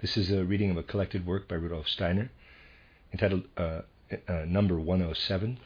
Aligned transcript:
this 0.00 0.16
is 0.16 0.30
a 0.30 0.44
reading 0.44 0.70
of 0.70 0.76
a 0.76 0.82
collected 0.82 1.26
work 1.26 1.48
by 1.48 1.56
Rudolf 1.56 1.88
Steiner 1.88 2.30
entitled 3.12 3.44
uh, 3.56 3.80
uh, 4.28 4.44
number 4.46 4.78
107, 4.78 5.58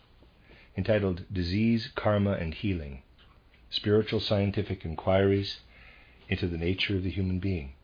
entitled 0.77 1.25
Disease, 1.31 1.91
Karma, 1.95 2.33
and 2.33 2.55
Healing 2.55 3.03
Spiritual 3.69 4.21
Scientific 4.21 4.85
Inquiries 4.85 5.61
into 6.29 6.47
the 6.47 6.57
Nature 6.57 6.97
of 6.97 7.03
the 7.03 7.11
Human 7.11 7.41
Being. 7.41 7.75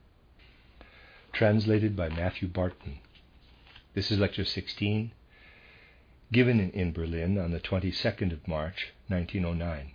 Translated 1.33 1.95
by 1.95 2.09
Matthew 2.09 2.49
Barton. 2.49 2.99
This 3.95 4.11
is 4.11 4.19
Lecture 4.19 4.45
16, 4.45 5.13
given 6.33 6.61
in 6.61 6.93
Berlin 6.93 7.39
on 7.39 7.51
the 7.51 7.61
22nd 7.61 8.33
of 8.33 8.49
March, 8.49 8.93
1909. 9.09 9.93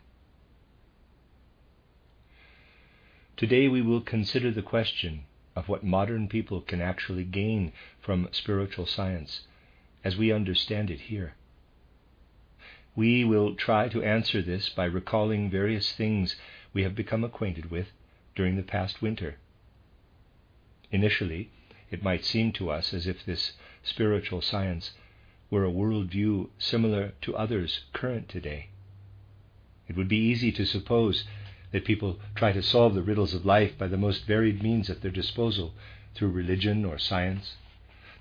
Today 3.38 3.68
we 3.68 3.82
will 3.82 4.02
consider 4.02 4.52
the 4.52 4.62
question 4.62 5.26
of 5.56 5.70
what 5.70 5.84
modern 5.84 6.28
people 6.28 6.62
can 6.62 6.82
actually 6.82 7.24
gain 7.24 7.72
from 8.02 8.28
spiritual 8.32 8.86
science 8.86 9.42
as 10.04 10.18
we 10.18 10.32
understand 10.32 10.90
it 10.90 11.02
here. 11.02 11.36
We 12.96 13.24
will 13.24 13.56
try 13.56 13.90
to 13.90 14.04
answer 14.04 14.42
this 14.42 14.70
by 14.70 14.86
recalling 14.86 15.50
various 15.50 15.92
things 15.94 16.36
we 16.74 16.84
have 16.84 16.96
become 16.96 17.24
acquainted 17.24 17.72
with 17.72 17.88
during 18.36 18.56
the 18.56 18.64
past 18.64 19.02
winter. 19.02 19.38
Initially, 20.92 21.50
it 21.90 22.04
might 22.04 22.24
seem 22.24 22.52
to 22.54 22.70
us 22.70 22.94
as 22.94 23.08
if 23.08 23.26
this 23.26 23.54
spiritual 23.84 24.42
science 24.42 24.92
were 25.50 25.66
a 25.66 25.72
worldview 25.72 26.50
similar 26.58 27.14
to 27.22 27.36
others 27.36 27.82
current 27.94 28.30
today. 28.30 28.70
It 29.88 29.96
would 29.96 30.08
be 30.08 30.18
easy 30.18 30.52
to 30.54 30.66
suppose 30.66 31.26
that 31.74 31.84
people 31.84 32.20
try 32.36 32.52
to 32.52 32.62
solve 32.62 32.94
the 32.94 33.02
riddles 33.02 33.34
of 33.34 33.46
life 33.46 33.78
by 33.78 33.88
the 33.88 33.98
most 33.98 34.26
varied 34.26 34.62
means 34.64 34.90
at 34.90 35.02
their 35.02 35.12
disposal, 35.12 35.74
through 36.14 36.30
religion 36.30 36.86
or 36.86 36.98
science, 37.00 37.58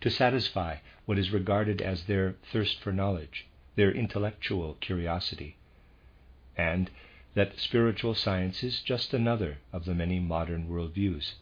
to 0.01 0.11
satisfy 0.11 0.77
what 1.05 1.19
is 1.19 1.31
regarded 1.31 1.81
as 1.81 2.05
their 2.05 2.35
thirst 2.51 2.81
for 2.81 2.93
knowledge, 2.93 3.47
their 3.77 3.93
intellectual 3.93 4.75
curiosity, 4.81 5.57
and 6.57 6.91
that 7.35 7.59
spiritual 7.59 8.15
science 8.15 8.63
is 8.63 8.83
just 8.83 9.13
another 9.13 9.59
of 9.73 9.85
the 9.85 9.95
many 9.95 10.19
modern 10.19 10.69
worldviews, 10.69 11.35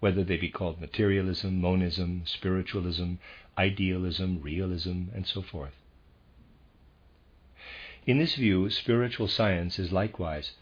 whether 0.00 0.24
they 0.24 0.36
be 0.38 0.48
called 0.48 0.80
materialism, 0.80 1.60
monism, 1.60 2.22
spiritualism, 2.24 3.14
idealism, 3.58 4.40
realism, 4.40 5.04
and 5.14 5.26
so 5.26 5.42
forth. 5.42 5.74
In 8.06 8.18
this 8.18 8.36
view, 8.36 8.70
spiritual 8.70 9.28
science 9.28 9.78
is 9.78 9.92
likewise 9.92 10.52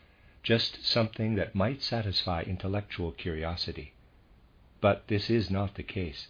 just 0.45 0.85
something 0.87 1.35
that 1.35 1.55
might 1.55 1.83
satisfy 1.83 2.43
intellectual 2.43 3.11
curiosity. 3.11 3.95
But 4.81 5.09
this 5.09 5.31
is 5.31 5.51
not 5.51 5.75
the 5.75 5.83
case. 5.83 6.29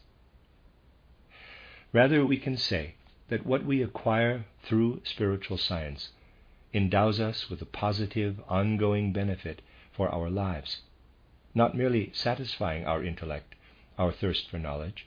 Rather, 1.92 2.24
we 2.24 2.38
can 2.38 2.56
say 2.56 2.94
that 3.28 3.44
what 3.44 3.64
we 3.64 3.82
acquire 3.82 4.46
through 4.62 5.00
spiritual 5.04 5.58
science 5.58 6.10
endows 6.72 7.20
us 7.20 7.50
with 7.50 7.60
a 7.60 7.66
positive, 7.66 8.40
ongoing 8.48 9.12
benefit 9.12 9.60
for 9.92 10.08
our 10.08 10.30
lives, 10.30 10.82
not 11.54 11.76
merely 11.76 12.10
satisfying 12.12 12.84
our 12.84 13.02
intellect, 13.04 13.54
our 13.98 14.12
thirst 14.12 14.48
for 14.48 14.58
knowledge, 14.58 15.06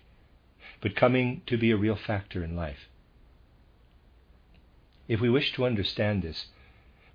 but 0.82 0.96
coming 0.96 1.42
to 1.46 1.58
be 1.58 1.72
a 1.72 1.78
real 1.78 1.96
factor 1.96 2.44
in 2.44 2.56
life. 2.56 2.90
If 5.08 5.22
we 5.22 5.30
wish 5.30 5.54
to 5.54 5.66
understand 5.66 6.22
this, 6.22 6.48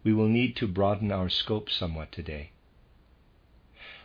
we 0.04 0.12
will 0.12 0.28
need 0.28 0.56
to 0.56 0.66
broaden 0.66 1.12
our 1.12 1.28
scope 1.28 1.70
somewhat 1.70 2.10
today. 2.10 2.50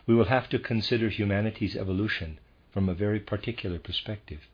We 0.06 0.14
will 0.14 0.26
have 0.26 0.48
to 0.50 0.58
consider 0.58 1.08
humanity's 1.08 1.76
evolution 1.76 2.38
from 2.70 2.88
a 2.88 2.94
very 2.94 3.20
particular 3.20 3.78
perspective. 3.78 4.46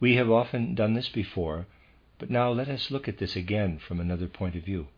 We 0.00 0.16
have 0.16 0.30
often 0.30 0.74
done 0.74 0.94
this 0.94 1.10
before, 1.10 1.66
but 2.18 2.30
now 2.30 2.50
let 2.50 2.68
us 2.68 2.90
look 2.90 3.06
at 3.06 3.18
this 3.18 3.36
again 3.36 3.78
from 3.78 4.00
another 4.00 4.26
point 4.26 4.56
of 4.56 4.64
view. 4.64 4.88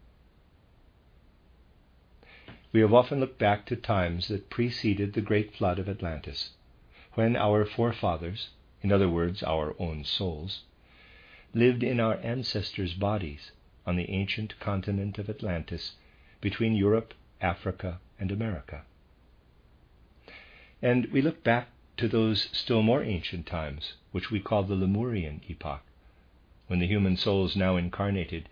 We 2.73 2.81
have 2.81 2.95
often 2.95 3.21
looked 3.21 3.39
back 3.39 3.67
to 3.67 3.77
times 3.77 4.29
that 4.29 4.49
preceded 4.49 5.13
the 5.13 5.21
great 5.21 5.55
flood 5.55 5.79
of 5.79 5.89
Atlantis, 5.89 6.51
when 7.15 7.37
our 7.37 7.67
forefathers, 7.67 8.51
in 8.81 8.93
other 8.93 9.09
words, 9.09 9.43
our 9.43 9.75
own 9.79 10.05
souls, 10.05 10.63
lived 11.53 11.83
in 11.83 12.01
our 12.01 12.17
ancestors' 12.23 12.95
bodies 12.95 13.51
on 13.87 13.97
the 13.97 14.11
ancient 14.11 14.59
continent 14.61 15.19
of 15.19 15.29
Atlantis 15.29 15.93
between 16.41 16.75
Europe, 16.75 17.15
Africa, 17.41 18.01
and 18.19 18.31
America. 18.31 18.83
And 20.81 21.07
we 21.07 21.23
look 21.23 21.43
back 21.43 21.69
to 21.97 22.09
those 22.09 22.49
still 22.53 22.83
more 22.83 23.03
ancient 23.03 23.47
times, 23.47 23.95
which 24.11 24.31
we 24.31 24.41
call 24.41 24.63
the 24.63 24.75
Lemurian 24.75 25.41
epoch, 25.49 25.83
when 26.67 26.79
the 26.79 26.87
human 26.87 27.17
souls 27.17 27.57
now 27.57 27.77
incarnated 27.77 28.49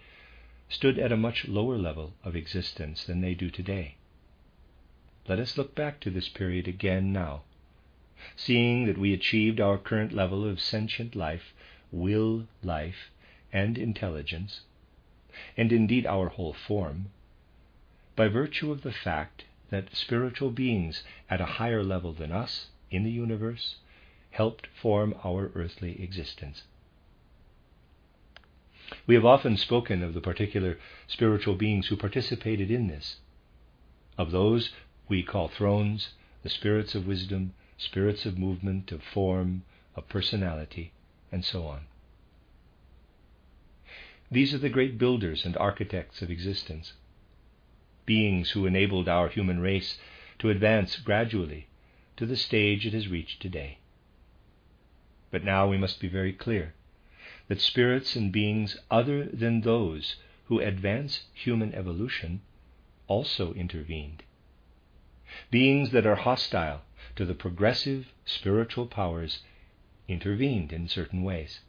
stood 0.68 0.98
at 0.98 1.12
a 1.12 1.16
much 1.16 1.48
lower 1.48 1.76
level 1.76 2.14
of 2.22 2.36
existence 2.36 3.04
than 3.04 3.20
they 3.20 3.34
do 3.34 3.50
today. 3.50 3.96
Let 5.26 5.38
us 5.38 5.58
look 5.58 5.74
back 5.74 6.00
to 6.00 6.10
this 6.10 6.28
period 6.28 6.68
again 6.68 7.12
now, 7.12 7.42
seeing 8.36 8.86
that 8.86 8.98
we 8.98 9.12
achieved 9.12 9.60
our 9.60 9.78
current 9.78 10.12
level 10.12 10.48
of 10.48 10.60
sentient 10.60 11.16
life, 11.16 11.52
will 11.90 12.46
life, 12.62 13.10
and 13.52 13.76
intelligence 13.76 14.60
and 15.56 15.72
indeed 15.72 16.06
our 16.06 16.28
whole 16.28 16.52
form, 16.52 17.10
by 18.16 18.28
virtue 18.28 18.70
of 18.70 18.82
the 18.82 18.92
fact 18.92 19.44
that 19.70 19.94
spiritual 19.94 20.50
beings 20.50 21.02
at 21.28 21.40
a 21.40 21.56
higher 21.58 21.82
level 21.82 22.12
than 22.12 22.32
us 22.32 22.68
in 22.90 23.04
the 23.04 23.10
universe 23.10 23.76
helped 24.30 24.66
form 24.66 25.14
our 25.24 25.50
earthly 25.54 26.02
existence. 26.02 26.64
We 29.06 29.14
have 29.14 29.24
often 29.24 29.56
spoken 29.56 30.02
of 30.02 30.14
the 30.14 30.20
particular 30.20 30.78
spiritual 31.06 31.54
beings 31.54 31.86
who 31.86 31.96
participated 31.96 32.70
in 32.70 32.88
this, 32.88 33.20
of 34.18 34.32
those 34.32 34.72
we 35.08 35.22
call 35.22 35.48
thrones, 35.48 36.14
the 36.42 36.48
spirits 36.48 36.94
of 36.94 37.06
wisdom, 37.06 37.54
spirits 37.78 38.26
of 38.26 38.38
movement, 38.38 38.92
of 38.92 39.02
form, 39.02 39.62
of 39.94 40.08
personality, 40.08 40.92
and 41.30 41.44
so 41.44 41.66
on. 41.66 41.86
These 44.32 44.54
are 44.54 44.58
the 44.58 44.68
great 44.68 44.96
builders 44.96 45.44
and 45.44 45.56
architects 45.56 46.22
of 46.22 46.30
existence, 46.30 46.92
beings 48.06 48.50
who 48.50 48.64
enabled 48.64 49.08
our 49.08 49.28
human 49.28 49.58
race 49.58 49.98
to 50.38 50.50
advance 50.50 50.96
gradually 50.96 51.66
to 52.16 52.26
the 52.26 52.36
stage 52.36 52.86
it 52.86 52.92
has 52.92 53.08
reached 53.08 53.42
today. 53.42 53.78
But 55.32 55.42
now 55.42 55.68
we 55.68 55.78
must 55.78 55.98
be 55.98 56.06
very 56.06 56.32
clear 56.32 56.74
that 57.48 57.60
spirits 57.60 58.14
and 58.14 58.30
beings 58.30 58.76
other 58.88 59.24
than 59.24 59.62
those 59.62 60.14
who 60.44 60.60
advance 60.60 61.24
human 61.34 61.74
evolution 61.74 62.40
also 63.08 63.52
intervened. 63.54 64.22
Beings 65.50 65.90
that 65.90 66.06
are 66.06 66.14
hostile 66.14 66.82
to 67.16 67.24
the 67.24 67.34
progressive 67.34 68.12
spiritual 68.24 68.86
powers 68.86 69.42
intervened 70.06 70.72
in 70.72 70.86
certain 70.86 71.24
ways. 71.24 71.60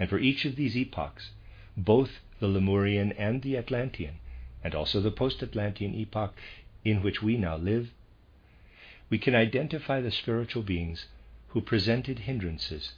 And 0.00 0.10
for 0.10 0.18
each 0.18 0.44
of 0.44 0.56
these 0.56 0.76
epochs, 0.76 1.30
both 1.76 2.20
the 2.40 2.48
Lemurian 2.48 3.12
and 3.12 3.42
the 3.42 3.56
Atlantean, 3.56 4.18
and 4.62 4.74
also 4.74 5.00
the 5.00 5.10
post 5.10 5.42
Atlantean 5.42 5.94
epoch 5.94 6.34
in 6.84 7.02
which 7.02 7.22
we 7.22 7.36
now 7.36 7.56
live, 7.56 7.90
we 9.10 9.18
can 9.18 9.34
identify 9.34 10.00
the 10.00 10.10
spiritual 10.10 10.62
beings 10.62 11.06
who 11.48 11.60
presented 11.60 12.20
hindrances, 12.20 12.94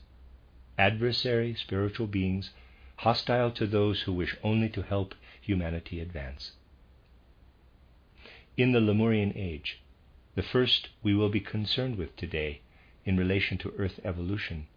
adversary 0.77 1.55
spiritual 1.55 2.07
beings 2.07 2.51
hostile 2.97 3.51
to 3.51 3.67
those 3.67 4.01
who 4.01 4.13
wish 4.13 4.35
only 4.43 4.69
to 4.69 4.81
help 4.81 5.13
humanity 5.41 5.99
advance. 5.99 6.51
In 8.57 8.71
the 8.71 8.81
Lemurian 8.81 9.33
age, 9.35 9.79
the 10.35 10.43
first 10.43 10.89
we 11.03 11.13
will 11.13 11.29
be 11.29 11.39
concerned 11.39 11.97
with 11.97 12.15
today 12.15 12.61
in 13.05 13.17
relation 13.17 13.57
to 13.59 13.73
Earth 13.77 13.99
evolution, 14.03 14.67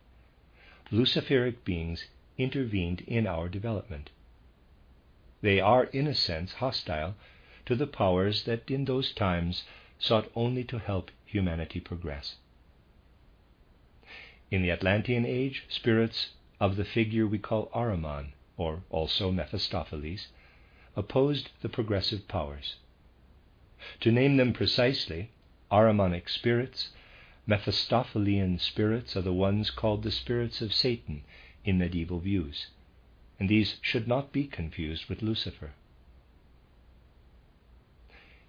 Luciferic 0.90 1.64
beings 1.64 2.06
intervened 2.40 3.02
in 3.06 3.26
our 3.26 3.48
development. 3.48 4.10
They 5.42 5.60
are, 5.60 5.84
in 5.84 6.06
a 6.06 6.14
sense, 6.14 6.54
hostile 6.54 7.14
to 7.66 7.74
the 7.76 7.86
powers 7.86 8.44
that 8.44 8.70
in 8.70 8.84
those 8.84 9.12
times 9.12 9.64
sought 9.98 10.30
only 10.34 10.64
to 10.64 10.78
help 10.78 11.10
humanity 11.24 11.80
progress. 11.80 12.36
In 14.50 14.62
the 14.62 14.70
Atlantean 14.70 15.24
age, 15.24 15.64
spirits 15.68 16.30
of 16.58 16.76
the 16.76 16.84
figure 16.84 17.26
we 17.26 17.38
call 17.38 17.70
Ahriman, 17.74 18.32
or 18.56 18.82
also 18.90 19.30
Mephistopheles, 19.30 20.28
opposed 20.96 21.50
the 21.62 21.68
progressive 21.68 22.26
powers. 22.26 22.76
To 24.00 24.10
name 24.10 24.36
them 24.36 24.52
precisely, 24.52 25.30
Ahrimanic 25.70 26.28
spirits, 26.28 26.90
Mephistophelian 27.46 28.58
spirits 28.58 29.16
are 29.16 29.22
the 29.22 29.32
ones 29.32 29.70
called 29.70 30.02
the 30.02 30.10
spirits 30.10 30.60
of 30.60 30.74
Satan 30.74 31.22
in 31.64 31.78
medieval 31.78 32.20
views, 32.20 32.68
and 33.38 33.48
these 33.48 33.76
should 33.80 34.08
not 34.08 34.32
be 34.32 34.46
confused 34.46 35.08
with 35.08 35.22
Lucifer. 35.22 35.72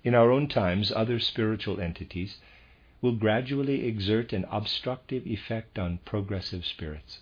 In 0.04 0.16
our 0.16 0.32
own 0.32 0.48
times, 0.48 0.92
other 0.92 1.20
spiritual 1.20 1.80
entities 1.80 2.38
will 3.02 3.16
gradually 3.16 3.86
exert 3.86 4.34
an 4.34 4.46
obstructive 4.52 5.26
effect 5.28 5.78
on 5.78 6.00
progressive 6.06 6.66
spirits, 6.66 7.20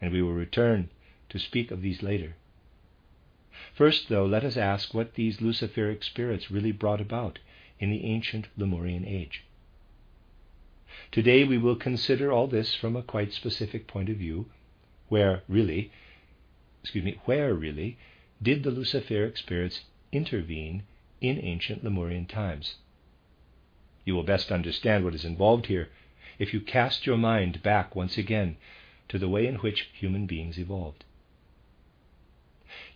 and 0.00 0.12
we 0.12 0.22
will 0.22 0.32
return 0.32 0.90
to 1.28 1.38
speak 1.38 1.70
of 1.70 1.82
these 1.82 2.02
later. 2.02 2.36
First, 3.74 4.08
though, 4.08 4.26
let 4.26 4.44
us 4.44 4.56
ask 4.56 4.94
what 4.94 5.14
these 5.14 5.40
Luciferic 5.40 6.02
spirits 6.02 6.50
really 6.50 6.72
brought 6.72 7.00
about 7.00 7.38
in 7.78 7.90
the 7.90 8.04
ancient 8.04 8.48
Lemurian 8.56 9.04
age. 9.04 9.44
Today 11.12 11.44
we 11.44 11.58
will 11.58 11.76
consider 11.76 12.30
all 12.30 12.46
this 12.46 12.74
from 12.74 12.96
a 12.96 13.02
quite 13.02 13.32
specific 13.32 13.86
point 13.86 14.08
of 14.08 14.16
view, 14.16 14.46
where 15.10 15.42
really, 15.48 15.90
excuse 16.82 17.04
me, 17.04 17.20
where 17.26 17.52
really 17.52 17.98
did 18.40 18.62
the 18.62 18.70
Luciferic 18.70 19.36
spirits 19.36 19.82
intervene 20.12 20.84
in 21.20 21.38
ancient 21.40 21.84
Lemurian 21.84 22.24
times? 22.24 22.76
You 24.06 24.14
will 24.14 24.22
best 24.22 24.50
understand 24.50 25.04
what 25.04 25.14
is 25.14 25.26
involved 25.26 25.66
here 25.66 25.90
if 26.38 26.54
you 26.54 26.60
cast 26.60 27.06
your 27.06 27.18
mind 27.18 27.62
back 27.62 27.94
once 27.94 28.16
again 28.16 28.56
to 29.08 29.18
the 29.18 29.28
way 29.28 29.46
in 29.46 29.56
which 29.56 29.90
human 29.92 30.26
beings 30.26 30.58
evolved. 30.58 31.04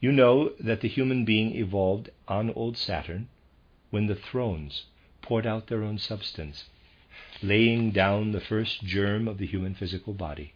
You 0.00 0.12
know 0.12 0.52
that 0.60 0.80
the 0.80 0.88
human 0.88 1.24
being 1.24 1.54
evolved 1.56 2.08
on 2.28 2.50
old 2.50 2.78
Saturn 2.78 3.28
when 3.90 4.06
the 4.06 4.14
thrones 4.14 4.86
poured 5.20 5.46
out 5.46 5.66
their 5.66 5.82
own 5.82 5.98
substance, 5.98 6.64
laying 7.42 7.90
down 7.90 8.32
the 8.32 8.40
first 8.40 8.84
germ 8.84 9.26
of 9.26 9.38
the 9.38 9.46
human 9.46 9.74
physical 9.74 10.14
body. 10.14 10.52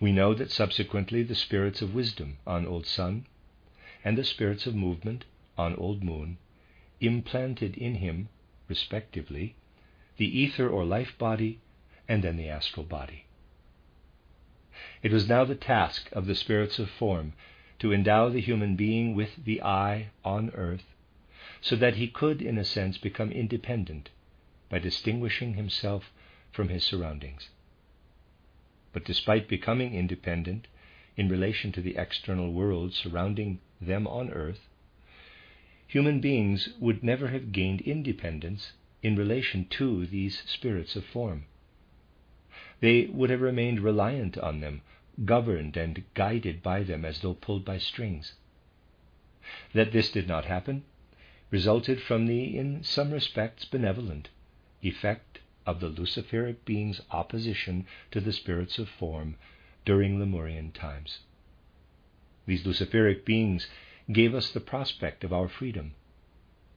We 0.00 0.12
know 0.12 0.32
that 0.32 0.50
subsequently 0.50 1.22
the 1.22 1.34
spirits 1.34 1.82
of 1.82 1.94
wisdom 1.94 2.38
on 2.46 2.66
Old 2.66 2.86
Sun 2.86 3.26
and 4.02 4.16
the 4.16 4.24
spirits 4.24 4.66
of 4.66 4.74
movement 4.74 5.26
on 5.58 5.76
Old 5.76 6.02
Moon 6.02 6.38
implanted 7.02 7.76
in 7.76 7.96
him, 7.96 8.30
respectively, 8.66 9.56
the 10.16 10.24
ether 10.24 10.70
or 10.70 10.86
life 10.86 11.18
body 11.18 11.58
and 12.08 12.24
then 12.24 12.38
the 12.38 12.48
astral 12.48 12.86
body. 12.86 13.26
It 15.02 15.12
was 15.12 15.28
now 15.28 15.44
the 15.44 15.54
task 15.54 16.08
of 16.12 16.24
the 16.24 16.34
spirits 16.34 16.78
of 16.78 16.88
form 16.88 17.34
to 17.80 17.92
endow 17.92 18.30
the 18.30 18.40
human 18.40 18.74
being 18.74 19.14
with 19.14 19.44
the 19.44 19.60
I 19.60 20.08
on 20.24 20.48
earth 20.54 20.94
so 21.60 21.76
that 21.76 21.96
he 21.96 22.08
could, 22.08 22.40
in 22.40 22.56
a 22.56 22.64
sense, 22.64 22.96
become 22.96 23.30
independent 23.30 24.08
by 24.70 24.78
distinguishing 24.78 25.52
himself 25.56 26.10
from 26.52 26.70
his 26.70 26.84
surroundings. 26.84 27.50
But 28.92 29.04
despite 29.04 29.48
becoming 29.48 29.94
independent 29.94 30.66
in 31.16 31.28
relation 31.28 31.72
to 31.72 31.80
the 31.82 31.96
external 31.96 32.52
world 32.52 32.94
surrounding 32.94 33.60
them 33.80 34.06
on 34.06 34.30
earth, 34.30 34.68
human 35.86 36.20
beings 36.20 36.70
would 36.78 37.02
never 37.02 37.28
have 37.28 37.52
gained 37.52 37.80
independence 37.82 38.72
in 39.02 39.16
relation 39.16 39.66
to 39.66 40.06
these 40.06 40.42
spirits 40.46 40.96
of 40.96 41.04
form. 41.04 41.44
They 42.80 43.06
would 43.06 43.30
have 43.30 43.40
remained 43.40 43.80
reliant 43.80 44.38
on 44.38 44.60
them, 44.60 44.82
governed 45.24 45.76
and 45.76 46.04
guided 46.14 46.62
by 46.62 46.82
them 46.82 47.04
as 47.04 47.20
though 47.20 47.34
pulled 47.34 47.64
by 47.64 47.78
strings. 47.78 48.34
That 49.72 49.92
this 49.92 50.10
did 50.10 50.26
not 50.28 50.44
happen 50.44 50.84
resulted 51.50 52.00
from 52.00 52.26
the, 52.26 52.56
in 52.56 52.82
some 52.84 53.10
respects, 53.10 53.64
benevolent 53.64 54.28
effect 54.82 55.27
of 55.68 55.80
the 55.80 55.88
Luciferic 55.90 56.64
being's 56.64 57.02
opposition 57.10 57.86
to 58.10 58.22
the 58.22 58.32
spirits 58.32 58.78
of 58.78 58.88
form 58.88 59.36
during 59.84 60.18
Lemurian 60.18 60.72
times. 60.72 61.18
These 62.46 62.64
Luciferic 62.64 63.26
beings 63.26 63.68
gave 64.10 64.34
us 64.34 64.50
the 64.50 64.60
prospect 64.60 65.24
of 65.24 65.32
our 65.32 65.46
freedom, 65.46 65.92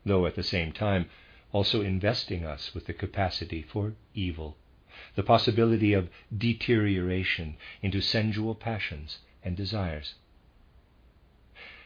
though 0.06 0.26
at 0.26 0.36
the 0.36 0.44
same 0.44 0.74
time 0.74 1.10
also 1.54 1.82
investing 1.82 2.44
us 2.44 2.74
with 2.74 2.86
the 2.86 2.94
capacity 2.94 3.62
for 3.62 3.94
evil, 4.14 4.58
the 5.16 5.24
possibility 5.24 5.94
of 5.94 6.10
deterioration 6.38 7.56
into 7.82 8.02
sensual 8.02 8.56
passions 8.56 9.20
and 9.42 9.56
desires. 9.56 10.16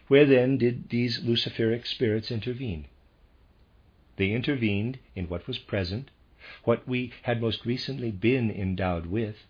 Where 0.07 0.25
then 0.25 0.57
did 0.57 0.89
these 0.89 1.19
Luciferic 1.19 1.85
spirits 1.85 2.31
intervene? 2.31 2.87
They 4.15 4.31
intervened 4.31 4.97
in 5.15 5.29
what 5.29 5.45
was 5.45 5.59
present, 5.59 6.09
what 6.63 6.87
we 6.87 7.11
had 7.23 7.41
most 7.41 7.65
recently 7.65 8.11
been 8.11 8.51
endowed 8.51 9.07
with, 9.07 9.47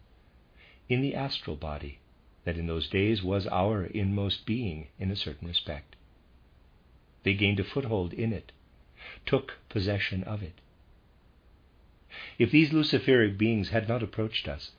in 0.88 1.02
the 1.02 1.14
astral 1.14 1.58
body, 1.58 2.00
that 2.46 2.58
in 2.58 2.68
those 2.68 2.88
days 2.88 3.22
was 3.22 3.46
our 3.48 3.84
inmost 3.84 4.46
being 4.46 4.88
in 4.98 5.12
a 5.12 5.16
certain 5.18 5.46
respect. 5.46 5.98
They 7.24 7.34
gained 7.34 7.60
a 7.60 7.66
foothold 7.66 8.14
in 8.14 8.32
it, 8.32 8.54
took 9.26 9.58
possession 9.68 10.24
of 10.24 10.42
it. 10.42 10.62
If 12.40 12.50
these 12.52 12.72
Luciferic 12.72 13.38
beings 13.38 13.70
had 13.70 13.90
not 13.90 14.02
approached 14.02 14.48
us, 14.48 14.72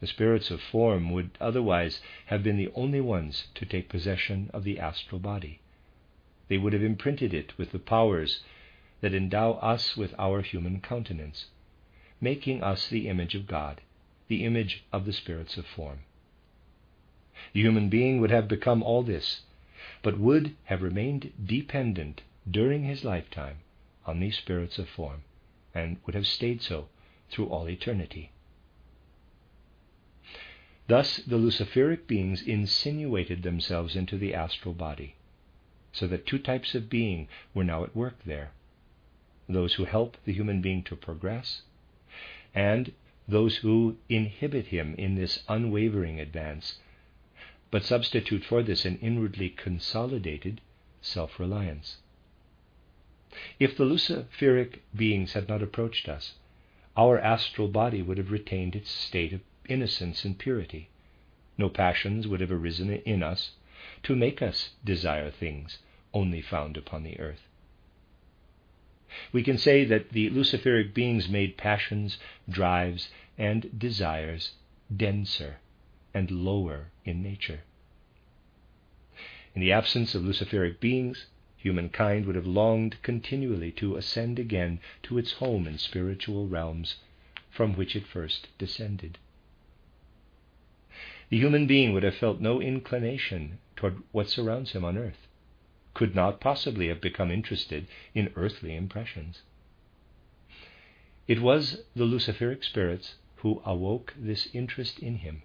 the 0.00 0.06
spirits 0.06 0.50
of 0.50 0.62
form 0.62 1.10
would 1.10 1.32
otherwise 1.42 2.00
have 2.26 2.42
been 2.42 2.56
the 2.56 2.70
only 2.74 3.02
ones 3.02 3.48
to 3.56 3.66
take 3.66 3.90
possession 3.90 4.48
of 4.54 4.64
the 4.64 4.78
astral 4.78 5.18
body. 5.18 5.60
They 6.48 6.56
would 6.56 6.72
have 6.72 6.82
imprinted 6.82 7.34
it 7.34 7.58
with 7.58 7.72
the 7.72 7.78
powers 7.78 8.42
that 9.00 9.14
endow 9.14 9.52
us 9.54 9.96
with 9.96 10.14
our 10.18 10.42
human 10.42 10.80
countenance, 10.80 11.46
making 12.20 12.62
us 12.62 12.88
the 12.88 13.08
image 13.08 13.34
of 13.34 13.46
God, 13.46 13.80
the 14.28 14.44
image 14.44 14.84
of 14.92 15.06
the 15.06 15.12
spirits 15.12 15.56
of 15.56 15.66
form. 15.66 16.00
The 17.52 17.62
human 17.62 17.88
being 17.88 18.20
would 18.20 18.30
have 18.30 18.48
become 18.48 18.82
all 18.82 19.02
this, 19.02 19.42
but 20.02 20.18
would 20.18 20.54
have 20.64 20.82
remained 20.82 21.32
dependent 21.44 22.22
during 22.48 22.84
his 22.84 23.04
lifetime 23.04 23.58
on 24.04 24.20
these 24.20 24.36
spirits 24.36 24.78
of 24.78 24.88
form, 24.88 25.22
and 25.74 25.96
would 26.04 26.14
have 26.14 26.26
stayed 26.26 26.60
so 26.60 26.88
through 27.30 27.48
all 27.48 27.68
eternity. 27.68 28.32
Thus 30.88 31.18
the 31.18 31.36
Luciferic 31.38 32.06
beings 32.06 32.42
insinuated 32.42 33.42
themselves 33.42 33.96
into 33.96 34.18
the 34.18 34.34
astral 34.34 34.74
body, 34.74 35.14
so 35.92 36.06
that 36.08 36.26
two 36.26 36.38
types 36.38 36.74
of 36.74 36.90
being 36.90 37.28
were 37.54 37.64
now 37.64 37.84
at 37.84 37.96
work 37.96 38.16
there 38.24 38.52
those 39.54 39.74
who 39.74 39.84
help 39.84 40.16
the 40.24 40.32
human 40.32 40.60
being 40.60 40.82
to 40.84 40.96
progress, 40.96 41.62
and 42.54 42.92
those 43.26 43.56
who 43.58 43.96
inhibit 44.08 44.66
him 44.66 44.94
in 44.96 45.14
this 45.14 45.42
unwavering 45.48 46.18
advance, 46.18 46.80
but 47.70 47.84
substitute 47.84 48.44
for 48.44 48.62
this 48.62 48.84
an 48.84 48.98
inwardly 48.98 49.48
consolidated 49.48 50.60
self 51.00 51.38
reliance. 51.38 51.98
If 53.58 53.76
the 53.76 53.84
Luciferic 53.84 54.80
beings 54.94 55.34
had 55.34 55.48
not 55.48 55.62
approached 55.62 56.08
us, 56.08 56.34
our 56.96 57.18
astral 57.18 57.68
body 57.68 58.02
would 58.02 58.18
have 58.18 58.32
retained 58.32 58.74
its 58.74 58.90
state 58.90 59.32
of 59.32 59.40
innocence 59.68 60.24
and 60.24 60.36
purity. 60.38 60.88
No 61.56 61.68
passions 61.68 62.26
would 62.26 62.40
have 62.40 62.50
arisen 62.50 62.90
in 62.90 63.22
us 63.22 63.52
to 64.02 64.16
make 64.16 64.42
us 64.42 64.70
desire 64.84 65.30
things 65.30 65.78
only 66.12 66.42
found 66.42 66.76
upon 66.76 67.04
the 67.04 67.20
earth. 67.20 67.46
We 69.32 69.42
can 69.42 69.58
say 69.58 69.84
that 69.84 70.10
the 70.10 70.30
Luciferic 70.30 70.94
beings 70.94 71.28
made 71.28 71.56
passions, 71.56 72.18
drives, 72.48 73.10
and 73.36 73.78
desires 73.78 74.52
denser 74.94 75.58
and 76.14 76.30
lower 76.30 76.90
in 77.04 77.22
nature. 77.22 77.60
In 79.54 79.60
the 79.60 79.72
absence 79.72 80.14
of 80.14 80.22
Luciferic 80.22 80.78
beings, 80.80 81.26
humankind 81.56 82.26
would 82.26 82.36
have 82.36 82.46
longed 82.46 83.02
continually 83.02 83.72
to 83.72 83.96
ascend 83.96 84.38
again 84.38 84.80
to 85.02 85.18
its 85.18 85.32
home 85.32 85.66
in 85.66 85.78
spiritual 85.78 86.46
realms 86.46 86.96
from 87.50 87.74
which 87.74 87.96
it 87.96 88.06
first 88.06 88.46
descended 88.58 89.18
the 91.30 91.38
human 91.38 91.66
being 91.66 91.92
would 91.92 92.02
have 92.02 92.16
felt 92.16 92.40
no 92.40 92.60
inclination 92.60 93.58
toward 93.76 94.02
what 94.10 94.28
surrounds 94.28 94.72
him 94.72 94.84
on 94.84 94.98
earth, 94.98 95.28
could 95.94 96.14
not 96.14 96.40
possibly 96.40 96.88
have 96.88 97.00
become 97.00 97.30
interested 97.30 97.86
in 98.14 98.32
earthly 98.36 98.74
impressions. 98.76 99.42
It 101.26 101.40
was 101.40 101.84
the 101.94 102.04
Luciferic 102.04 102.64
spirits 102.64 103.16
who 103.36 103.62
awoke 103.64 104.14
this 104.16 104.48
interest 104.52 104.98
in 104.98 105.16
him. 105.16 105.42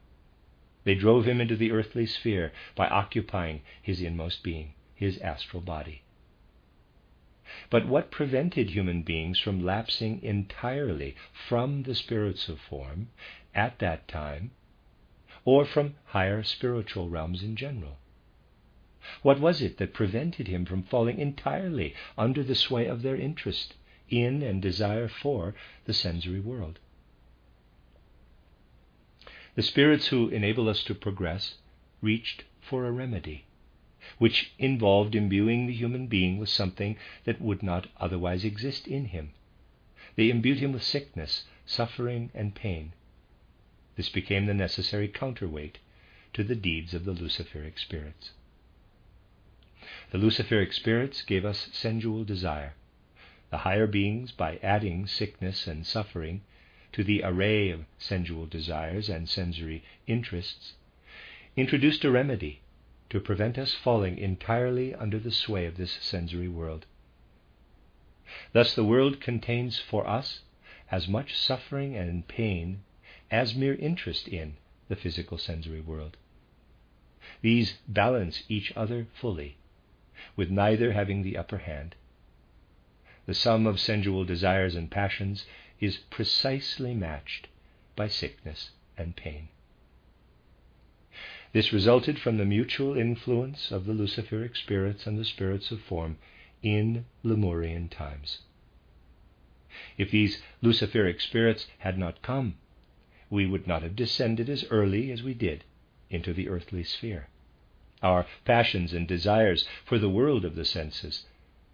They 0.84 0.96
drove 0.96 1.28
him 1.28 1.42
into 1.42 1.56
the 1.56 1.72
earthly 1.72 2.06
sphere 2.06 2.52
by 2.76 2.88
occupying 2.88 3.62
his 3.82 4.02
inmost 4.02 4.44
being, 4.44 4.74
his 4.94 5.18
astral 5.20 5.62
body. 5.62 6.04
But 7.70 7.88
what 7.88 8.12
prevented 8.12 8.72
human 8.72 9.02
beings 9.02 9.40
from 9.40 9.64
lapsing 9.64 10.22
entirely 10.24 11.16
from 11.48 11.84
the 11.84 11.96
spirits 11.96 12.50
of 12.50 12.60
form 12.60 13.10
at 13.54 13.80
that 13.80 14.08
time, 14.08 14.52
or 15.44 15.66
from 15.66 15.96
higher 16.06 16.44
spiritual 16.44 17.10
realms 17.10 17.44
in 17.44 17.56
general? 17.56 17.98
What 19.22 19.40
was 19.40 19.62
it 19.62 19.78
that 19.78 19.94
prevented 19.94 20.48
him 20.48 20.66
from 20.66 20.82
falling 20.82 21.20
entirely 21.20 21.94
under 22.18 22.42
the 22.42 22.56
sway 22.56 22.88
of 22.88 23.04
their 23.04 23.16
interest 23.16 23.76
in 24.10 24.42
and 24.42 24.60
desire 24.60 25.08
for 25.08 25.54
the 25.84 25.94
sensory 25.94 26.40
world? 26.40 26.80
The 29.54 29.62
spirits 29.62 30.08
who 30.08 30.30
enable 30.30 30.68
us 30.68 30.84
to 30.86 30.96
progress 30.96 31.60
reached 32.02 32.46
for 32.60 32.88
a 32.88 32.92
remedy, 32.92 33.46
which 34.18 34.54
involved 34.58 35.14
imbuing 35.14 35.68
the 35.68 35.74
human 35.74 36.08
being 36.08 36.40
with 36.40 36.50
something 36.50 36.98
that 37.26 37.40
would 37.40 37.62
not 37.62 37.86
otherwise 37.98 38.44
exist 38.44 38.88
in 38.88 39.06
him. 39.06 39.34
They 40.16 40.32
imbued 40.32 40.58
him 40.58 40.72
with 40.72 40.82
sickness, 40.84 41.46
suffering, 41.64 42.32
and 42.34 42.56
pain. 42.56 42.94
This 43.98 44.10
became 44.10 44.48
the 44.48 44.56
necessary 44.56 45.08
counterweight 45.08 45.78
to 46.34 46.44
the 46.44 46.56
deeds 46.56 46.96
of 46.96 47.06
the 47.06 47.14
Luciferic 47.14 47.78
spirits. 47.78 48.32
The 50.10 50.18
Luciferic 50.18 50.74
spirits 50.74 51.22
gave 51.22 51.46
us 51.46 51.70
sensual 51.74 52.24
desire. 52.24 52.74
The 53.52 53.60
higher 53.60 53.86
beings, 53.86 54.32
by 54.32 54.58
adding 54.64 55.06
sickness 55.08 55.68
and 55.68 55.86
suffering, 55.86 56.42
to 56.94 57.04
the 57.04 57.22
array 57.22 57.70
of 57.70 57.86
sensual 58.00 58.46
desires 58.48 59.10
and 59.10 59.28
sensory 59.30 59.84
interests, 60.08 60.74
introduced 61.56 62.04
a 62.06 62.10
remedy 62.10 62.62
to 63.10 63.20
prevent 63.20 63.58
us 63.58 63.74
falling 63.74 64.18
entirely 64.18 64.96
under 64.96 65.20
the 65.20 65.32
sway 65.32 65.66
of 65.66 65.76
this 65.78 65.92
sensory 65.92 66.48
world. 66.48 66.86
Thus, 68.54 68.74
the 68.74 68.86
world 68.86 69.20
contains 69.20 69.78
for 69.78 70.08
us 70.08 70.42
as 70.90 71.08
much 71.10 71.36
suffering 71.36 71.96
and 71.96 72.28
pain 72.28 72.84
as 73.30 73.54
mere 73.54 73.76
interest 73.76 74.30
in 74.30 74.56
the 74.88 74.96
physical 74.96 75.38
sensory 75.38 75.82
world. 75.82 76.18
These 77.42 77.78
balance 77.88 78.44
each 78.48 78.72
other 78.76 79.08
fully, 79.14 79.58
with 80.36 80.50
neither 80.50 80.94
having 80.94 81.22
the 81.22 81.38
upper 81.38 81.60
hand. 81.60 81.96
The 83.26 83.34
sum 83.34 83.66
of 83.66 83.80
sensual 83.80 84.24
desires 84.24 84.76
and 84.76 84.90
passions 84.92 85.46
is 85.80 85.98
precisely 85.98 86.94
matched 86.94 87.48
by 87.96 88.08
sickness 88.08 88.72
and 88.98 89.16
pain. 89.16 89.50
This 91.54 91.72
resulted 91.72 92.20
from 92.20 92.38
the 92.38 92.46
mutual 92.46 92.98
influence 92.98 93.72
of 93.72 93.86
the 93.86 93.94
Luciferic 93.94 94.56
spirits 94.58 95.08
and 95.08 95.18
the 95.18 95.26
spirits 95.26 95.72
of 95.72 95.82
form 95.82 96.18
in 96.62 97.06
Lemurian 97.24 97.88
times. 97.88 98.40
If 99.98 100.12
these 100.12 100.42
Luciferic 100.62 101.22
spirits 101.22 101.68
had 101.80 101.98
not 101.98 102.22
come, 102.22 102.56
we 103.30 103.46
would 103.46 103.68
not 103.68 103.84
have 103.84 103.96
descended 103.96 104.50
as 104.50 104.66
early 104.66 105.12
as 105.12 105.24
we 105.24 105.34
did 105.34 105.64
into 106.10 106.34
the 106.34 106.50
earthly 106.50 106.84
sphere. 106.84 107.28
Our 108.06 108.28
passions 108.44 108.94
and 108.94 109.08
desires 109.08 109.68
for 109.84 109.98
the 109.98 110.12
world 110.12 110.46
of 110.46 110.54
the 110.54 110.64
senses 110.64 111.26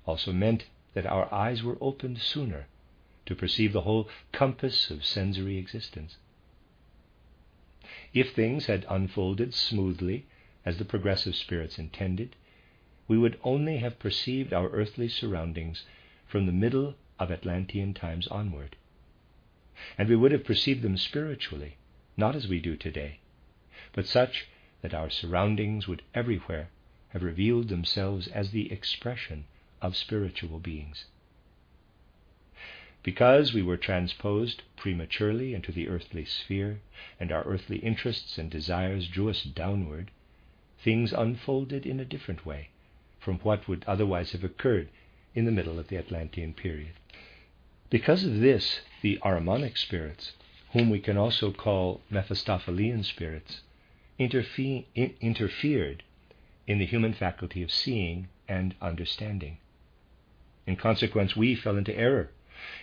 also 0.06 0.32
meant 0.32 0.64
that 0.94 1.06
our 1.06 1.28
eyes 1.34 1.62
were 1.62 1.78
opened 1.82 2.20
sooner 2.20 2.68
to 3.26 3.36
perceive 3.36 3.74
the 3.74 3.82
whole 3.82 4.08
compass 4.32 4.90
of 4.90 5.04
sensory 5.04 5.58
existence. 5.58 6.16
If 8.14 8.34
things 8.34 8.68
had 8.68 8.86
unfolded 8.88 9.54
smoothly 9.54 10.26
as 10.66 10.78
the 10.78 10.86
progressive 10.86 11.36
spirits 11.36 11.78
intended, 11.78 12.38
we 13.10 13.18
would 13.18 13.38
only 13.44 13.80
have 13.80 14.00
perceived 14.00 14.54
our 14.54 14.70
earthly 14.70 15.10
surroundings 15.10 15.84
from 16.26 16.46
the 16.46 16.54
middle 16.54 16.96
of 17.20 17.30
Atlantean 17.30 17.94
times 17.94 18.28
onward. 18.28 18.78
And 19.98 20.08
we 20.08 20.16
would 20.16 20.32
have 20.32 20.46
perceived 20.46 20.82
them 20.82 20.96
spiritually, 20.96 21.76
not 22.16 22.38
as 22.38 22.48
we 22.48 22.62
do 22.62 22.78
today, 22.78 23.20
but 23.92 24.06
such 24.08 24.48
that 24.82 24.94
our 24.94 25.10
surroundings 25.10 25.88
would 25.88 26.02
everywhere 26.14 26.70
have 27.10 27.24
revealed 27.24 27.68
themselves 27.68 28.28
as 28.28 28.52
the 28.52 28.72
expression 28.72 29.46
of 29.82 29.96
spiritual 29.96 30.60
beings. 30.60 31.06
Because 33.04 33.54
we 33.54 33.64
were 33.64 33.78
transposed 33.78 34.62
prematurely 34.78 35.54
into 35.54 35.72
the 35.72 35.88
earthly 35.88 36.24
sphere, 36.24 36.82
and 37.20 37.32
our 37.32 37.44
earthly 37.44 37.78
interests 37.80 38.38
and 38.38 38.50
desires 38.50 39.08
drew 39.08 39.30
us 39.30 39.44
downward, 39.44 40.12
things 40.84 41.12
unfolded 41.12 41.86
in 41.86 42.00
a 42.00 42.06
different 42.06 42.46
way 42.46 42.70
from 43.20 43.40
what 43.40 43.68
would 43.68 43.84
otherwise 43.88 44.32
have 44.32 44.44
occurred 44.44 44.90
in 45.36 45.46
the 45.46 45.52
middle 45.52 45.80
of 45.80 45.88
the 45.88 45.98
Atlantean 45.98 46.54
period. 46.54 46.94
Because 47.90 48.24
of 48.24 48.40
this, 48.40 48.82
the 49.02 49.20
Ahrimanic 49.24 49.78
spirits, 49.78 50.34
whom 50.74 50.90
we 50.90 51.00
can 51.00 51.18
also 51.18 51.52
call 51.52 52.02
Mephistophelian 52.10 53.04
spirits, 53.04 53.62
interfe- 54.22 54.86
interfered 55.20 56.04
in 56.68 56.78
the 56.78 56.86
human 56.86 57.14
faculty 57.14 57.64
of 57.64 57.72
seeing 57.72 58.28
and 58.48 58.76
understanding. 58.82 59.58
In 60.68 60.76
consequence, 60.76 61.36
we 61.36 61.56
fell 61.56 61.76
into 61.76 61.98
error 61.98 62.30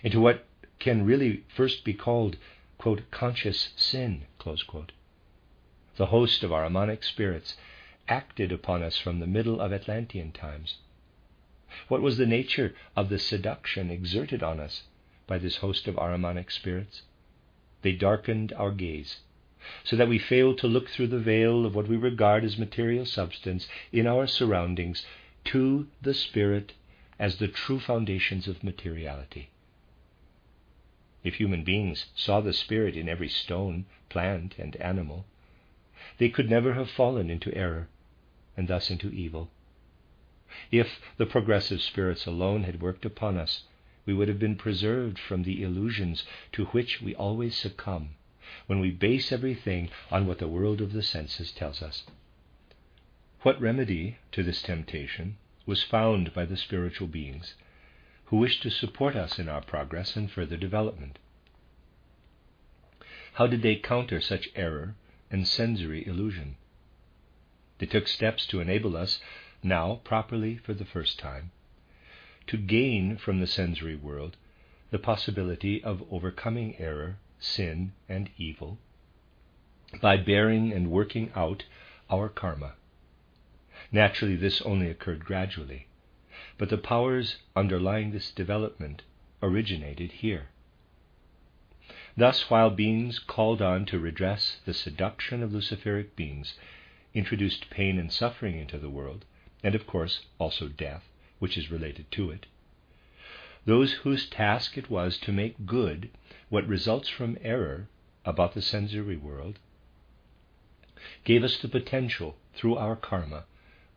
into 0.03 0.21
what 0.21 0.45
can 0.81 1.05
really 1.05 1.45
first 1.55 1.85
be 1.85 1.95
called, 1.95 2.37
quote, 2.77 3.03
conscious 3.13 3.73
sin, 3.77 4.25
The 5.97 6.07
host 6.07 6.43
of 6.43 6.53
our 6.53 6.69
Ahrimanic 6.69 7.05
spirits 7.05 7.57
acted 8.09 8.51
upon 8.51 8.83
us 8.83 8.99
from 8.99 9.21
the 9.21 9.27
middle 9.27 9.61
of 9.61 9.73
Atlantean 9.73 10.33
times. 10.33 10.79
What 11.87 12.03
was 12.03 12.17
the 12.17 12.27
nature 12.27 12.75
of 12.97 13.09
the 13.09 13.19
seduction 13.19 13.91
exerted 13.91 14.43
on 14.43 14.59
us 14.59 14.85
by 15.29 15.39
this 15.39 15.57
host 15.57 15.87
of 15.87 15.95
Ahrimanic 15.97 16.51
spirits? 16.51 17.03
They 17.83 17.93
darkened 17.93 18.53
our 18.55 18.73
gaze, 18.73 19.19
so 19.85 19.97
that 19.97 20.09
we 20.09 20.19
fail 20.19 20.55
to 20.55 20.67
look 20.67 20.89
through 20.89 21.09
the 21.09 21.19
veil 21.19 21.67
of 21.67 21.75
what 21.75 21.89
we 21.89 21.97
regard 21.97 22.45
as 22.45 22.59
material 22.59 23.05
substance 23.05 23.69
in 23.93 24.07
our 24.07 24.27
surroundings 24.27 25.05
to 25.45 25.87
the 26.03 26.15
spirit 26.15 26.75
as 27.19 27.39
the 27.39 27.49
true 27.49 27.81
foundations 27.81 28.47
of 28.47 28.63
materiality. 28.63 29.51
If 31.25 31.35
human 31.35 31.65
beings 31.65 32.07
saw 32.15 32.41
the 32.41 32.53
Spirit 32.53 32.97
in 32.97 33.09
every 33.09 33.29
stone, 33.29 33.87
plant, 34.09 34.55
and 34.57 34.77
animal, 34.77 35.27
they 36.19 36.29
could 36.29 36.49
never 36.49 36.75
have 36.75 36.91
fallen 36.91 37.29
into 37.29 37.55
error 37.55 37.89
and 38.57 38.69
thus 38.69 38.91
into 38.91 39.11
evil. 39.11 39.51
If 40.71 41.01
the 41.17 41.27
progressive 41.27 41.83
spirits 41.83 42.25
alone 42.25 42.63
had 42.63 42.81
worked 42.81 43.05
upon 43.05 43.37
us, 43.37 43.65
we 44.07 44.15
would 44.15 44.29
have 44.29 44.39
been 44.39 44.57
preserved 44.57 45.19
from 45.19 45.43
the 45.43 45.63
illusions 45.63 46.25
to 46.53 46.67
which 46.67 47.03
we 47.03 47.15
always 47.15 47.57
succumb 47.57 48.11
when 48.67 48.81
we 48.81 48.91
base 48.91 49.33
everything 49.33 49.91
on 50.11 50.27
what 50.27 50.39
the 50.39 50.49
world 50.49 50.81
of 50.81 50.93
the 50.93 51.03
senses 51.03 51.53
tells 51.53 51.83
us. 51.83 52.05
What 53.43 53.61
remedy 53.61 54.17
to 54.33 54.43
this 54.43 54.63
temptation 54.63 55.37
was 55.67 55.83
found 55.83 56.33
by 56.33 56.45
the 56.45 56.57
spiritual 56.57 57.09
beings 57.09 57.55
who 58.27 58.37
wish 58.37 58.61
to 58.61 58.71
support 58.71 59.17
us 59.17 59.39
in 59.39 59.49
our 59.49 59.63
progress 59.63 60.17
and 60.17 60.31
further 60.31 60.57
development. 60.57 61.19
How 63.35 63.47
did 63.47 63.63
they 63.63 63.77
counter 63.77 64.21
such 64.21 64.49
error 64.57 64.97
and 65.31 65.47
sensory 65.47 66.07
illusion? 66.07 66.57
They 67.79 67.87
took 67.87 68.09
steps 68.09 68.47
to 68.49 68.61
enable 68.61 68.97
us, 68.97 69.21
now 69.63 70.01
properly 70.05 70.57
for 70.57 70.75
the 70.75 70.85
first 70.85 71.19
time, 71.19 71.53
to 72.49 72.57
gain 72.57 73.17
from 73.17 73.41
the 73.41 73.47
sensory 73.47 73.95
world 73.95 74.37
the 74.91 74.99
possibility 74.99 75.83
of 75.83 76.03
overcoming 76.11 76.77
error, 76.79 77.19
sin, 77.39 77.93
and 78.09 78.31
evil 78.37 78.79
by 80.01 80.17
bearing 80.17 80.73
and 80.73 80.91
working 80.91 81.31
out 81.35 81.65
our 82.11 82.29
karma. 82.29 82.75
Naturally, 83.93 84.37
this 84.37 84.61
only 84.63 84.91
occurred 84.91 85.25
gradually 85.25 85.89
but 86.59 86.69
the 86.69 86.77
powers 86.77 87.37
underlying 87.55 88.11
this 88.11 88.33
development 88.33 89.03
originated 89.43 90.11
here. 90.11 90.49
Thus, 92.17 92.51
while 92.51 92.71
beings 92.71 93.21
called 93.21 93.63
on 93.63 93.87
to 93.87 93.99
redress 93.99 94.61
the 94.65 94.75
seduction 94.75 95.43
of 95.43 95.53
Luciferic 95.53 96.17
beings 96.17 96.55
introduced 97.15 97.71
pain 97.71 97.99
and 97.99 98.13
suffering 98.13 98.59
into 98.59 98.77
the 98.77 98.91
world, 98.91 99.25
and 99.63 99.75
of 99.77 99.87
course 99.87 100.27
also 100.39 100.69
death, 100.69 101.09
which 101.39 101.57
is 101.57 101.71
related 101.71 102.11
to 102.13 102.31
it, 102.31 102.47
those 103.65 103.93
whose 104.03 104.29
task 104.29 104.77
it 104.77 104.91
was 104.91 105.17
to 105.19 105.33
make 105.33 105.65
good 105.65 106.11
what 106.49 106.67
results 106.67 107.09
from 107.09 107.37
error 107.43 107.89
about 108.25 108.55
the 108.55 108.63
sensory 108.63 109.17
world 109.17 109.59
gave 111.25 111.45
us 111.45 111.59
the 111.59 111.69
potential, 111.69 112.37
through 112.55 112.77
our 112.77 112.97
karma, 112.97 113.45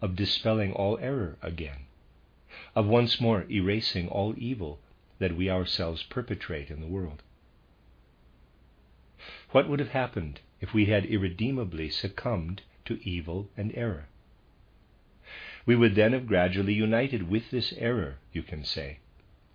of 0.01 0.15
dispelling 0.15 0.71
all 0.73 0.97
error 0.99 1.37
again 1.41 1.85
of 2.75 2.85
once 2.85 3.19
more 3.19 3.45
erasing 3.49 4.07
all 4.07 4.33
evil 4.37 4.79
that 5.19 5.35
we 5.35 5.49
ourselves 5.49 6.03
perpetrate 6.03 6.69
in 6.69 6.81
the 6.81 6.87
world. 6.87 7.21
What 9.51 9.67
would 9.69 9.79
have 9.79 9.89
happened 9.89 10.39
if 10.59 10.73
we 10.73 10.85
had 10.85 11.05
irredeemably 11.05 11.89
succumbed 11.89 12.61
to 12.85 12.99
evil 13.07 13.49
and 13.57 13.71
error? 13.75 14.07
We 15.65 15.75
would 15.75 15.95
then 15.95 16.13
have 16.13 16.27
gradually 16.27 16.73
united 16.73 17.29
with 17.29 17.51
this 17.51 17.73
error, 17.77 18.17
you 18.33 18.41
can 18.41 18.63
say, 18.63 18.99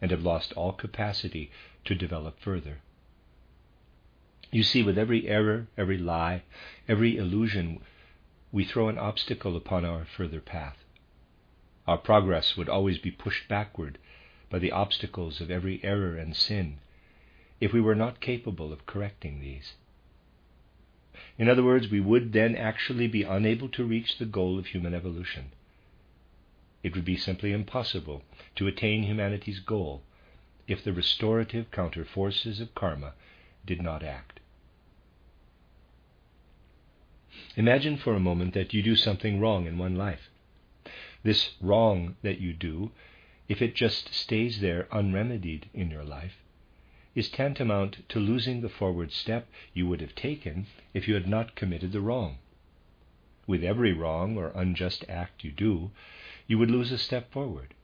and 0.00 0.10
have 0.10 0.22
lost 0.22 0.52
all 0.52 0.72
capacity 0.72 1.50
to 1.84 1.94
develop 1.94 2.38
further. 2.38 2.80
You 4.52 4.62
see, 4.62 4.82
with 4.82 4.96
every 4.96 5.26
error, 5.26 5.66
every 5.76 5.98
lie, 5.98 6.42
every 6.88 7.16
illusion, 7.16 7.80
we 8.52 8.64
throw 8.64 8.88
an 8.88 8.98
obstacle 8.98 9.56
upon 9.56 9.84
our 9.84 10.04
further 10.04 10.40
path. 10.40 10.76
Our 11.86 11.98
progress 11.98 12.56
would 12.56 12.68
always 12.68 12.98
be 12.98 13.10
pushed 13.10 13.48
backward 13.48 13.98
by 14.48 14.58
the 14.60 14.72
obstacles 14.72 15.40
of 15.40 15.50
every 15.50 15.82
error 15.82 16.16
and 16.16 16.36
sin 16.36 16.78
if 17.60 17.72
we 17.72 17.80
were 17.80 17.94
not 17.94 18.20
capable 18.20 18.72
of 18.72 18.86
correcting 18.86 19.40
these. 19.40 19.74
In 21.38 21.48
other 21.48 21.64
words, 21.64 21.88
we 21.88 22.00
would 22.00 22.32
then 22.32 22.54
actually 22.54 23.08
be 23.08 23.22
unable 23.22 23.68
to 23.70 23.84
reach 23.84 24.18
the 24.18 24.26
goal 24.26 24.58
of 24.58 24.66
human 24.66 24.94
evolution. 24.94 25.50
It 26.82 26.94
would 26.94 27.04
be 27.04 27.16
simply 27.16 27.52
impossible 27.52 28.22
to 28.56 28.66
attain 28.66 29.02
humanity's 29.02 29.60
goal 29.60 30.02
if 30.68 30.84
the 30.84 30.92
restorative 30.92 31.70
counter 31.70 32.04
forces 32.04 32.60
of 32.60 32.74
karma 32.74 33.14
did 33.66 33.82
not 33.82 34.02
act. 34.02 34.40
Imagine 37.56 37.96
for 37.96 38.14
a 38.14 38.20
moment 38.20 38.54
that 38.54 38.72
you 38.72 38.82
do 38.82 38.96
something 38.96 39.40
wrong 39.40 39.66
in 39.66 39.78
one 39.78 39.96
life. 39.96 40.30
This 41.22 41.54
wrong 41.60 42.16
that 42.22 42.38
you 42.38 42.52
do, 42.52 42.92
if 43.48 43.60
it 43.60 43.74
just 43.74 44.14
stays 44.14 44.60
there 44.60 44.86
unremedied 44.92 45.68
in 45.74 45.90
your 45.90 46.04
life, 46.04 46.36
is 47.14 47.30
tantamount 47.30 48.08
to 48.10 48.20
losing 48.20 48.60
the 48.60 48.68
forward 48.68 49.10
step 49.10 49.48
you 49.72 49.86
would 49.86 50.00
have 50.02 50.14
taken 50.14 50.66
if 50.92 51.08
you 51.08 51.14
had 51.14 51.26
not 51.26 51.54
committed 51.54 51.92
the 51.92 52.00
wrong. 52.00 52.38
With 53.46 53.64
every 53.64 53.92
wrong 53.92 54.36
or 54.36 54.52
unjust 54.54 55.04
act 55.08 55.42
you 55.42 55.50
do, 55.50 55.90
you 56.46 56.58
would 56.58 56.70
lose 56.70 56.92
a 56.92 56.98
step 56.98 57.32
forward, 57.32 57.74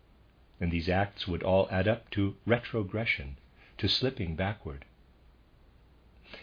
and 0.61 0.71
these 0.71 0.89
acts 0.89 1.27
would 1.27 1.43
all 1.43 1.67
add 1.71 1.89
up 1.89 2.11
to 2.11 2.37
retrogression, 2.45 3.39
to 3.79 3.89
slipping 3.89 4.37
backward. 4.37 4.85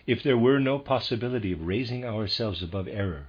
If 0.06 0.22
there 0.22 0.38
were 0.38 0.60
no 0.60 0.78
possibility 0.78 1.52
of 1.52 1.66
raising 1.66 2.06
ourselves 2.06 2.62
above 2.62 2.88
error, 2.88 3.28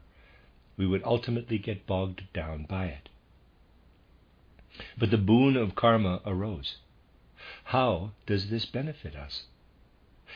we 0.77 0.87
would 0.87 1.03
ultimately 1.05 1.57
get 1.57 1.87
bogged 1.87 2.31
down 2.35 2.65
by 2.65 2.87
it. 2.87 3.09
But 4.99 5.11
the 5.11 5.17
boon 5.17 5.57
of 5.57 5.75
karma 5.75 6.21
arose. 6.27 6.77
How 7.65 8.13
does 8.27 8.51
this 8.51 8.67
benefit 8.67 9.17
us? 9.17 9.47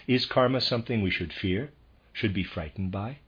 Is 0.07 0.25
karma 0.25 0.61
something 0.61 1.03
we 1.03 1.11
should 1.11 1.33
fear, 1.33 1.73
should 2.13 2.33
be 2.33 2.43
frightened 2.43 2.91
by? 2.91 3.19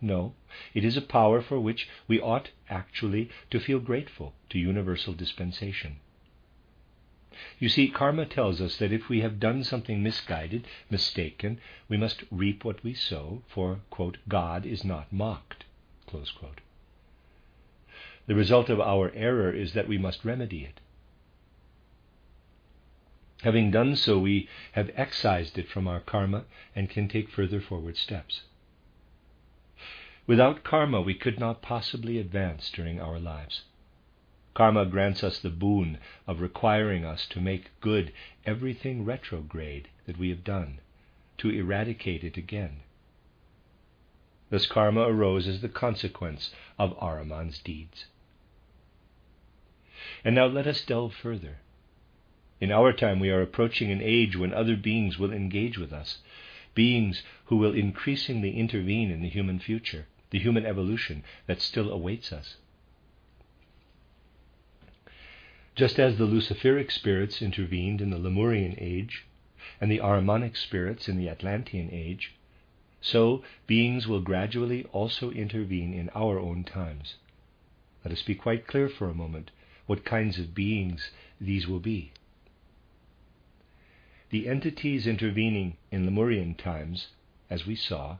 No, 0.00 0.34
it 0.74 0.84
is 0.84 0.96
a 0.96 1.02
power 1.02 1.40
for 1.42 1.60
which 1.60 1.88
we 2.08 2.20
ought 2.20 2.50
actually 2.70 3.30
to 3.50 3.60
feel 3.60 3.78
grateful 3.78 4.34
to 4.50 4.58
universal 4.58 5.14
dispensation. 5.14 6.00
You 7.58 7.68
see, 7.68 7.88
karma 7.88 8.26
tells 8.26 8.60
us 8.60 8.76
that 8.78 8.92
if 8.92 9.08
we 9.08 9.20
have 9.20 9.40
done 9.40 9.64
something 9.64 10.02
misguided, 10.02 10.66
mistaken, 10.90 11.60
we 11.88 11.96
must 11.96 12.24
reap 12.30 12.64
what 12.64 12.82
we 12.82 12.94
sow, 12.94 13.42
for, 13.46 13.80
quote, 13.90 14.18
God 14.28 14.64
is 14.64 14.84
not 14.84 15.12
mocked. 15.12 15.64
The 18.26 18.34
result 18.34 18.70
of 18.70 18.80
our 18.80 19.10
error 19.14 19.52
is 19.52 19.72
that 19.74 19.88
we 19.88 19.98
must 19.98 20.24
remedy 20.24 20.64
it. 20.64 20.80
Having 23.42 23.70
done 23.70 23.96
so, 23.96 24.18
we 24.18 24.48
have 24.72 24.90
excised 24.94 25.58
it 25.58 25.68
from 25.68 25.86
our 25.86 26.00
karma 26.00 26.44
and 26.74 26.88
can 26.88 27.06
take 27.06 27.28
further 27.28 27.60
forward 27.60 27.96
steps. 27.96 28.42
Without 30.26 30.64
karma, 30.64 31.00
we 31.00 31.14
could 31.14 31.38
not 31.38 31.62
possibly 31.62 32.18
advance 32.18 32.70
during 32.70 33.00
our 33.00 33.18
lives. 33.18 33.62
Karma 34.56 34.86
grants 34.86 35.22
us 35.22 35.38
the 35.38 35.50
boon 35.50 35.98
of 36.26 36.40
requiring 36.40 37.04
us 37.04 37.26
to 37.26 37.42
make 37.42 37.78
good 37.82 38.10
everything 38.46 39.04
retrograde 39.04 39.88
that 40.06 40.16
we 40.16 40.30
have 40.30 40.44
done, 40.44 40.80
to 41.36 41.50
eradicate 41.50 42.24
it 42.24 42.38
again. 42.38 42.80
Thus, 44.48 44.64
karma 44.64 45.02
arose 45.02 45.46
as 45.46 45.60
the 45.60 45.68
consequence 45.68 46.54
of 46.78 46.96
Ahriman's 46.98 47.58
deeds. 47.58 48.06
And 50.24 50.34
now 50.34 50.46
let 50.46 50.66
us 50.66 50.82
delve 50.82 51.14
further. 51.14 51.58
In 52.58 52.72
our 52.72 52.94
time, 52.94 53.20
we 53.20 53.28
are 53.28 53.42
approaching 53.42 53.90
an 53.90 54.00
age 54.00 54.38
when 54.38 54.54
other 54.54 54.76
beings 54.76 55.18
will 55.18 55.34
engage 55.34 55.76
with 55.76 55.92
us, 55.92 56.22
beings 56.74 57.22
who 57.44 57.58
will 57.58 57.74
increasingly 57.74 58.56
intervene 58.56 59.10
in 59.10 59.20
the 59.20 59.28
human 59.28 59.58
future 59.58 60.06
the 60.30 60.38
human 60.38 60.64
evolution 60.64 61.24
that 61.46 61.60
still 61.60 61.92
awaits 61.92 62.32
us. 62.32 62.56
Just 65.76 65.98
as 65.98 66.16
the 66.16 66.24
Luciferic 66.24 66.90
spirits 66.90 67.42
intervened 67.42 68.00
in 68.00 68.08
the 68.08 68.18
Lemurian 68.18 68.76
age 68.78 69.26
and 69.78 69.92
the 69.92 69.98
Ahrimanic 69.98 70.56
spirits 70.56 71.06
in 71.06 71.18
the 71.18 71.28
Atlantean 71.28 71.90
age, 71.92 72.32
so 73.02 73.44
beings 73.66 74.08
will 74.08 74.22
gradually 74.22 74.84
also 74.84 75.30
intervene 75.30 75.92
in 75.92 76.08
our 76.14 76.38
own 76.38 76.64
times. 76.64 77.16
Let 78.02 78.12
us 78.12 78.22
be 78.22 78.34
quite 78.34 78.66
clear 78.66 78.88
for 78.88 79.10
a 79.10 79.14
moment 79.14 79.50
what 79.84 80.02
kinds 80.02 80.38
of 80.38 80.54
beings 80.54 81.10
these 81.38 81.68
will 81.68 81.80
be. 81.80 82.12
The 84.30 84.48
entities 84.48 85.06
intervening 85.06 85.76
in 85.92 86.06
Lemurian 86.06 86.54
times, 86.54 87.08
as 87.50 87.66
we 87.66 87.76
saw, 87.76 88.16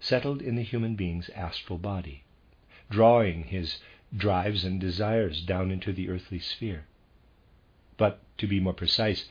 settled 0.00 0.40
in 0.40 0.56
the 0.56 0.62
human 0.62 0.94
being's 0.94 1.28
astral 1.30 1.78
body, 1.78 2.24
drawing 2.88 3.44
his 3.44 3.80
drives 4.16 4.64
and 4.64 4.80
desires 4.80 5.40
down 5.42 5.70
into 5.70 5.92
the 5.92 6.08
earthly 6.08 6.38
sphere. 6.38 6.86
But, 7.96 8.20
to 8.38 8.46
be 8.46 8.60
more 8.60 8.72
precise, 8.72 9.28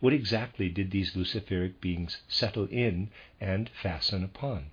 what 0.00 0.12
exactly 0.12 0.68
did 0.68 0.90
these 0.90 1.14
Luciferic 1.14 1.80
beings 1.80 2.22
settle 2.28 2.66
in 2.66 3.10
and 3.40 3.70
fasten 3.82 4.24
upon? 4.24 4.70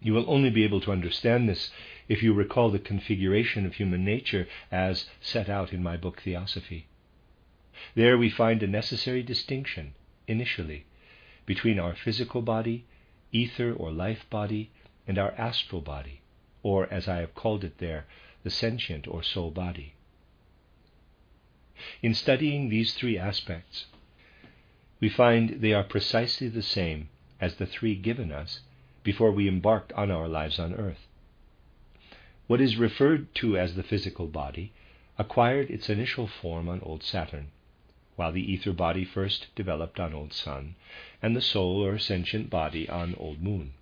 You 0.00 0.14
will 0.14 0.30
only 0.30 0.50
be 0.50 0.64
able 0.64 0.80
to 0.82 0.92
understand 0.92 1.48
this 1.48 1.70
if 2.08 2.22
you 2.22 2.32
recall 2.32 2.70
the 2.70 2.78
configuration 2.78 3.66
of 3.66 3.74
human 3.74 4.04
nature 4.04 4.48
as 4.70 5.06
set 5.20 5.48
out 5.48 5.72
in 5.72 5.82
my 5.82 5.96
book 5.96 6.22
Theosophy. 6.22 6.86
There 7.94 8.16
we 8.16 8.30
find 8.30 8.62
a 8.62 8.66
necessary 8.66 9.22
distinction, 9.22 9.94
initially, 10.26 10.86
between 11.46 11.78
our 11.78 11.94
physical 11.94 12.42
body, 12.42 12.86
ether 13.32 13.72
or 13.72 13.90
life 13.90 14.28
body, 14.30 14.70
and 15.08 15.18
our 15.18 15.32
astral 15.32 15.80
body, 15.80 16.20
or 16.62 16.86
as 16.92 17.08
I 17.08 17.16
have 17.16 17.34
called 17.34 17.64
it 17.64 17.78
there, 17.78 18.06
the 18.44 18.50
sentient 18.50 19.08
or 19.08 19.24
soul 19.24 19.50
body. 19.50 19.94
In 22.02 22.14
studying 22.14 22.68
these 22.68 22.94
three 22.94 23.18
aspects, 23.18 23.86
we 25.00 25.08
find 25.08 25.60
they 25.60 25.72
are 25.72 25.82
precisely 25.82 26.48
the 26.48 26.62
same 26.62 27.08
as 27.40 27.56
the 27.56 27.66
three 27.66 27.96
given 27.96 28.30
us 28.30 28.60
before 29.02 29.32
we 29.32 29.48
embarked 29.48 29.92
on 29.94 30.10
our 30.10 30.28
lives 30.28 30.60
on 30.60 30.74
earth. 30.74 31.08
What 32.46 32.60
is 32.60 32.76
referred 32.76 33.34
to 33.36 33.58
as 33.58 33.74
the 33.74 33.82
physical 33.82 34.28
body 34.28 34.72
acquired 35.18 35.70
its 35.70 35.90
initial 35.90 36.28
form 36.28 36.68
on 36.68 36.80
old 36.82 37.02
Saturn 37.02 37.48
while 38.18 38.32
the 38.32 38.52
ether 38.52 38.72
body 38.72 39.04
first 39.04 39.46
developed 39.54 40.00
on 40.00 40.12
Old 40.12 40.32
Sun, 40.32 40.74
and 41.22 41.36
the 41.36 41.40
soul 41.40 41.84
or 41.84 41.98
sentient 41.98 42.50
body 42.50 42.88
on 42.88 43.14
Old 43.14 43.40
Moon. 43.40 43.72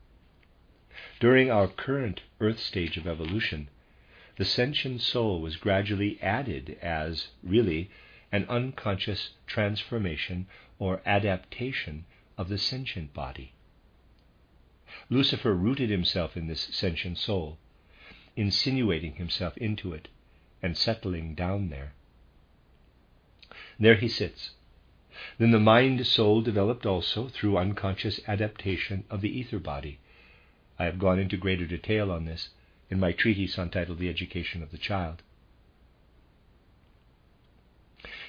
During 1.21 1.51
our 1.51 1.69
current 1.69 2.23
Earth 2.41 2.59
stage 2.59 2.97
of 2.97 3.07
evolution, 3.07 3.69
the 4.37 4.47
sentient 4.47 5.03
soul 5.03 5.43
was 5.43 5.57
gradually 5.57 6.19
added 6.23 6.79
as, 6.81 7.29
really, 7.43 7.91
an 8.33 8.47
unconscious 8.49 9.35
transformation 9.47 10.47
or 10.79 11.03
adaptation 11.05 12.07
of 12.39 12.49
the 12.49 12.57
sentient 12.57 13.13
body. 13.13 13.53
Lucifer 15.11 15.55
rooted 15.55 15.91
himself 15.91 16.35
in 16.35 16.47
this 16.47 16.63
sentient 16.75 17.19
soul, 17.19 17.59
insinuating 18.35 19.17
himself 19.17 19.55
into 19.59 19.93
it 19.93 20.09
and 20.63 20.79
settling 20.79 21.35
down 21.35 21.69
there. 21.69 21.93
There 23.79 23.97
he 23.97 24.09
sits. 24.09 24.53
Then 25.37 25.51
the 25.51 25.61
mind 25.61 26.07
soul 26.07 26.41
developed 26.41 26.87
also 26.87 27.29
through 27.29 27.59
unconscious 27.59 28.19
adaptation 28.27 29.05
of 29.11 29.21
the 29.21 29.39
ether 29.39 29.59
body. 29.59 29.99
I 30.79 30.85
have 30.85 30.99
gone 30.99 31.19
into 31.19 31.37
greater 31.37 31.67
detail 31.67 32.11
on 32.11 32.25
this 32.25 32.51
in 32.91 33.01
my 33.01 33.13
treatise 33.13 33.59
entitled 33.59 33.99
The 33.99 34.09
Education 34.09 34.63
of 34.63 34.71
the 34.71 34.79
Child. 34.79 35.23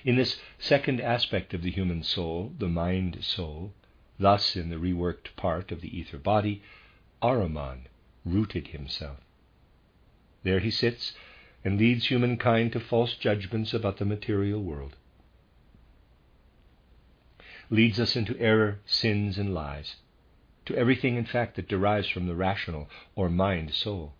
In 0.05 0.15
this 0.15 0.39
second 0.57 1.01
aspect 1.01 1.53
of 1.53 1.61
the 1.61 1.71
human 1.71 2.03
soul, 2.03 2.53
the 2.57 2.69
mind 2.69 3.23
soul, 3.23 3.73
thus 4.17 4.55
in 4.55 4.69
the 4.69 4.77
reworked 4.77 5.35
part 5.35 5.71
of 5.71 5.81
the 5.81 5.97
ether 5.97 6.17
body, 6.17 6.61
Ahriman 7.21 7.87
rooted 8.23 8.67
himself. 8.67 9.19
There 10.43 10.59
he 10.59 10.71
sits 10.71 11.13
and 11.65 11.77
leads 11.77 12.07
humankind 12.07 12.71
to 12.73 12.79
false 12.79 13.15
judgments 13.15 13.73
about 13.73 13.97
the 13.97 14.05
material 14.05 14.63
world 14.63 14.95
leads 17.69 17.99
us 17.99 18.15
into 18.15 18.37
error, 18.39 18.79
sins, 18.85 19.37
and 19.37 19.53
lies, 19.53 19.95
to 20.67 20.75
everything, 20.75 21.15
in 21.15 21.25
fact, 21.25 21.55
that 21.55 21.67
derives 21.67 22.07
from 22.07 22.27
the 22.27 22.35
rational 22.35 22.89
or 23.15 23.29
mind 23.29 23.73
soul. 23.73 24.13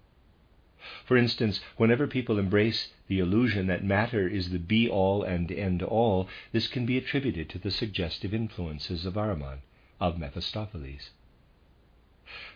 For 1.06 1.18
instance, 1.18 1.60
whenever 1.76 2.08
people 2.08 2.40
embrace 2.40 2.94
the 3.08 3.20
illusion 3.20 3.68
that 3.68 3.84
matter 3.84 4.28
is 4.28 4.50
the 4.50 4.60
be 4.60 4.90
all 4.90 5.24
and 5.24 5.52
end 5.52 5.84
all, 5.84 6.30
this 6.54 6.68
can 6.68 6.86
be 6.86 6.98
attributed 6.98 7.50
to 7.50 7.60
the 7.60 7.72
suggestive 7.72 8.34
influences 8.34 9.06
of 9.06 9.16
Ahriman, 9.16 9.60
of 10.00 10.18
Mephistopheles. 10.18 11.12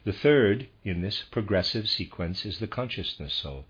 The 0.04 0.13
third 0.13 0.67
in 0.84 1.01
this 1.01 1.23
progressive 1.23 1.89
sequence 1.89 2.45
is 2.45 2.60
the 2.60 2.67
consciousness 2.67 3.34
soul, 3.34 3.65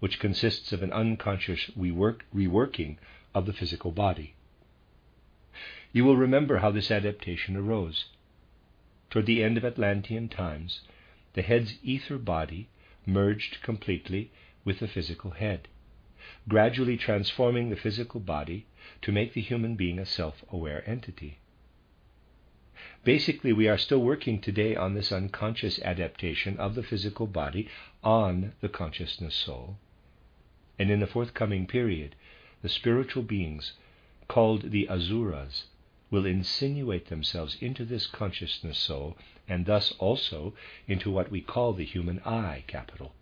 which 0.00 0.20
consists 0.20 0.72
of 0.72 0.82
an 0.82 0.92
unconscious 0.92 1.70
rework, 1.76 2.20
reworking 2.34 2.98
of 3.34 3.46
the 3.46 3.52
physical 3.52 3.90
body. 3.90 4.34
You 5.92 6.04
will 6.04 6.16
remember 6.16 6.58
how 6.58 6.70
this 6.70 6.90
adaptation 6.90 7.56
arose. 7.56 8.04
Toward 9.10 9.24
the 9.26 9.42
end 9.42 9.56
of 9.56 9.64
Atlantean 9.64 10.28
times, 10.28 10.82
the 11.32 11.42
head's 11.42 11.78
ether 11.82 12.18
body 12.18 12.68
merged 13.06 13.62
completely 13.62 14.30
with 14.64 14.80
the 14.80 14.88
physical 14.88 15.30
head, 15.30 15.66
gradually 16.46 16.98
transforming 16.98 17.70
the 17.70 17.76
physical 17.76 18.20
body 18.20 18.66
to 19.00 19.10
make 19.12 19.32
the 19.32 19.40
human 19.40 19.76
being 19.76 19.98
a 19.98 20.04
self 20.04 20.44
aware 20.50 20.86
entity. 20.86 21.38
Basically, 23.02 23.52
we 23.52 23.66
are 23.66 23.78
still 23.78 24.02
working 24.02 24.40
today 24.40 24.76
on 24.76 24.92
this 24.92 25.10
unconscious 25.10 25.80
adaptation 25.80 26.58
of 26.58 26.74
the 26.74 26.82
physical 26.82 27.26
body 27.26 27.68
on 28.04 28.52
the 28.60 28.68
consciousness 28.68 29.34
soul. 29.34 29.78
And 30.78 30.90
in 30.90 31.00
the 31.00 31.06
forthcoming 31.06 31.66
period, 31.66 32.14
the 32.60 32.68
spiritual 32.68 33.22
beings, 33.22 33.72
called 34.28 34.70
the 34.70 34.86
Asuras, 34.88 35.64
will 36.10 36.26
insinuate 36.26 37.08
themselves 37.08 37.56
into 37.60 37.84
this 37.84 38.06
consciousness 38.06 38.78
soul 38.78 39.16
and 39.48 39.66
thus 39.66 39.92
also 39.98 40.54
into 40.86 41.10
what 41.10 41.30
we 41.30 41.40
call 41.40 41.72
the 41.72 41.84
human 41.84 42.20
I 42.20 42.64
capital. 42.66 43.14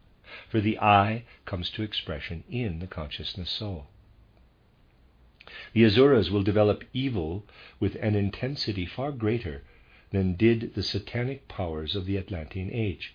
For 0.49 0.61
the 0.61 0.79
I 0.79 1.25
comes 1.45 1.71
to 1.71 1.83
expression 1.83 2.45
in 2.51 2.79
the 2.79 2.87
consciousness 2.87 3.51
soul. 3.51 3.87
The 5.73 5.85
Asuras 5.85 6.31
will 6.31 6.43
develop 6.43 6.85
evil 6.93 7.45
with 7.79 7.95
an 7.97 8.15
intensity 8.15 8.87
far 8.87 9.13
greater 9.13 9.63
than 10.11 10.35
did 10.35 10.75
the 10.75 10.83
satanic 10.83 11.47
powers 11.49 11.95
of 11.95 12.07
the 12.07 12.17
Atlantean 12.17 12.71
age, 12.73 13.15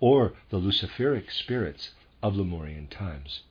or 0.00 0.34
the 0.50 0.58
Luciferic 0.58 1.30
spirits 1.30 1.92
of 2.22 2.36
Lemurian 2.36 2.88
times. 2.88 3.42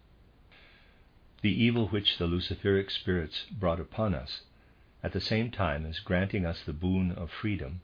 The 1.41 1.51
evil 1.51 1.87
which 1.87 2.17
the 2.17 2.27
Luciferic 2.27 2.91
spirits 2.91 3.45
brought 3.51 3.79
upon 3.79 4.13
us, 4.13 4.41
at 5.03 5.11
the 5.13 5.21
same 5.21 5.49
time 5.49 5.85
as 5.85 5.99
granting 5.99 6.45
us 6.45 6.63
the 6.63 6.73
boon 6.73 7.11
of 7.11 7.31
freedom, 7.31 7.81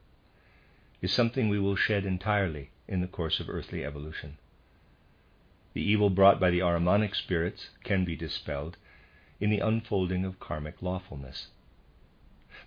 is 1.01 1.12
something 1.12 1.49
we 1.49 1.60
will 1.60 1.75
shed 1.75 2.06
entirely 2.06 2.69
in 2.88 3.01
the 3.01 3.08
course 3.08 3.39
of 3.39 3.49
earthly 3.49 3.84
evolution. 3.84 4.38
The 5.73 5.82
evil 5.82 6.10
brought 6.10 6.39
by 6.39 6.49
the 6.49 6.60
Ahrimanic 6.62 7.15
spirits 7.15 7.69
can 7.84 8.06
be 8.06 8.15
dispelled 8.15 8.77
in 9.39 9.49
the 9.49 9.60
unfolding 9.60 10.25
of 10.25 10.39
karmic 10.39 10.82
lawfulness. 10.82 11.49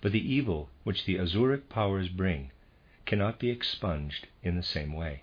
But 0.01 0.13
the 0.13 0.33
evil 0.33 0.71
which 0.85 1.05
the 1.05 1.17
Asuric 1.17 1.69
powers 1.69 2.09
bring 2.09 2.53
cannot 3.07 3.41
be 3.41 3.51
expunged 3.51 4.29
in 4.43 4.57
the 4.57 4.63
same 4.63 4.93
way. 4.93 5.23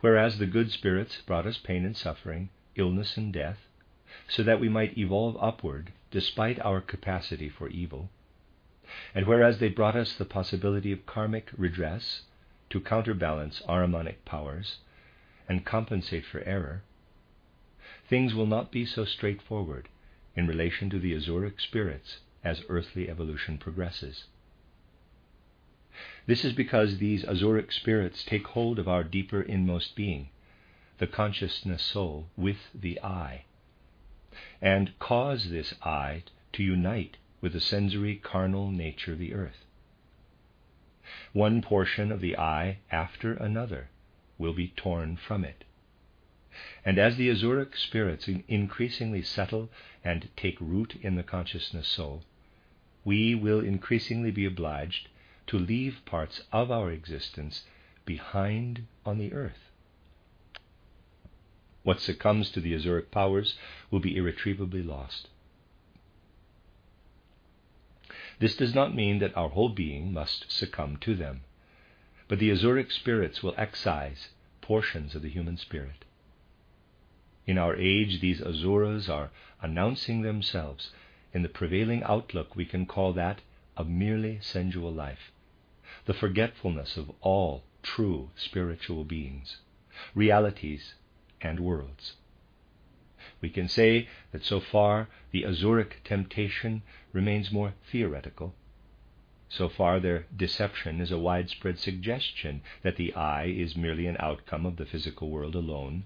Whereas 0.00 0.38
the 0.38 0.46
good 0.46 0.70
spirits 0.70 1.20
brought 1.22 1.46
us 1.46 1.58
pain 1.58 1.84
and 1.84 1.96
suffering, 1.96 2.50
illness 2.76 3.16
and 3.16 3.32
death, 3.32 3.66
so 4.28 4.42
that 4.42 4.60
we 4.60 4.68
might 4.68 4.98
evolve 4.98 5.36
upward 5.40 5.92
despite 6.10 6.60
our 6.60 6.80
capacity 6.80 7.48
for 7.48 7.68
evil, 7.68 8.10
and 9.14 9.26
whereas 9.26 9.58
they 9.58 9.68
brought 9.68 9.96
us 9.96 10.14
the 10.14 10.24
possibility 10.24 10.92
of 10.92 11.06
karmic 11.06 11.50
redress 11.56 12.22
to 12.68 12.80
counterbalance 12.80 13.62
our 13.62 13.82
Ahrimanic 13.82 14.24
powers 14.24 14.78
and 15.48 15.64
compensate 15.64 16.24
for 16.24 16.40
error, 16.40 16.82
things 18.08 18.34
will 18.34 18.46
not 18.46 18.70
be 18.70 18.84
so 18.84 19.04
straightforward 19.04 19.88
in 20.36 20.46
relation 20.46 20.90
to 20.90 20.98
the 20.98 21.14
Asuric 21.14 21.60
spirits 21.60 22.20
as 22.44 22.62
earthly 22.68 23.08
evolution 23.08 23.58
progresses. 23.58 24.24
This 26.26 26.44
is 26.44 26.52
because 26.52 26.98
these 26.98 27.24
Asuric 27.24 27.72
spirits 27.72 28.24
take 28.24 28.46
hold 28.48 28.78
of 28.78 28.88
our 28.88 29.04
deeper 29.04 29.42
inmost 29.42 29.94
being, 29.94 30.28
the 30.98 31.06
consciousness 31.06 31.82
soul, 31.82 32.28
with 32.36 32.58
the 32.74 33.00
I, 33.00 33.44
and 34.60 34.98
cause 34.98 35.50
this 35.50 35.74
I 35.82 36.24
to 36.52 36.62
unite 36.62 37.16
with 37.40 37.52
the 37.52 37.60
sensory 37.60 38.16
carnal 38.16 38.70
nature 38.70 39.12
of 39.12 39.18
the 39.18 39.34
earth. 39.34 39.64
One 41.32 41.60
portion 41.60 42.12
of 42.12 42.20
the 42.20 42.36
I 42.38 42.78
after 42.90 43.34
another 43.34 43.88
will 44.38 44.52
be 44.52 44.68
torn 44.68 45.16
from 45.16 45.44
it. 45.44 45.64
And 46.84 46.98
as 46.98 47.16
the 47.16 47.28
Asuric 47.28 47.76
spirits 47.76 48.28
increasingly 48.28 49.22
settle 49.22 49.70
and 50.04 50.28
take 50.36 50.60
root 50.60 50.96
in 51.02 51.16
the 51.16 51.22
consciousness 51.22 51.88
soul, 51.88 52.24
we 53.04 53.34
will 53.34 53.60
increasingly 53.60 54.30
be 54.30 54.44
obliged 54.44 55.08
to 55.48 55.58
leave 55.58 56.04
parts 56.04 56.42
of 56.52 56.70
our 56.70 56.90
existence 56.90 57.64
behind 58.04 58.86
on 59.04 59.18
the 59.18 59.32
earth. 59.32 59.71
What 61.82 62.00
succumbs 62.00 62.50
to 62.52 62.60
the 62.60 62.74
Asuric 62.74 63.10
powers 63.10 63.56
will 63.90 64.00
be 64.00 64.16
irretrievably 64.16 64.82
lost. 64.82 65.28
This 68.38 68.56
does 68.56 68.74
not 68.74 68.94
mean 68.94 69.18
that 69.18 69.36
our 69.36 69.48
whole 69.48 69.68
being 69.68 70.12
must 70.12 70.50
succumb 70.50 70.96
to 70.98 71.14
them, 71.14 71.42
but 72.28 72.38
the 72.38 72.50
Asuric 72.50 72.90
spirits 72.90 73.42
will 73.42 73.54
excise 73.56 74.30
portions 74.60 75.14
of 75.14 75.22
the 75.22 75.28
human 75.28 75.56
spirit. 75.56 76.04
In 77.46 77.58
our 77.58 77.74
age, 77.74 78.20
these 78.20 78.40
Asuras 78.40 79.08
are 79.08 79.30
announcing 79.60 80.22
themselves 80.22 80.92
in 81.32 81.42
the 81.42 81.48
prevailing 81.48 82.02
outlook 82.04 82.54
we 82.54 82.64
can 82.64 82.86
call 82.86 83.12
that 83.14 83.40
of 83.76 83.88
merely 83.88 84.38
sensual 84.40 84.92
life, 84.92 85.32
the 86.04 86.14
forgetfulness 86.14 86.96
of 86.96 87.10
all 87.20 87.64
true 87.82 88.30
spiritual 88.36 89.04
beings, 89.04 89.58
realities, 90.14 90.94
and 91.42 91.60
worlds. 91.60 92.14
We 93.40 93.50
can 93.50 93.68
say 93.68 94.08
that 94.30 94.44
so 94.44 94.60
far 94.60 95.08
the 95.30 95.42
Asuric 95.42 96.02
temptation 96.04 96.82
remains 97.12 97.52
more 97.52 97.74
theoretical. 97.90 98.54
So 99.48 99.68
far, 99.68 100.00
their 100.00 100.26
deception 100.34 101.00
is 101.00 101.10
a 101.10 101.18
widespread 101.18 101.78
suggestion 101.78 102.62
that 102.82 102.96
the 102.96 103.12
I 103.14 103.44
is 103.44 103.76
merely 103.76 104.06
an 104.06 104.16
outcome 104.18 104.64
of 104.64 104.76
the 104.76 104.86
physical 104.86 105.28
world 105.28 105.54
alone, 105.54 106.04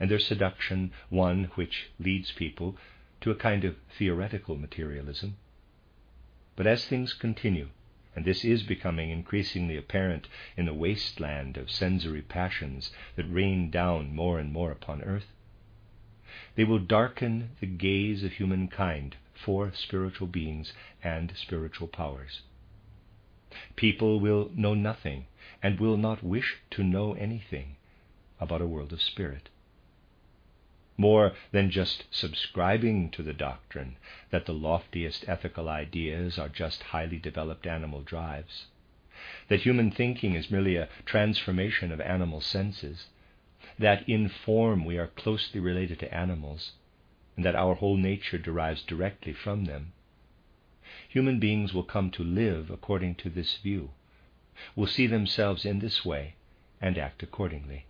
and 0.00 0.10
their 0.10 0.18
seduction 0.18 0.92
one 1.10 1.50
which 1.56 1.90
leads 1.98 2.32
people 2.32 2.76
to 3.20 3.30
a 3.30 3.34
kind 3.34 3.64
of 3.64 3.76
theoretical 3.98 4.56
materialism. 4.56 5.36
But 6.56 6.66
as 6.66 6.86
things 6.86 7.12
continue, 7.12 7.68
and 8.14 8.24
this 8.24 8.44
is 8.44 8.62
becoming 8.62 9.10
increasingly 9.10 9.76
apparent 9.76 10.28
in 10.56 10.66
the 10.66 10.74
wasteland 10.74 11.56
of 11.56 11.70
sensory 11.70 12.22
passions 12.22 12.92
that 13.16 13.24
rain 13.24 13.70
down 13.70 14.14
more 14.14 14.38
and 14.38 14.52
more 14.52 14.70
upon 14.70 15.02
earth, 15.02 15.32
they 16.54 16.64
will 16.64 16.78
darken 16.78 17.50
the 17.60 17.66
gaze 17.66 18.22
of 18.22 18.32
humankind 18.32 19.16
for 19.34 19.72
spiritual 19.72 20.26
beings 20.26 20.72
and 21.02 21.32
spiritual 21.36 21.88
powers. 21.88 22.42
People 23.76 24.20
will 24.20 24.50
know 24.54 24.74
nothing 24.74 25.26
and 25.62 25.78
will 25.78 25.96
not 25.96 26.22
wish 26.22 26.56
to 26.70 26.82
know 26.82 27.14
anything 27.14 27.76
about 28.40 28.60
a 28.60 28.66
world 28.66 28.92
of 28.92 29.02
spirit. 29.02 29.48
More 30.96 31.32
than 31.50 31.70
just 31.70 32.04
subscribing 32.14 33.10
to 33.10 33.22
the 33.22 33.32
doctrine 33.32 33.96
that 34.30 34.46
the 34.46 34.54
loftiest 34.54 35.28
ethical 35.28 35.68
ideas 35.68 36.38
are 36.38 36.48
just 36.48 36.84
highly 36.84 37.18
developed 37.18 37.66
animal 37.66 38.02
drives, 38.02 38.66
that 39.48 39.62
human 39.62 39.90
thinking 39.90 40.34
is 40.34 40.50
merely 40.50 40.76
a 40.76 40.88
transformation 41.04 41.90
of 41.90 42.00
animal 42.00 42.40
senses, 42.40 43.08
that 43.78 44.08
in 44.08 44.28
form 44.28 44.84
we 44.84 44.96
are 44.96 45.08
closely 45.08 45.58
related 45.58 45.98
to 45.98 46.14
animals, 46.14 46.72
and 47.36 47.44
that 47.44 47.56
our 47.56 47.74
whole 47.74 47.96
nature 47.96 48.38
derives 48.38 48.82
directly 48.82 49.32
from 49.32 49.64
them. 49.64 49.92
Human 51.08 51.40
beings 51.40 51.74
will 51.74 51.82
come 51.82 52.10
to 52.12 52.22
live 52.22 52.70
according 52.70 53.16
to 53.16 53.30
this 53.30 53.56
view, 53.56 53.90
will 54.76 54.86
see 54.86 55.08
themselves 55.08 55.64
in 55.64 55.80
this 55.80 56.04
way, 56.04 56.36
and 56.80 56.96
act 56.96 57.22
accordingly. 57.22 57.86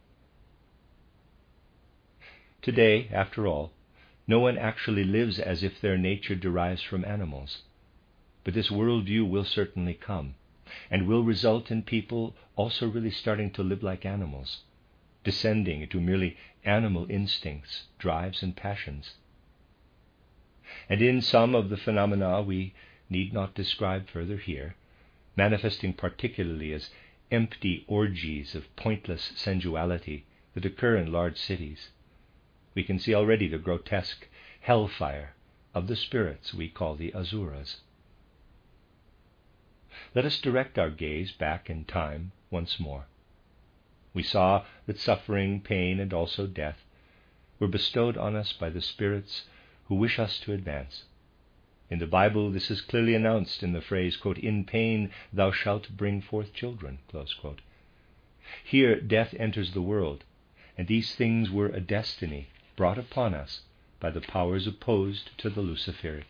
Today, 2.65 3.09
after 3.13 3.47
all, 3.47 3.73
no 4.27 4.41
one 4.41 4.57
actually 4.57 5.05
lives 5.05 5.39
as 5.39 5.63
if 5.63 5.83
their 5.83 5.99
nature 5.99 6.35
derives 6.35 6.81
from 6.81 7.05
animals. 7.05 7.61
But 8.43 8.55
this 8.55 8.71
worldview 8.71 9.29
will 9.29 9.45
certainly 9.45 9.93
come, 9.93 10.37
and 10.91 11.07
will 11.07 11.25
result 11.25 11.71
in 11.71 11.83
people 11.83 12.35
also 12.57 12.89
really 12.89 13.11
starting 13.11 13.51
to 13.51 13.63
live 13.63 13.83
like 13.83 14.07
animals 14.07 14.63
descending 15.25 15.83
into 15.83 16.01
merely 16.01 16.39
animal 16.65 17.07
instincts, 17.11 17.89
drives, 17.99 18.43
and 18.43 18.57
passions. 18.57 19.13
And 20.89 21.03
in 21.03 21.21
some 21.21 21.55
of 21.55 21.69
the 21.69 21.77
phenomena 21.77 22.41
we 22.41 22.73
need 23.11 23.35
not 23.35 23.55
describe 23.55 24.09
further 24.09 24.39
here, 24.39 24.75
manifesting 25.37 25.93
particularly 25.93 26.73
as 26.73 26.89
empty 27.31 27.85
orgies 27.87 28.55
of 28.55 28.75
pointless 28.75 29.33
sensuality 29.37 30.25
that 30.55 30.65
occur 30.65 30.97
in 30.97 31.13
large 31.13 31.37
cities. 31.37 31.91
We 32.75 32.83
can 32.83 32.99
see 32.99 33.15
already 33.15 33.47
the 33.47 33.59
grotesque 33.59 34.27
hellfire 34.61 35.35
of 35.75 35.87
the 35.87 35.95
spirits 35.95 36.53
we 36.53 36.69
call 36.69 36.97
the 36.97 37.15
Asuras. 37.15 37.83
Let 40.13 40.25
us 40.25 40.41
direct 40.41 40.77
our 40.77 40.91
gaze 40.91 41.31
back 41.31 41.71
in 41.71 41.85
time 41.85 42.33
once 42.51 42.81
more. 42.81 43.07
We 44.13 44.25
saw 44.25 44.65
that 44.87 44.99
suffering, 44.99 45.61
pain, 45.61 46.01
and 46.01 46.13
also 46.13 46.49
death 46.49 46.85
were 47.61 47.69
bestowed 47.69 48.17
on 48.17 48.35
us 48.35 48.53
by 48.53 48.71
the 48.71 48.81
spirits 48.81 49.45
who 49.85 49.95
wish 49.95 50.19
us 50.19 50.41
to 50.41 50.53
advance. 50.53 51.05
In 51.91 52.01
the 52.01 52.09
Bible, 52.09 52.51
this 52.51 52.73
is 52.73 52.81
clearly 52.81 53.15
announced 53.15 53.63
in 53.63 53.73
the 53.73 53.81
phrase, 53.81 54.17
quote, 54.17 54.39
In 54.39 54.65
pain 54.65 55.11
thou 55.33 55.53
shalt 55.53 55.97
bring 55.97 56.21
forth 56.21 56.53
children. 56.53 56.99
Here, 58.65 59.01
death 59.01 59.33
enters 59.39 59.75
the 59.75 59.83
world, 59.83 60.25
and 60.77 60.89
these 60.89 61.15
things 61.15 61.51
were 61.51 61.69
a 61.69 61.81
destiny 61.81 62.49
brought 62.77 62.99
upon 62.99 63.35
us 63.35 63.61
by 64.01 64.11
the 64.11 64.21
powers 64.21 64.67
opposed 64.67 65.37
to 65.39 65.49
the 65.49 65.63
Luciferic. 65.63 66.25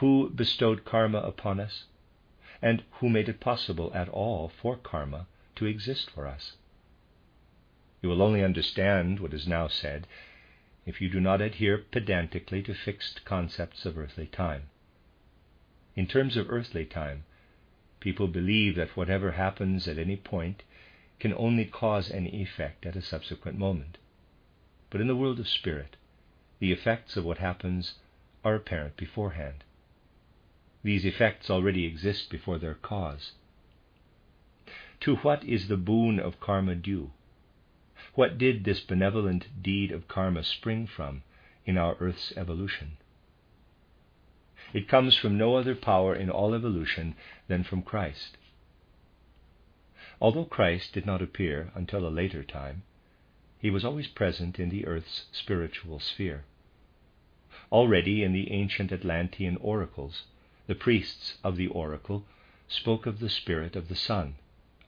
Who 0.00 0.30
bestowed 0.30 0.84
karma 0.84 1.18
upon 1.18 1.58
us? 1.60 1.84
And 2.60 2.84
who 3.00 3.08
made 3.08 3.28
it 3.28 3.40
possible 3.40 3.90
at 3.94 4.08
all 4.08 4.48
for 4.48 4.76
karma 4.76 5.26
to 5.56 5.66
exist 5.66 6.10
for 6.10 6.26
us? 6.26 6.56
You 8.02 8.10
will 8.10 8.22
only 8.22 8.44
understand 8.44 9.20
what 9.20 9.34
is 9.34 9.48
now 9.48 9.68
said 9.68 10.06
if 10.84 11.00
you 11.00 11.08
do 11.08 11.20
not 11.20 11.40
adhere 11.40 11.78
pedantically 11.78 12.62
to 12.62 12.74
fixed 12.74 13.24
concepts 13.24 13.84
of 13.84 13.98
earthly 13.98 14.26
time. 14.26 14.64
In 15.96 16.06
terms 16.06 16.36
of 16.36 16.50
earthly 16.50 16.84
time, 16.84 17.24
people 17.98 18.28
believe 18.28 18.76
that 18.76 18.96
whatever 18.96 19.32
happens 19.32 19.88
at 19.88 19.98
any 19.98 20.16
point 20.16 20.62
can 21.18 21.32
only 21.34 21.64
cause 21.64 22.10
any 22.10 22.42
effect 22.42 22.86
at 22.86 22.94
a 22.94 23.02
subsequent 23.02 23.58
moment. 23.58 23.98
But 24.90 25.00
in 25.00 25.08
the 25.08 25.16
world 25.16 25.40
of 25.40 25.48
spirit, 25.48 25.96
the 26.60 26.72
effects 26.72 27.16
of 27.16 27.24
what 27.24 27.38
happens 27.38 27.94
are 28.44 28.54
apparent 28.54 28.96
beforehand. 28.96 29.64
These 30.82 31.04
effects 31.04 31.50
already 31.50 31.84
exist 31.84 32.30
before 32.30 32.58
their 32.58 32.74
cause. 32.74 33.32
To 35.00 35.16
what 35.16 35.42
is 35.42 35.66
the 35.66 35.76
boon 35.76 36.20
of 36.20 36.38
karma 36.38 36.76
due? 36.76 37.10
What 38.14 38.38
did 38.38 38.62
this 38.62 38.80
benevolent 38.80 39.62
deed 39.62 39.90
of 39.90 40.06
karma 40.06 40.44
spring 40.44 40.86
from 40.86 41.24
in 41.64 41.76
our 41.76 41.96
Earth's 41.98 42.32
evolution? 42.36 42.96
It 44.72 44.88
comes 44.88 45.16
from 45.16 45.36
no 45.36 45.56
other 45.56 45.74
power 45.74 46.14
in 46.14 46.30
all 46.30 46.54
evolution 46.54 47.16
than 47.48 47.64
from 47.64 47.82
Christ. 47.82 48.36
Although 50.20 50.44
Christ 50.44 50.92
did 50.92 51.04
not 51.04 51.20
appear 51.20 51.72
until 51.74 52.06
a 52.06 52.08
later 52.08 52.44
time, 52.44 52.84
he 53.58 53.70
was 53.70 53.84
always 53.84 54.06
present 54.06 54.58
in 54.58 54.68
the 54.68 54.86
earth's 54.86 55.26
spiritual 55.32 55.98
sphere. 55.98 56.44
Already 57.72 58.22
in 58.22 58.32
the 58.32 58.50
ancient 58.52 58.92
Atlantean 58.92 59.56
oracles, 59.56 60.24
the 60.66 60.74
priests 60.74 61.38
of 61.42 61.56
the 61.56 61.68
oracle 61.68 62.24
spoke 62.68 63.06
of 63.06 63.18
the 63.18 63.28
spirit 63.28 63.76
of 63.76 63.88
the 63.88 63.94
sun, 63.94 64.34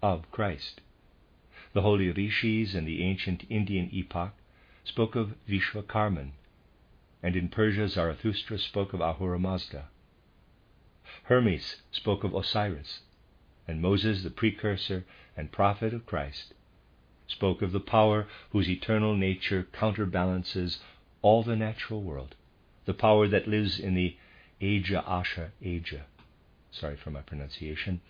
of 0.02 0.30
Christ. 0.30 0.80
The 1.72 1.82
holy 1.82 2.10
rishis 2.10 2.74
in 2.74 2.84
the 2.84 3.02
ancient 3.02 3.44
Indian 3.48 3.88
epoch 3.92 4.34
spoke 4.84 5.14
of 5.16 5.34
Vishvakarman, 5.48 6.32
and 7.22 7.36
in 7.36 7.48
Persia 7.48 7.88
Zarathustra 7.88 8.58
spoke 8.58 8.92
of 8.92 9.00
Ahura 9.00 9.38
Mazda. 9.38 9.88
Hermes 11.24 11.82
spoke 11.90 12.24
of 12.24 12.34
Osiris, 12.34 13.02
and 13.66 13.82
Moses, 13.82 14.22
the 14.22 14.30
precursor 14.30 15.04
and 15.36 15.52
prophet 15.52 15.92
of 15.94 16.06
Christ, 16.06 16.54
spoke 17.28 17.62
of 17.62 17.72
the 17.72 17.80
power 17.80 18.26
whose 18.50 18.68
eternal 18.68 19.14
nature 19.14 19.66
counterbalances 19.72 20.80
all 21.22 21.42
the 21.42 21.56
natural 21.56 22.02
world, 22.02 22.34
the 22.86 22.94
power 22.94 23.28
that 23.28 23.46
lives 23.46 23.78
in 23.78 23.94
the 23.94 24.16
Aja 24.60 25.04
Asha 25.06 25.50
Aja. 25.64 26.04
Sorry 26.70 26.96
for 26.96 27.10
my 27.10 27.22
pronunciation. 27.22 28.00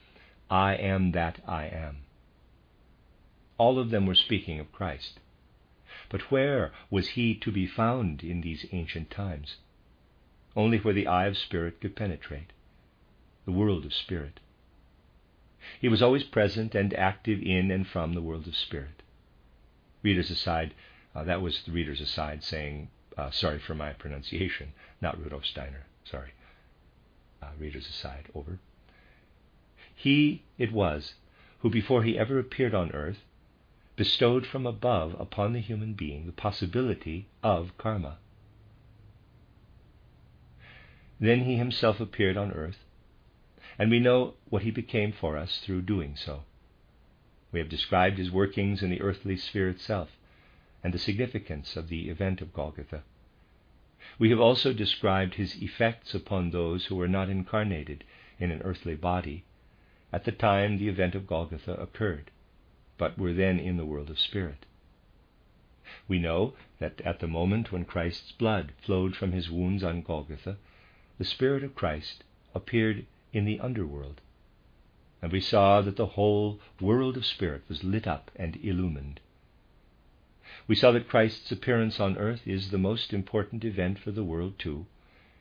I 0.51 0.75
am 0.77 1.13
that 1.13 1.41
I 1.47 1.67
am. 1.67 1.99
All 3.59 3.79
of 3.79 3.91
them 3.91 4.07
were 4.07 4.15
speaking 4.15 4.61
of 4.61 4.73
Christ. 4.73 5.19
But 6.09 6.31
where 6.31 6.73
was 6.91 7.09
he 7.11 7.35
to 7.35 7.51
be 7.51 7.67
found 7.67 8.23
in 8.23 8.41
these 8.41 8.67
ancient 8.73 9.11
times? 9.11 9.57
Only 10.57 10.79
where 10.79 10.95
the 10.95 11.07
eye 11.07 11.27
of 11.27 11.37
spirit 11.37 11.81
could 11.81 11.97
penetrate, 11.97 12.53
the 13.45 13.53
world 13.53 13.85
of 13.85 13.93
spirit. 13.93 14.41
He 15.81 15.89
was 15.89 16.01
always 16.01 16.25
present 16.25 16.75
and 16.75 16.95
active 16.95 17.43
in 17.43 17.71
and 17.71 17.87
from 17.87 18.15
the 18.15 18.23
world 18.23 18.47
of 18.47 18.57
spirit. 18.57 19.03
Readers 20.03 20.31
aside, 20.31 20.75
uh, 21.15 21.25
that 21.25 21.43
was 21.43 21.63
the 21.63 21.73
readers 21.73 22.01
aside 22.01 22.43
saying, 22.45 22.91
uh, 23.17 23.31
sorry 23.31 23.59
for 23.59 23.75
my 23.75 23.93
pronunciation, 23.93 24.73
not 25.01 25.19
Rudolf 25.19 25.45
Steiner, 25.45 25.87
sorry. 26.05 26.31
Uh, 27.43 27.49
readers 27.59 27.89
aside, 27.89 28.27
over. 28.35 28.59
He 29.95 30.45
it 30.59 30.73
was 30.73 31.15
who, 31.61 31.71
before 31.71 32.05
he 32.05 32.19
ever 32.19 32.39
appeared 32.39 32.75
on 32.75 32.93
earth, 32.93 33.25
bestowed 33.97 34.47
from 34.47 34.65
above 34.65 35.17
upon 35.19 35.53
the 35.53 35.61
human 35.61 35.95
being 35.95 36.27
the 36.27 36.33
possibility 36.33 37.27
of 37.43 37.77
karma. 37.79 38.19
Then 41.19 41.41
he 41.41 41.57
himself 41.57 41.99
appeared 41.99 42.37
on 42.37 42.53
earth, 42.53 42.79
and 43.77 43.91
we 43.91 43.99
know 43.99 44.35
what 44.49 44.63
he 44.63 44.71
became 44.71 45.13
for 45.13 45.37
us 45.37 45.59
through 45.59 45.83
doing 45.83 46.15
so. 46.15 46.45
We 47.51 47.59
have 47.61 47.69
described 47.69 48.19
his 48.19 48.31
workings 48.31 48.83
in 48.83 48.91
the 48.91 49.01
earthly 49.01 49.37
sphere 49.37 49.69
itself 49.69 50.17
and 50.85 50.93
the 50.93 50.99
significance 50.99 51.77
of 51.77 51.89
the 51.89 52.11
event 52.11 52.41
of 52.41 52.53
Golgotha. 52.53 53.03
We 54.19 54.31
have 54.31 54.41
also 54.41 54.73
described 54.73 55.35
his 55.35 55.63
effects 55.63 56.15
upon 56.15 56.51
those 56.51 56.87
who 56.87 56.97
were 56.97 57.09
not 57.09 57.31
incarnated 57.31 58.05
in 58.39 58.51
an 58.51 58.63
earthly 58.63 58.95
body 58.95 59.45
at 60.13 60.25
the 60.25 60.33
time 60.33 60.77
the 60.79 60.89
event 60.89 61.15
of 61.15 61.27
Golgotha 61.27 61.73
occurred 61.75 62.31
but 62.99 63.17
were 63.17 63.33
then 63.33 63.59
in 63.59 63.77
the 63.77 63.87
world 63.87 64.11
of 64.11 64.19
spirit. 64.19 64.67
We 66.07 66.19
know 66.19 66.55
that 66.81 67.01
at 67.03 67.21
the 67.21 67.29
moment 67.29 67.73
when 67.73 67.85
Christ's 67.85 68.33
blood 68.33 68.73
flowed 68.81 69.17
from 69.17 69.33
his 69.33 69.49
wounds 69.51 69.83
on 69.83 70.03
Golgotha, 70.03 70.59
the 71.17 71.25
Spirit 71.25 71.63
of 71.65 71.75
Christ 71.75 72.25
appeared 72.55 73.07
in 73.33 73.45
the 73.45 73.61
underworld, 73.61 74.21
and 75.21 75.33
we 75.33 75.41
saw 75.41 75.81
that 75.81 75.97
the 75.97 76.07
whole 76.07 76.61
world 76.81 77.17
of 77.17 77.27
spirit 77.27 77.63
was 77.69 77.83
lit 77.83 78.07
up 78.07 78.31
and 78.37 78.57
illumined. 78.57 79.21
We 80.67 80.77
saw 80.77 80.93
that 80.93 81.09
Christ's 81.09 81.51
appearance 81.51 81.99
on 81.99 82.19
earth 82.19 82.47
is 82.47 82.71
the 82.71 82.79
most 82.79 83.13
important 83.13 83.65
event 83.65 83.99
for 83.99 84.11
the 84.11 84.25
world, 84.25 84.59
too, 84.59 84.87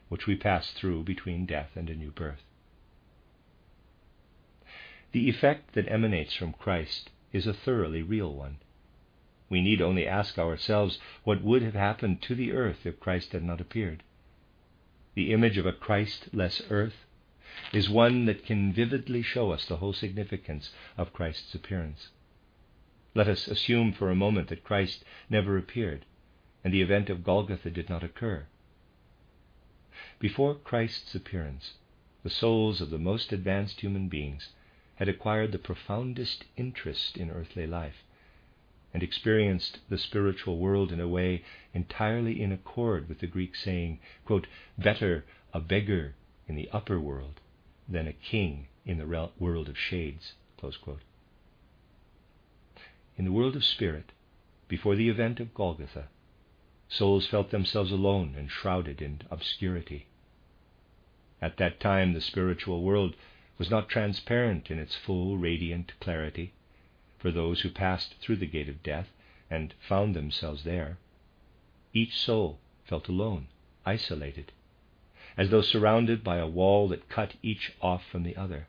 which 0.10 0.26
we 0.26 0.36
pass 0.36 0.72
through 0.72 1.04
between 1.04 1.46
death 1.46 1.72
and 1.76 1.90
a 1.90 1.96
new 1.96 2.12
birth. 2.12 2.44
The 5.12 5.30
effect 5.30 5.74
that 5.74 5.92
emanates 5.92 6.36
from 6.36 6.54
Christ 6.54 7.10
is 7.32 7.48
a 7.48 7.54
thoroughly 7.54 8.02
real 8.02 8.34
one. 8.34 8.58
We 9.50 9.62
need 9.62 9.82
only 9.82 10.06
ask 10.08 10.38
ourselves 10.38 11.00
what 11.24 11.42
would 11.44 11.62
have 11.62 11.74
happened 11.74 12.22
to 12.24 12.36
the 12.36 12.52
earth 12.52 12.86
if 12.86 13.00
Christ 13.00 13.32
had 13.32 13.44
not 13.44 13.62
appeared. 13.62 14.04
The 15.14 15.32
image 15.32 15.58
of 15.58 15.66
a 15.66 15.72
Christless 15.72 16.62
earth 16.70 17.06
is 17.74 17.90
one 17.90 18.26
that 18.26 18.46
can 18.46 18.72
vividly 18.72 19.22
show 19.22 19.52
us 19.52 19.66
the 19.66 19.78
whole 19.78 19.92
significance 19.92 20.72
of 20.98 21.12
Christ's 21.12 21.54
appearance. 21.54 22.10
Let 23.14 23.28
us 23.28 23.48
assume 23.48 23.92
for 23.92 24.10
a 24.10 24.16
moment 24.16 24.48
that 24.48 24.64
Christ 24.64 25.04
never 25.30 25.58
appeared 25.58 26.06
and 26.64 26.74
the 26.74 26.82
event 26.82 27.10
of 27.10 27.26
Golgotha 27.26 27.70
did 27.70 27.90
not 27.90 28.04
occur. 28.04 28.46
Before 30.20 30.56
Christ's 30.56 31.14
appearance, 31.14 31.74
the 32.24 32.30
souls 32.30 32.80
of 32.80 32.90
the 32.90 32.98
most 32.98 33.34
advanced 33.34 33.82
human 33.82 34.08
beings 34.08 34.50
had 34.96 35.10
acquired 35.10 35.52
the 35.52 35.60
profoundest 35.60 36.46
interest 36.56 37.18
in 37.18 37.30
earthly 37.30 37.68
life 37.68 38.04
and 38.94 39.04
experienced 39.04 39.80
the 39.90 39.98
spiritual 39.98 40.58
world 40.58 40.92
in 40.92 41.02
a 41.02 41.08
way 41.08 41.44
entirely 41.74 42.42
in 42.42 42.52
accord 42.54 43.10
with 43.10 43.20
the 43.20 43.28
Greek 43.28 43.56
saying, 43.56 44.00
quote, 44.26 44.48
better 44.78 45.26
a 45.54 45.60
beggar 45.60 46.16
in 46.48 46.56
the 46.56 46.70
upper 46.72 47.00
world 47.00 47.42
than 47.88 48.08
a 48.08 48.14
king 48.14 48.68
in 48.86 48.98
the 48.98 49.30
world 49.40 49.70
of 49.70 49.78
shades. 49.78 50.34
In 53.18 53.26
the 53.26 53.32
world 53.32 53.56
of 53.56 53.64
spirit, 53.64 54.12
before 54.68 54.96
the 54.96 55.10
event 55.10 55.40
of 55.40 55.54
Golgotha, 55.54 56.10
souls 56.90 57.28
felt 57.28 57.52
themselves 57.52 57.92
alone 57.92 58.36
and 58.38 58.50
shrouded 58.52 59.02
in 59.02 59.22
obscurity. 59.30 60.08
At 61.42 61.58
that 61.58 61.80
time, 61.80 62.14
the 62.14 62.22
spiritual 62.22 62.82
world 62.82 63.16
was 63.58 63.70
not 63.70 63.90
transparent 63.90 64.70
in 64.70 64.80
its 64.80 64.96
full 64.96 65.38
radiant 65.38 65.94
clarity 66.00 66.54
for 67.18 67.32
those 67.32 67.62
who 67.62 67.70
passed 67.70 68.16
through 68.20 68.38
the 68.38 68.46
gate 68.46 68.70
of 68.70 68.84
death 68.84 69.10
and 69.50 69.74
found 69.80 70.16
themselves 70.16 70.64
there. 70.64 70.98
Each 71.94 72.18
soul 72.18 72.60
felt 72.86 73.08
alone, 73.08 73.48
isolated, 73.86 74.52
as 75.38 75.52
though 75.52 75.62
surrounded 75.62 76.24
by 76.24 76.38
a 76.38 76.48
wall 76.48 76.88
that 76.88 77.08
cut 77.10 77.36
each 77.44 77.72
off 77.80 78.04
from 78.12 78.24
the 78.24 78.36
other. 78.36 78.68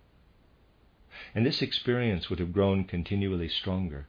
And 1.34 1.44
this 1.44 1.62
experience 1.62 2.28
would 2.28 2.38
have 2.38 2.52
grown 2.52 2.84
continually 2.84 3.48
stronger. 3.48 4.06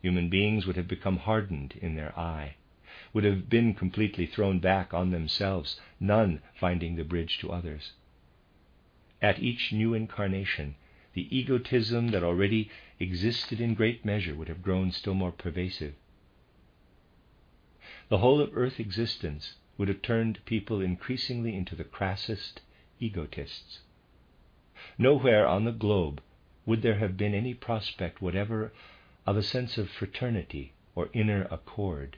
human 0.00 0.28
beings 0.28 0.66
would 0.66 0.76
have 0.76 0.88
become 0.88 1.18
hardened 1.18 1.74
in 1.80 1.94
their 1.94 2.18
I, 2.18 2.56
would 3.12 3.22
have 3.22 3.48
been 3.48 3.72
completely 3.72 4.26
thrown 4.26 4.58
back 4.58 4.92
on 4.92 5.10
themselves, 5.10 5.80
none 6.00 6.42
finding 6.58 6.96
the 6.96 7.04
bridge 7.04 7.38
to 7.38 7.52
others. 7.52 7.92
At 9.22 9.40
each 9.40 9.72
new 9.72 9.94
incarnation, 9.94 10.74
the 11.14 11.28
egotism 11.36 12.08
that 12.08 12.24
already 12.24 12.70
existed 12.98 13.60
in 13.60 13.74
great 13.74 14.04
measure 14.04 14.34
would 14.34 14.48
have 14.48 14.62
grown 14.62 14.90
still 14.90 15.14
more 15.14 15.30
pervasive. 15.30 15.94
The 18.08 18.18
whole 18.18 18.40
of 18.40 18.50
earth 18.56 18.80
existence 18.80 19.54
would 19.82 19.88
have 19.88 20.00
turned 20.00 20.38
people 20.44 20.80
increasingly 20.80 21.56
into 21.56 21.74
the 21.74 21.82
crassest 21.82 22.60
egotists. 23.00 23.80
Nowhere 24.96 25.44
on 25.44 25.64
the 25.64 25.72
globe 25.72 26.22
would 26.64 26.82
there 26.82 27.00
have 27.00 27.16
been 27.16 27.34
any 27.34 27.52
prospect 27.52 28.22
whatever 28.22 28.72
of 29.26 29.36
a 29.36 29.42
sense 29.42 29.76
of 29.78 29.90
fraternity 29.90 30.72
or 30.94 31.08
inner 31.12 31.48
accord 31.50 32.16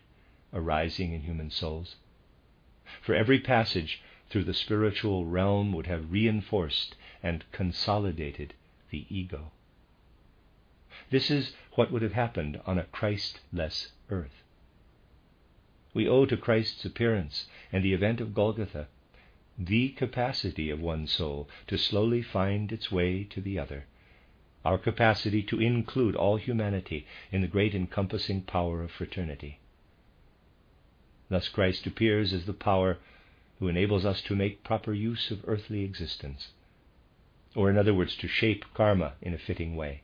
arising 0.52 1.14
in 1.14 1.22
human 1.22 1.50
souls. 1.50 1.96
For 3.00 3.14
every 3.14 3.40
passage 3.40 4.02
through 4.28 4.44
the 4.44 4.52
spiritual 4.52 5.24
realm 5.24 5.72
would 5.72 5.86
have 5.86 6.12
reinforced 6.12 6.96
and 7.22 7.50
consolidated 7.50 8.52
the 8.90 9.06
ego. 9.08 9.52
This 11.08 11.30
is 11.30 11.54
what 11.76 11.90
would 11.90 12.02
have 12.02 12.12
happened 12.12 12.60
on 12.66 12.76
a 12.78 12.84
Christless 12.84 13.92
earth. 14.10 14.43
We 15.94 16.08
owe 16.08 16.26
to 16.26 16.36
Christ's 16.36 16.84
appearance 16.84 17.46
and 17.72 17.84
the 17.84 17.94
event 17.94 18.20
of 18.20 18.34
Golgotha 18.34 18.88
the 19.56 19.90
capacity 19.90 20.68
of 20.68 20.80
one 20.80 21.06
soul 21.06 21.48
to 21.68 21.78
slowly 21.78 22.22
find 22.22 22.72
its 22.72 22.90
way 22.90 23.22
to 23.24 23.40
the 23.40 23.58
other, 23.58 23.86
our 24.64 24.78
capacity 24.78 25.42
to 25.44 25.60
include 25.60 26.16
all 26.16 26.36
humanity 26.36 27.06
in 27.30 27.40
the 27.40 27.46
great 27.46 27.74
encompassing 27.74 28.42
power 28.42 28.82
of 28.82 28.90
fraternity. 28.90 29.60
Thus 31.28 31.48
Christ 31.48 31.86
appears 31.86 32.32
as 32.32 32.46
the 32.46 32.52
power 32.52 32.98
who 33.60 33.68
enables 33.68 34.04
us 34.04 34.20
to 34.22 34.34
make 34.34 34.64
proper 34.64 34.92
use 34.92 35.30
of 35.30 35.44
earthly 35.46 35.84
existence, 35.84 36.48
or 37.54 37.70
in 37.70 37.78
other 37.78 37.94
words, 37.94 38.16
to 38.16 38.28
shape 38.28 38.64
karma 38.74 39.14
in 39.22 39.32
a 39.32 39.38
fitting 39.38 39.76
way. 39.76 40.02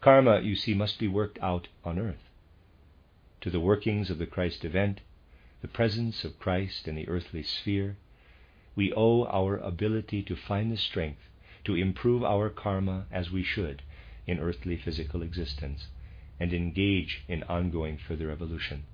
Karma, 0.00 0.40
you 0.40 0.56
see, 0.56 0.72
must 0.72 0.98
be 0.98 1.08
worked 1.08 1.38
out 1.42 1.68
on 1.84 1.98
earth. 1.98 2.27
To 3.42 3.50
the 3.50 3.60
workings 3.60 4.10
of 4.10 4.18
the 4.18 4.26
Christ 4.26 4.64
event, 4.64 5.00
the 5.60 5.68
presence 5.68 6.24
of 6.24 6.38
Christ 6.40 6.88
in 6.88 6.96
the 6.96 7.08
earthly 7.08 7.42
sphere, 7.42 7.96
we 8.74 8.92
owe 8.92 9.26
our 9.26 9.56
ability 9.58 10.22
to 10.24 10.34
find 10.34 10.72
the 10.72 10.76
strength 10.76 11.28
to 11.64 11.76
improve 11.76 12.24
our 12.24 12.50
karma 12.50 13.06
as 13.12 13.30
we 13.30 13.42
should 13.42 13.82
in 14.26 14.40
earthly 14.40 14.76
physical 14.76 15.22
existence 15.22 15.86
and 16.40 16.52
engage 16.52 17.22
in 17.28 17.42
ongoing 17.44 17.96
further 17.96 18.30
evolution. 18.30 18.84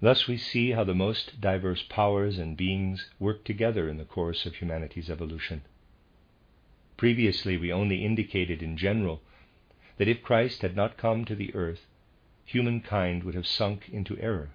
Thus 0.00 0.28
we 0.28 0.36
see 0.36 0.70
how 0.70 0.84
the 0.84 0.94
most 0.94 1.40
diverse 1.40 1.82
powers 1.82 2.38
and 2.38 2.56
beings 2.56 3.10
work 3.18 3.44
together 3.44 3.88
in 3.88 3.96
the 3.96 4.04
course 4.04 4.46
of 4.46 4.54
humanity's 4.54 5.10
evolution. 5.10 5.62
Previously, 6.96 7.56
we 7.56 7.72
only 7.72 8.04
indicated 8.04 8.62
in 8.62 8.76
general 8.76 9.20
that 9.96 10.08
if 10.08 10.22
Christ 10.22 10.62
had 10.62 10.76
not 10.76 10.96
come 10.96 11.24
to 11.24 11.34
the 11.34 11.52
earth, 11.54 11.86
humankind 12.48 13.22
would 13.22 13.34
have 13.34 13.46
sunk 13.46 13.88
into 13.92 14.18
error 14.18 14.50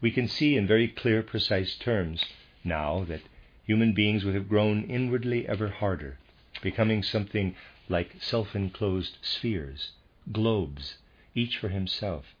we 0.00 0.10
can 0.10 0.28
see 0.28 0.56
in 0.56 0.66
very 0.66 0.88
clear, 0.88 1.22
precise 1.22 1.76
terms 1.76 2.24
now 2.64 3.04
that 3.04 3.22
human 3.64 3.92
beings 3.92 4.24
would 4.24 4.34
have 4.34 4.48
grown 4.48 4.84
inwardly 4.84 5.46
ever 5.48 5.68
harder, 5.68 6.18
becoming 6.62 7.02
something 7.02 7.54
like 7.88 8.16
self 8.20 8.54
enclosed 8.54 9.18
spheres, 9.22 9.92
globes, 10.32 10.98
each 11.34 11.58
for 11.58 11.68
himself, 11.68 12.34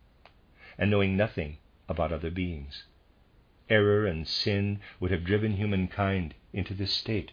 and 0.78 0.90
knowing 0.90 1.16
nothing 1.16 1.58
about 1.88 2.12
other 2.12 2.30
beings. 2.30 2.84
Error 3.68 4.06
and 4.06 4.26
sin 4.26 4.80
would 4.98 5.10
have 5.10 5.24
driven 5.24 5.56
humankind 5.56 6.34
into 6.52 6.72
this 6.72 6.92
state. 6.92 7.32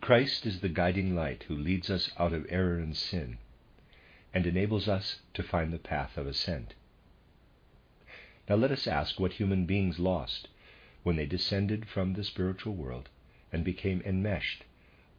Christ 0.00 0.46
is 0.46 0.60
the 0.60 0.68
guiding 0.68 1.14
light 1.14 1.44
who 1.48 1.56
leads 1.56 1.90
us 1.90 2.10
out 2.18 2.32
of 2.32 2.46
error 2.48 2.78
and 2.78 2.96
sin 2.96 3.38
and 4.34 4.46
enables 4.46 4.88
us 4.88 5.20
to 5.32 5.42
find 5.44 5.72
the 5.72 5.78
path 5.78 6.18
of 6.18 6.26
ascent. 6.26 6.74
Now 8.48 8.56
let 8.56 8.72
us 8.72 8.86
ask 8.86 9.18
what 9.18 9.34
human 9.34 9.64
beings 9.64 9.98
lost 10.00 10.48
when 11.04 11.16
they 11.16 11.24
descended 11.24 11.86
from 11.86 12.12
the 12.12 12.24
spiritual 12.24 12.74
world 12.74 13.08
and 13.52 13.64
became 13.64 14.02
enmeshed 14.04 14.64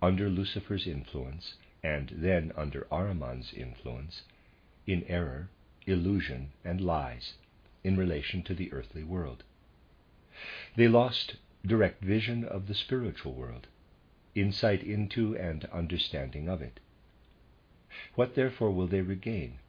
under 0.02 0.30
Lucifer's 0.30 0.86
influence 0.86 1.56
and 1.82 2.10
then 2.10 2.52
under 2.58 2.86
Ahriman's 2.92 3.54
influence 3.54 4.24
in 4.86 5.04
error, 5.06 5.50
illusion, 5.88 6.52
and 6.64 6.82
lies 6.82 7.36
in 7.84 7.96
relation 7.96 8.44
to 8.44 8.54
the 8.54 8.72
earthly 8.74 9.04
world. 9.04 9.44
They 10.76 10.88
lost 10.88 11.38
direct 11.66 12.04
vision 12.04 12.44
of 12.44 12.68
the 12.68 12.76
spiritual 12.76 13.34
world, 13.34 13.68
insight 14.36 14.84
into 14.84 15.38
and 15.38 15.64
understanding 15.66 16.50
of 16.50 16.62
it. 16.62 16.80
What 18.16 18.36
therefore 18.36 18.72
will 18.72 18.88
they 18.88 19.02
regain? 19.02 19.60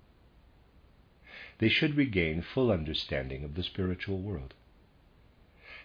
they 1.59 1.69
should 1.69 1.97
regain 1.97 2.43
full 2.43 2.71
understanding 2.71 3.43
of 3.45 3.55
the 3.55 3.63
spiritual 3.63 4.19
world. 4.19 4.55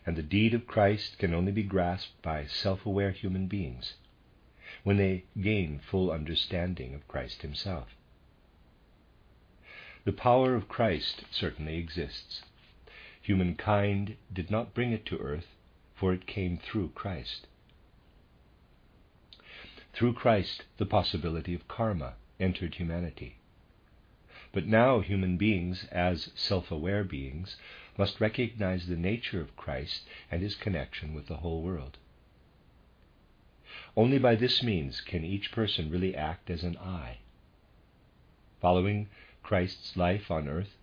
And 0.05 0.15
the 0.17 0.23
deed 0.23 0.53
of 0.53 0.67
Christ 0.67 1.17
can 1.17 1.33
only 1.33 1.51
be 1.51 1.63
grasped 1.63 2.21
by 2.21 2.45
self 2.47 2.85
aware 2.85 3.11
human 3.11 3.47
beings 3.47 3.95
when 4.83 4.97
they 4.97 5.25
gain 5.39 5.79
full 5.79 6.11
understanding 6.11 6.93
of 6.93 7.07
Christ 7.07 7.41
Himself. 7.41 7.89
The 10.03 10.11
power 10.11 10.55
of 10.55 10.67
Christ 10.67 11.23
certainly 11.31 11.77
exists. 11.77 12.41
Humankind 13.21 14.15
did 14.33 14.49
not 14.49 14.73
bring 14.73 14.91
it 14.91 15.05
to 15.05 15.19
earth, 15.19 15.55
for 15.93 16.11
it 16.11 16.25
came 16.25 16.57
through 16.57 16.89
Christ. 16.95 17.45
Through 19.93 20.13
Christ, 20.13 20.63
the 20.77 20.85
possibility 20.87 21.53
of 21.53 21.67
karma 21.67 22.15
entered 22.41 22.75
humanity. 22.75 23.37
But 24.51 24.65
now 24.65 24.99
human 24.99 25.37
beings, 25.37 25.85
as 25.91 26.31
self 26.35 26.71
aware 26.71 27.03
beings, 27.03 27.55
must 27.97 28.19
recognize 28.19 28.87
the 28.87 28.97
nature 28.97 29.39
of 29.39 29.55
Christ 29.55 30.07
and 30.29 30.41
his 30.41 30.55
connection 30.55 31.13
with 31.13 31.27
the 31.27 31.37
whole 31.37 31.61
world. 31.61 31.97
Only 33.95 34.19
by 34.19 34.35
this 34.35 34.61
means 34.63 35.01
can 35.01 35.23
each 35.23 35.51
person 35.51 35.89
really 35.89 36.15
act 36.15 36.49
as 36.49 36.63
an 36.63 36.77
I. 36.77 37.19
Following 38.59 39.07
Christ's 39.43 39.95
life 39.95 40.29
on 40.29 40.47
earth, 40.47 40.77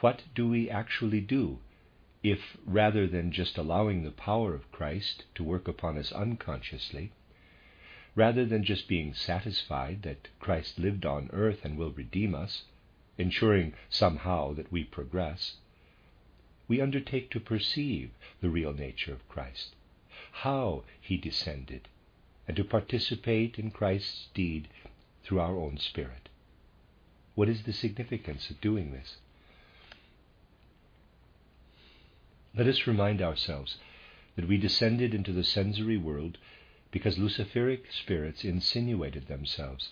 what 0.00 0.22
do 0.34 0.48
we 0.48 0.70
actually 0.70 1.20
do 1.20 1.58
if, 2.22 2.56
rather 2.64 3.06
than 3.06 3.32
just 3.32 3.58
allowing 3.58 4.02
the 4.02 4.10
power 4.10 4.54
of 4.54 4.70
Christ 4.72 5.24
to 5.34 5.44
work 5.44 5.68
upon 5.68 5.98
us 5.98 6.12
unconsciously, 6.12 7.12
rather 8.18 8.44
than 8.44 8.64
just 8.64 8.88
being 8.88 9.14
satisfied 9.14 10.02
that 10.02 10.26
Christ 10.40 10.76
lived 10.76 11.06
on 11.06 11.30
earth 11.32 11.64
and 11.64 11.78
will 11.78 11.92
redeem 11.92 12.34
us, 12.34 12.64
ensuring 13.16 13.74
somehow 13.88 14.52
that 14.54 14.72
we 14.72 14.82
progress, 14.82 15.58
we 16.66 16.80
undertake 16.80 17.30
to 17.30 17.38
perceive 17.38 18.10
the 18.40 18.50
real 18.50 18.72
nature 18.72 19.12
of 19.12 19.28
Christ, 19.28 19.76
how 20.32 20.82
he 21.00 21.16
descended, 21.16 21.86
and 22.48 22.56
to 22.56 22.64
participate 22.64 23.56
in 23.56 23.70
Christ's 23.70 24.26
deed 24.34 24.66
through 25.22 25.38
our 25.38 25.56
own 25.56 25.78
spirit. 25.78 26.28
What 27.36 27.48
is 27.48 27.62
the 27.62 27.72
significance 27.72 28.50
of 28.50 28.60
doing 28.60 28.90
this? 28.90 29.18
Let 32.52 32.66
us 32.66 32.84
remind 32.84 33.22
ourselves 33.22 33.76
that 34.34 34.48
we 34.48 34.56
descended 34.56 35.14
into 35.14 35.30
the 35.30 35.44
sensory 35.44 35.96
world 35.96 36.36
because 36.90 37.18
Luciferic 37.18 37.92
spirits 37.92 38.44
insinuated 38.44 39.26
themselves 39.26 39.90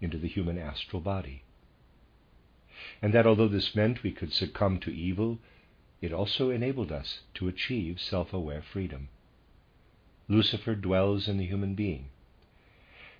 into 0.00 0.18
the 0.18 0.28
human 0.28 0.58
astral 0.58 1.00
body 1.00 1.42
and 3.02 3.12
that 3.12 3.26
although 3.26 3.48
this 3.48 3.74
meant 3.74 4.02
we 4.02 4.12
could 4.12 4.32
succumb 4.32 4.78
to 4.78 4.94
evil, 4.94 5.38
it 6.00 6.12
also 6.12 6.50
enabled 6.50 6.92
us 6.92 7.22
to 7.34 7.48
achieve 7.48 8.00
self 8.00 8.32
aware 8.32 8.62
freedom. 8.62 9.08
Lucifer 10.28 10.74
dwells 10.74 11.28
in 11.28 11.38
the 11.38 11.46
human 11.46 11.74
being, 11.74 12.08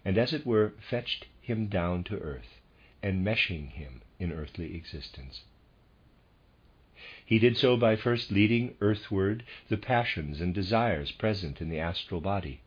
and 0.05 0.17
as 0.17 0.33
it 0.33 0.47
were 0.47 0.75
fetched 0.79 1.27
him 1.41 1.67
down 1.67 2.05
to 2.05 2.19
earth, 2.19 2.61
enmeshing 3.03 3.71
him 3.71 4.03
in 4.19 4.33
earthly 4.33 4.75
existence. 4.77 5.43
He 7.25 7.39
did 7.39 7.57
so 7.57 7.77
by 7.77 7.97
first 7.97 8.31
leading 8.31 8.75
earthward 8.81 9.45
the 9.69 9.77
passions 9.77 10.41
and 10.41 10.55
desires 10.55 11.13
present 11.13 11.61
in 11.61 11.69
the 11.69 11.79
astral 11.79 12.21
body, 12.21 12.61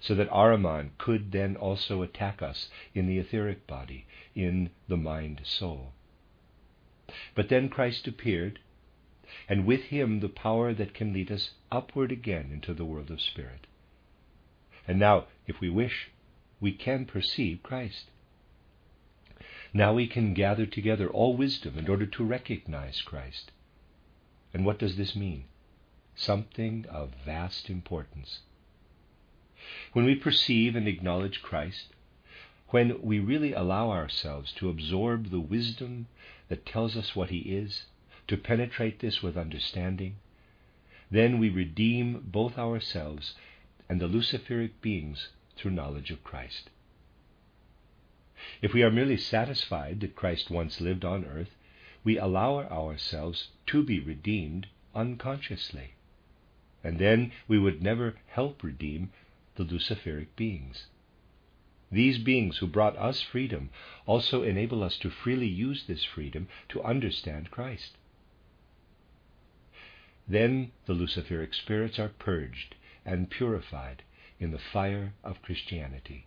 so 0.00 0.14
that 0.14 0.30
Ahriman 0.30 0.90
could 0.98 1.30
then 1.32 1.56
also 1.56 2.02
attack 2.02 2.40
us 2.42 2.70
in 2.94 3.06
the 3.06 3.18
etheric 3.18 3.66
body, 3.66 4.06
in 4.34 4.70
the 4.88 4.96
mind 4.96 5.42
soul. 5.44 5.92
But 7.34 7.48
then 7.48 7.68
Christ 7.68 8.08
appeared, 8.08 8.60
and 9.48 9.66
with 9.66 9.84
him 9.84 10.20
the 10.20 10.28
power 10.28 10.72
that 10.72 10.94
can 10.94 11.12
lead 11.12 11.30
us 11.30 11.50
upward 11.70 12.10
again 12.10 12.50
into 12.52 12.72
the 12.72 12.84
world 12.84 13.10
of 13.10 13.20
spirit. 13.20 13.66
And 14.88 14.98
now, 14.98 15.26
if 15.46 15.60
we 15.60 15.68
wish, 15.68 16.10
we 16.60 16.72
can 16.72 17.04
perceive 17.04 17.62
Christ. 17.62 18.10
Now 19.72 19.92
we 19.92 20.06
can 20.06 20.34
gather 20.34 20.66
together 20.66 21.08
all 21.08 21.36
wisdom 21.36 21.78
in 21.78 21.88
order 21.88 22.06
to 22.06 22.24
recognize 22.24 23.02
Christ. 23.02 23.52
And 24.52 24.64
what 24.64 24.78
does 24.78 24.96
this 24.96 25.14
mean? 25.14 25.44
Something 26.16 26.86
of 26.90 27.12
vast 27.24 27.70
importance. 27.70 28.40
When 29.92 30.06
we 30.06 30.14
perceive 30.14 30.74
and 30.74 30.88
acknowledge 30.88 31.42
Christ, 31.42 31.88
when 32.68 33.02
we 33.02 33.18
really 33.18 33.52
allow 33.52 33.90
ourselves 33.90 34.52
to 34.52 34.70
absorb 34.70 35.28
the 35.28 35.38
wisdom 35.38 36.06
that 36.48 36.64
tells 36.64 36.96
us 36.96 37.14
what 37.14 37.28
He 37.28 37.40
is, 37.40 37.84
to 38.26 38.38
penetrate 38.38 39.00
this 39.00 39.22
with 39.22 39.36
understanding, 39.36 40.16
then 41.10 41.38
we 41.38 41.50
redeem 41.50 42.22
both 42.24 42.56
ourselves 42.56 43.34
and 43.86 44.00
the 44.00 44.08
Luciferic 44.08 44.80
beings 44.80 45.28
through 45.56 45.72
knowledge 45.72 46.10
of 46.10 46.24
Christ. 46.24 46.70
If 48.62 48.72
we 48.72 48.82
are 48.82 48.90
merely 48.90 49.18
satisfied 49.18 50.00
that 50.00 50.16
Christ 50.16 50.48
once 50.50 50.80
lived 50.80 51.04
on 51.04 51.26
earth, 51.26 51.54
we 52.02 52.16
allow 52.16 52.60
ourselves 52.60 53.48
to 53.66 53.82
be 53.82 54.00
redeemed 54.00 54.68
unconsciously. 54.94 55.90
And 56.82 56.98
then 56.98 57.32
we 57.46 57.58
would 57.58 57.82
never 57.82 58.16
help 58.28 58.62
redeem 58.62 59.12
the 59.60 59.74
Luciferic 59.74 60.34
beings. 60.36 60.86
These 61.92 62.16
beings 62.18 62.58
who 62.58 62.66
brought 62.66 62.96
us 62.96 63.20
freedom 63.20 63.68
also 64.06 64.42
enable 64.42 64.82
us 64.82 64.96
to 64.98 65.10
freely 65.10 65.48
use 65.48 65.84
this 65.86 66.02
freedom 66.02 66.48
to 66.70 66.82
understand 66.82 67.50
Christ. 67.50 67.98
Then 70.26 70.72
the 70.86 70.94
Luciferic 70.94 71.52
spirits 71.54 71.98
are 71.98 72.08
purged 72.08 72.74
and 73.04 73.28
purified 73.28 74.02
in 74.38 74.50
the 74.50 74.58
fire 74.58 75.12
of 75.22 75.42
Christianity. 75.42 76.24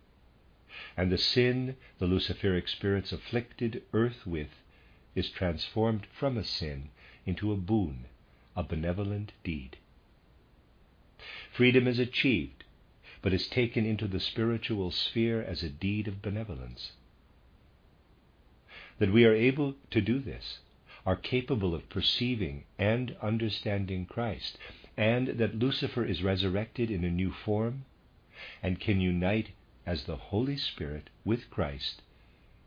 And 0.96 1.12
the 1.12 1.18
sin 1.18 1.78
the 1.98 2.06
Luciferic 2.06 2.70
spirits 2.70 3.12
afflicted 3.12 3.82
earth 3.94 4.28
with 4.28 4.50
is 5.16 5.30
transformed 5.30 6.06
from 6.12 6.38
a 6.38 6.44
sin 6.44 6.90
into 7.26 7.52
a 7.52 7.58
boon, 7.58 8.06
a 8.56 8.62
benevolent 8.62 9.32
deed. 9.44 9.78
Freedom 11.52 11.88
is 11.88 12.00
achieved, 12.00 12.63
but 13.24 13.34
is 13.34 13.48
taken 13.48 13.86
into 13.86 14.08
the 14.08 14.20
spiritual 14.20 14.92
sphere 14.92 15.42
as 15.42 15.64
a 15.64 15.70
deed 15.70 16.08
of 16.08 16.22
benevolence. 16.22 16.92
That 19.00 19.12
we 19.12 19.26
are 19.26 19.34
able 19.34 19.74
to 19.90 20.02
do 20.02 20.20
this, 20.20 20.60
are 21.06 21.16
capable 21.16 21.74
of 21.74 21.90
perceiving 21.90 22.66
and 22.78 23.16
understanding 23.22 24.06
Christ, 24.06 24.60
and 24.96 25.30
that 25.40 25.56
Lucifer 25.58 26.06
is 26.06 26.22
resurrected 26.22 26.92
in 26.92 27.04
a 27.04 27.10
new 27.10 27.32
form 27.32 27.86
and 28.62 28.80
can 28.80 29.02
unite 29.02 29.50
as 29.86 30.04
the 30.04 30.18
Holy 30.18 30.58
Spirit 30.58 31.10
with 31.26 31.50
Christ 31.50 32.04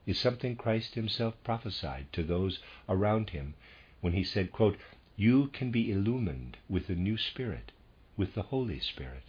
is 0.06 0.18
something 0.18 0.56
Christ 0.56 0.94
himself 0.94 1.34
prophesied 1.42 2.06
to 2.12 2.22
those 2.22 2.60
around 2.88 3.30
him 3.30 3.54
when 4.00 4.12
he 4.12 4.22
said, 4.24 4.52
quote, 4.52 4.78
You 5.16 5.48
can 5.48 5.70
be 5.70 5.90
illumined 5.90 6.56
with 6.68 6.86
the 6.86 6.94
new 6.94 7.18
Spirit, 7.18 7.72
with 8.16 8.34
the 8.34 8.42
Holy 8.42 8.78
Spirit. 8.78 9.24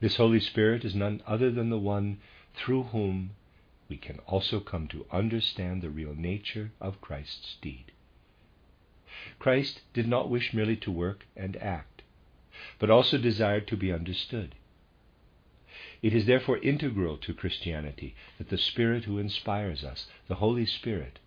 This 0.00 0.16
Holy 0.16 0.40
Spirit 0.40 0.82
is 0.86 0.94
none 0.94 1.22
other 1.26 1.50
than 1.50 1.68
the 1.68 1.78
one 1.78 2.20
through 2.54 2.84
whom 2.84 3.32
we 3.86 3.98
can 3.98 4.18
also 4.20 4.58
come 4.58 4.88
to 4.88 5.04
understand 5.10 5.82
the 5.82 5.90
real 5.90 6.14
nature 6.14 6.72
of 6.80 7.02
Christ's 7.02 7.56
deed. 7.60 7.92
Christ 9.38 9.82
did 9.92 10.08
not 10.08 10.30
wish 10.30 10.54
merely 10.54 10.76
to 10.76 10.90
work 10.90 11.26
and 11.36 11.54
act, 11.58 12.00
but 12.78 12.88
also 12.88 13.18
desired 13.18 13.68
to 13.68 13.76
be 13.76 13.92
understood. 13.92 14.54
It 16.00 16.14
is 16.14 16.24
therefore 16.24 16.58
integral 16.58 17.18
to 17.18 17.34
Christianity 17.34 18.14
that 18.38 18.48
the 18.48 18.56
Spirit 18.56 19.04
who 19.04 19.18
inspires 19.18 19.84
us, 19.84 20.06
the 20.28 20.36
Holy 20.36 20.64
Spirit, 20.64 21.18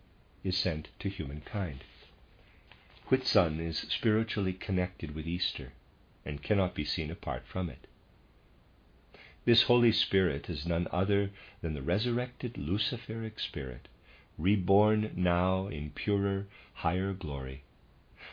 is 0.43 0.57
sent 0.57 0.89
to 0.97 1.09
humankind. 1.09 1.83
Whitsun 3.09 3.59
is 3.59 3.77
spiritually 3.77 4.53
connected 4.53 5.13
with 5.13 5.27
Easter 5.27 5.73
and 6.25 6.41
cannot 6.41 6.73
be 6.73 6.85
seen 6.85 7.11
apart 7.11 7.43
from 7.45 7.69
it. 7.69 7.85
This 9.45 9.63
Holy 9.63 9.91
Spirit 9.91 10.49
is 10.49 10.65
none 10.65 10.87
other 10.89 11.29
than 11.61 11.73
the 11.73 11.81
resurrected 11.81 12.57
Luciferic 12.57 13.41
Spirit, 13.41 13.89
reborn 14.37 15.11
now 15.17 15.67
in 15.67 15.89
purer, 15.89 16.47
higher 16.75 17.11
glory, 17.11 17.63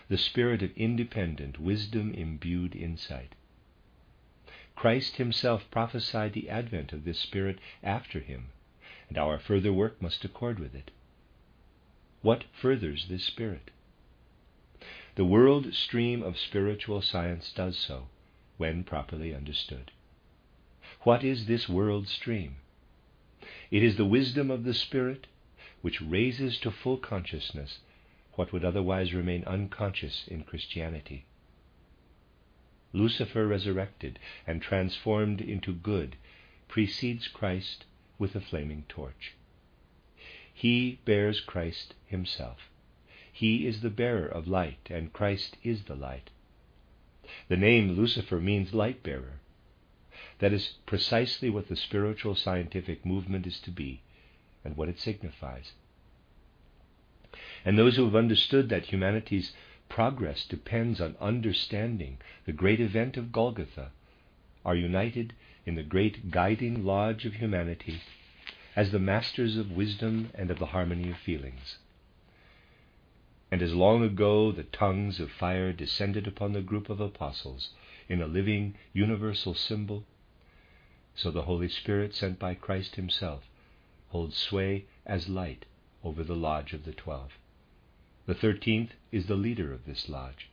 the 0.09 0.17
Spirit 0.17 0.63
of 0.63 0.71
independent, 0.77 1.59
wisdom 1.59 2.15
imbued 2.15 2.77
insight. 2.77 3.35
Christ 4.77 5.17
himself 5.17 5.69
prophesied 5.73 6.33
the 6.33 6.49
advent 6.49 6.93
of 6.93 7.05
this 7.05 7.19
Spirit 7.19 7.59
after 7.83 8.21
him, 8.21 8.51
and 9.09 9.19
our 9.19 9.41
further 9.41 9.73
work 9.73 10.01
must 10.01 10.25
accord 10.25 10.61
with 10.61 10.77
it. 10.77 10.93
What 12.23 12.45
furthers 12.53 13.09
this 13.09 13.25
Spirit? 13.25 13.73
The 15.17 15.25
world 15.25 15.75
stream 15.75 16.23
of 16.23 16.39
spiritual 16.39 17.03
science 17.03 17.53
does 17.53 17.77
so, 17.77 18.07
when 18.59 18.85
properly 18.85 19.35
understood. 19.35 19.91
What 21.03 21.25
is 21.25 21.47
this 21.47 21.67
world 21.67 22.09
stream? 22.09 22.57
It 23.71 23.83
is 23.83 23.97
the 23.97 24.05
wisdom 24.05 24.51
of 24.51 24.65
the 24.65 24.75
Spirit 24.75 25.27
which 25.81 26.03
raises 26.03 26.59
to 26.59 26.71
full 26.71 26.99
consciousness 26.99 27.79
what 28.35 28.53
would 28.53 28.65
otherwise 28.65 29.15
remain 29.15 29.43
unconscious 29.45 30.29
in 30.29 30.45
Christianity. 30.45 31.25
Lucifer 32.93 33.47
resurrected 33.47 34.19
and 34.47 34.61
transformed 34.61 35.41
into 35.41 35.73
good 35.73 36.17
precedes 36.69 37.29
Christ 37.29 37.87
with 38.19 38.37
a 38.37 38.41
flaming 38.41 38.85
torch. 38.89 39.37
He 40.53 41.01
bears 41.07 41.41
Christ 41.41 41.95
himself. 42.05 42.69
He 43.33 43.67
is 43.67 43.81
the 43.81 43.89
bearer 43.89 44.27
of 44.27 44.47
light, 44.47 44.89
and 44.91 45.13
Christ 45.15 45.57
is 45.63 45.85
the 45.85 45.95
light. 45.95 46.29
The 47.49 47.57
name 47.57 47.93
Lucifer 47.93 48.41
means 48.41 48.75
light 48.75 49.03
bearer. 49.03 49.41
That 50.41 50.53
is 50.55 50.74
precisely 50.86 51.51
what 51.51 51.68
the 51.68 51.76
spiritual 51.76 52.34
scientific 52.34 53.05
movement 53.05 53.47
is 53.47 53.61
to 53.61 53.70
be 53.70 54.01
and 54.64 54.76
what 54.76 54.88
it 54.88 54.99
signifies. 54.99 55.72
And 57.64 57.78
those 57.78 57.97
who 57.97 58.07
have 58.07 58.16
understood 58.16 58.70
that 58.70 58.86
humanity's 58.86 59.53
progress 59.91 60.47
depends 60.47 61.01
on 61.01 61.16
understanding 61.20 62.18
the 62.47 62.53
great 62.53 62.80
event 62.80 63.18
of 63.18 63.32
Golgotha, 63.32 63.93
are 64.64 64.74
united 64.74 65.34
in 65.66 65.74
the 65.74 65.82
great 65.82 66.30
guiding 66.30 66.84
lodge 66.84 67.26
of 67.26 67.34
humanity 67.34 68.01
as 68.74 68.93
the 68.93 68.99
masters 68.99 69.57
of 69.57 69.70
wisdom 69.70 70.30
and 70.34 70.51
of 70.51 70.59
the 70.59 70.66
harmony 70.66 71.11
of 71.11 71.18
feelings. 71.18 71.78
And 73.51 73.61
as 73.61 73.74
long 73.74 74.03
ago 74.03 74.53
the 74.53 74.62
tongues 74.62 75.20
of 75.20 75.30
fire 75.30 75.72
descended 75.72 76.26
upon 76.26 76.53
the 76.53 76.62
group 76.62 76.88
of 76.88 77.01
apostles 77.01 77.70
in 78.09 78.22
a 78.22 78.26
living 78.26 78.76
universal 78.95 79.55
symbol, 79.55 80.07
so 81.15 81.31
the 81.31 81.43
Holy 81.43 81.69
Spirit 81.69 82.15
sent 82.15 82.39
by 82.39 82.55
Christ 82.55 82.97
Himself 82.97 83.49
holds 84.09 84.37
sway 84.37 84.85
as 85.05 85.29
light 85.29 85.65
over 86.03 86.23
the 86.25 86.37
lodge 86.37 86.73
of 86.73 86.85
the 86.85 86.93
twelve. 86.93 87.33
The 88.27 88.35
thirteenth 88.35 88.93
is 89.11 89.27
the 89.27 89.35
leader 89.37 89.73
of 89.73 89.87
this 89.87 90.09
lodge. 90.09 90.49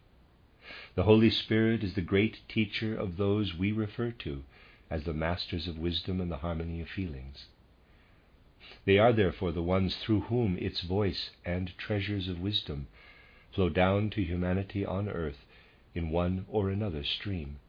The 0.95 1.03
Holy 1.03 1.29
Spirit 1.29 1.83
is 1.83 1.93
the 1.93 2.01
great 2.01 2.41
teacher 2.49 2.95
of 2.95 3.17
those 3.17 3.55
we 3.55 3.71
refer 3.71 4.11
to 4.11 4.43
as 4.89 5.03
the 5.03 5.13
masters 5.13 5.67
of 5.67 5.77
wisdom 5.77 6.19
and 6.19 6.31
the 6.31 6.37
harmony 6.37 6.81
of 6.81 6.89
feelings. 6.89 7.45
They 8.85 8.97
are 8.97 9.13
therefore 9.13 9.51
the 9.51 9.63
ones 9.63 9.95
through 9.97 10.21
whom 10.21 10.57
its 10.57 10.81
voice 10.81 11.31
and 11.45 11.77
treasures 11.77 12.27
of 12.27 12.39
wisdom 12.39 12.87
flow 13.51 13.69
down 13.69 14.09
to 14.11 14.23
humanity 14.23 14.85
on 14.85 15.07
earth 15.07 15.45
in 15.95 16.09
one 16.09 16.45
or 16.49 16.69
another 16.69 17.03
stream. 17.03 17.59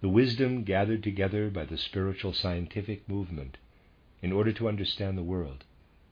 The 0.00 0.08
wisdom 0.08 0.62
gathered 0.62 1.02
together 1.02 1.50
by 1.50 1.64
the 1.64 1.76
spiritual 1.76 2.32
scientific 2.32 3.08
movement 3.08 3.56
in 4.22 4.32
order 4.32 4.52
to 4.52 4.68
understand 4.68 5.18
the 5.18 5.22
world 5.24 5.64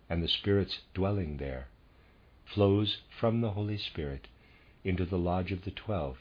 and 0.08 0.22
the 0.22 0.28
spirits 0.28 0.80
dwelling 0.94 1.36
there 1.36 1.68
flows 2.44 3.02
from 3.10 3.40
the 3.40 3.52
Holy 3.52 3.76
Spirit 3.76 4.28
into 4.84 5.04
the 5.04 5.18
lodge 5.18 5.52
of 5.52 5.64
the 5.64 5.70
twelve. 5.70 6.18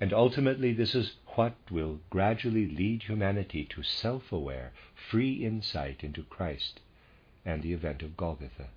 And 0.00 0.12
ultimately, 0.12 0.72
this 0.72 0.94
is 0.94 1.16
what 1.36 1.54
will 1.70 2.00
gradually 2.10 2.66
lead 2.66 3.04
humanity 3.04 3.64
to 3.66 3.82
self 3.82 4.32
aware, 4.32 4.72
free 5.10 5.44
insight 5.44 6.02
into 6.02 6.24
Christ 6.24 6.80
and 7.44 7.62
the 7.62 7.72
event 7.72 8.02
of 8.02 8.16
Golgotha. 8.16 8.68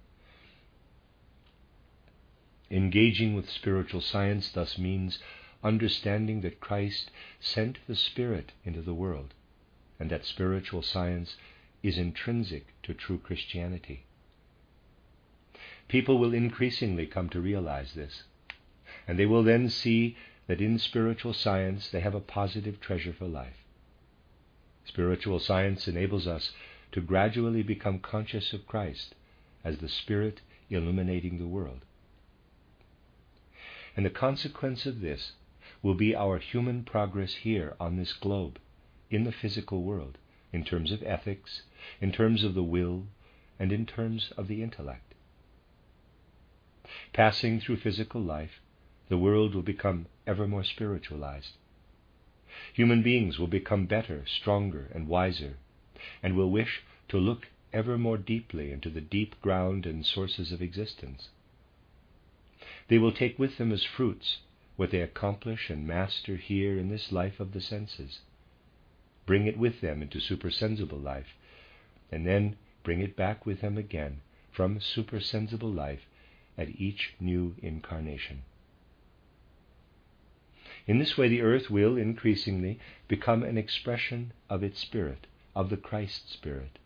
Engaging 2.70 3.36
with 3.36 3.50
spiritual 3.50 4.02
science 4.02 4.52
thus 4.52 4.78
means 4.78 5.20
understanding 5.66 6.42
that 6.42 6.62
Christ 6.62 7.10
sent 7.40 7.80
the 7.88 7.96
Spirit 7.96 8.52
into 8.64 8.82
the 8.82 8.94
world, 8.94 9.34
and 10.00 10.10
that 10.12 10.24
spiritual 10.26 10.84
science 10.84 11.36
is 11.82 11.98
intrinsic 11.98 12.68
to 12.84 12.94
true 12.94 13.18
Christianity. 13.18 14.06
People 15.88 16.20
will 16.20 16.34
increasingly 16.34 17.08
come 17.08 17.30
to 17.30 17.42
realize 17.42 17.94
this, 17.94 18.24
and 19.08 19.18
they 19.18 19.26
will 19.26 19.44
then 19.44 19.70
see 19.70 20.16
that 20.48 20.62
in 20.62 20.78
spiritual 20.78 21.34
science 21.34 21.90
they 21.90 22.00
have 22.00 22.16
a 22.16 22.20
positive 22.20 22.80
treasure 22.80 23.14
for 23.14 23.28
life. 23.28 23.66
Spiritual 24.86 25.40
science 25.40 25.88
enables 25.88 26.28
us 26.28 26.52
to 26.92 27.02
gradually 27.02 27.64
become 27.64 28.00
conscious 28.00 28.54
of 28.54 28.68
Christ 28.68 29.16
as 29.64 29.80
the 29.80 29.90
Spirit 29.90 30.42
illuminating 30.70 31.40
the 31.40 31.48
world. 31.48 31.82
And 33.98 34.06
the 34.06 34.12
consequence 34.12 34.86
of 34.86 35.02
this 35.02 35.34
will 35.86 35.94
be 35.94 36.16
our 36.16 36.40
human 36.40 36.84
progress 36.84 37.36
here 37.36 37.76
on 37.80 37.96
this 37.96 38.12
globe, 38.12 38.58
in 39.12 39.24
the 39.24 39.32
physical 39.32 39.84
world, 39.84 40.18
in 40.52 40.66
terms 40.66 40.92
of 40.92 41.04
ethics, 41.04 41.62
in 42.02 42.12
terms 42.12 42.44
of 42.44 42.56
the 42.56 42.64
will, 42.64 43.06
and 43.60 43.72
in 43.72 43.86
terms 43.86 44.32
of 44.36 44.48
the 44.48 44.64
intellect. 44.64 45.14
Passing 47.14 47.60
through 47.60 47.78
physical 47.78 48.20
life, 48.20 48.60
the 49.10 49.18
world 49.20 49.54
will 49.54 49.62
become 49.62 50.08
ever 50.26 50.48
more 50.48 50.64
spiritualized. 50.64 51.52
Human 52.74 53.04
beings 53.04 53.38
will 53.38 53.46
become 53.46 53.86
better, 53.86 54.26
stronger, 54.26 54.90
and 54.92 55.08
wiser, 55.08 55.58
and 56.24 56.36
will 56.36 56.50
wish 56.50 56.82
to 57.10 57.20
look 57.20 57.50
ever 57.72 57.96
more 57.96 58.18
deeply 58.18 58.72
into 58.72 58.90
the 58.90 59.02
deep 59.02 59.40
ground 59.40 59.86
and 59.86 60.04
sources 60.04 60.52
of 60.52 60.64
existence. 60.64 61.30
They 62.88 62.98
will 62.98 63.12
take 63.12 63.38
with 63.38 63.60
them 63.60 63.72
as 63.72 63.84
fruits 63.84 64.40
what 64.76 64.92
they 64.92 65.02
accomplish 65.02 65.70
and 65.70 65.88
master 65.88 66.36
here 66.36 66.78
in 66.78 66.90
this 66.90 67.12
life 67.12 67.40
of 67.40 67.54
the 67.54 67.62
senses, 67.62 68.20
bring 69.26 69.48
it 69.48 69.58
with 69.58 69.82
them 69.82 70.02
into 70.02 70.20
supersensible 70.20 70.98
life, 70.98 71.36
and 72.12 72.26
then 72.26 72.56
bring 72.84 73.00
it 73.00 73.16
back 73.16 73.46
with 73.46 73.62
them 73.62 73.78
again 73.78 74.22
from 74.52 74.80
supersensible 74.80 75.72
life 75.72 76.08
at 76.58 76.80
each 76.80 77.14
new 77.20 77.56
incarnation. 77.62 78.44
In 80.88 81.00
this 81.00 81.18
way, 81.18 81.28
the 81.28 81.42
earth 81.42 81.70
will 81.70 81.98
increasingly 81.98 82.80
become 83.08 83.44
an 83.44 83.58
expression 83.58 84.34
of 84.50 84.64
its 84.64 84.80
spirit, 84.80 85.26
of 85.56 85.70
the 85.70 85.78
Christ 85.78 86.32
spirit, 86.32 86.78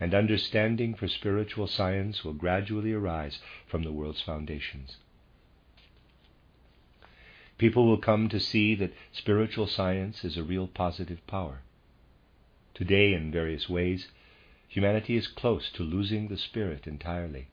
and 0.00 0.12
understanding 0.12 0.94
for 0.94 1.06
spiritual 1.06 1.66
science 1.66 2.24
will 2.24 2.32
gradually 2.32 2.92
arise 2.92 3.38
from 3.66 3.84
the 3.84 3.92
world's 3.92 4.20
foundations. 4.20 4.96
People 7.58 7.86
will 7.86 7.98
come 7.98 8.28
to 8.28 8.40
see 8.40 8.74
that 8.76 8.92
spiritual 9.12 9.66
science 9.66 10.24
is 10.24 10.36
a 10.36 10.42
real 10.42 10.66
positive 10.66 11.24
power. 11.26 11.62
Today, 12.74 13.12
in 13.14 13.30
various 13.30 13.68
ways, 13.68 14.08
humanity 14.68 15.16
is 15.16 15.26
close 15.28 15.70
to 15.72 15.82
losing 15.82 16.28
the 16.28 16.36
spirit 16.36 16.86
entirely. 16.86 17.48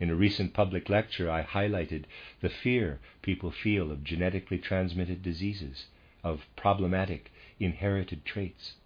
In 0.00 0.08
a 0.08 0.14
recent 0.14 0.54
public 0.54 0.88
lecture, 0.88 1.30
I 1.30 1.42
highlighted 1.42 2.04
the 2.40 2.48
fear 2.48 3.00
people 3.20 3.50
feel 3.50 3.92
of 3.92 4.02
genetically 4.02 4.58
transmitted 4.58 5.22
diseases, 5.22 5.86
of 6.24 6.46
problematic 6.56 7.30
inherited 7.58 8.24
traits. 8.24 8.76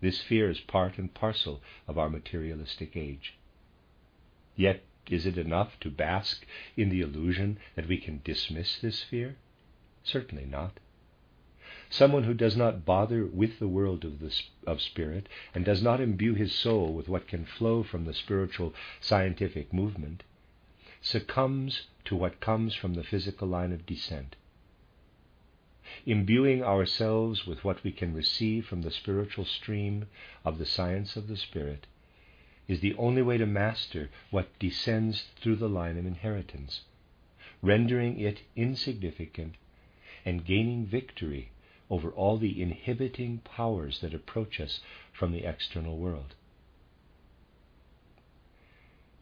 This 0.00 0.20
fear 0.20 0.50
is 0.50 0.60
part 0.60 0.98
and 0.98 1.12
parcel 1.12 1.62
of 1.88 1.96
our 1.96 2.10
materialistic 2.10 2.94
age. 2.94 3.34
Yet, 4.54 4.84
is 5.10 5.26
it 5.26 5.38
enough 5.38 5.78
to 5.80 5.90
bask 5.90 6.46
in 6.76 6.88
the 6.88 7.00
illusion 7.00 7.58
that 7.74 7.88
we 7.88 7.96
can 7.96 8.20
dismiss 8.24 8.78
this 8.78 9.02
fear? 9.02 9.36
Certainly 10.04 10.46
not. 10.46 10.78
Someone 11.90 12.24
who 12.24 12.34
does 12.34 12.56
not 12.56 12.84
bother 12.84 13.24
with 13.24 13.58
the 13.58 13.68
world 13.68 14.04
of, 14.04 14.20
the, 14.20 14.42
of 14.66 14.82
spirit 14.82 15.28
and 15.54 15.64
does 15.64 15.82
not 15.82 16.00
imbue 16.00 16.34
his 16.34 16.52
soul 16.52 16.92
with 16.92 17.08
what 17.08 17.26
can 17.26 17.44
flow 17.44 17.82
from 17.82 18.04
the 18.04 18.12
spiritual 18.12 18.74
scientific 19.00 19.72
movement 19.72 20.22
succumbs 21.00 21.86
to 22.04 22.16
what 22.16 22.40
comes 22.40 22.74
from 22.74 22.94
the 22.94 23.04
physical 23.04 23.48
line 23.48 23.72
of 23.72 23.86
descent. 23.86 24.36
Imbuing 26.04 26.62
ourselves 26.62 27.46
with 27.46 27.64
what 27.64 27.82
we 27.84 27.92
can 27.92 28.12
receive 28.12 28.66
from 28.66 28.82
the 28.82 28.90
spiritual 28.90 29.44
stream 29.44 30.06
of 30.44 30.58
the 30.58 30.66
science 30.66 31.16
of 31.16 31.28
the 31.28 31.36
Spirit 31.36 31.86
is 32.68 32.80
the 32.80 32.94
only 32.94 33.22
way 33.22 33.38
to 33.38 33.46
master 33.46 34.10
what 34.30 34.58
descends 34.58 35.24
through 35.40 35.56
the 35.56 35.68
line 35.68 35.98
of 35.98 36.06
inheritance, 36.06 36.82
rendering 37.62 38.20
it 38.20 38.42
insignificant 38.54 39.54
and 40.24 40.44
gaining 40.44 40.84
victory 40.86 41.50
over 41.90 42.10
all 42.10 42.36
the 42.36 42.60
inhibiting 42.62 43.38
powers 43.38 44.00
that 44.00 44.12
approach 44.12 44.60
us 44.60 44.80
from 45.12 45.32
the 45.32 45.44
external 45.48 45.96
world. 45.96 46.34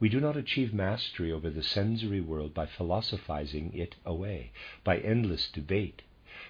We 0.01 0.09
do 0.09 0.21
not 0.21 0.37
achieve 0.37 0.75
mastery 0.75 1.33
over 1.33 1.49
the 1.49 1.63
sensory 1.63 2.21
world 2.21 2.53
by 2.53 2.67
philosophizing 2.67 3.73
it 3.73 3.95
away, 4.05 4.51
by 4.85 4.99
endless 4.99 5.49
debate, 5.51 6.03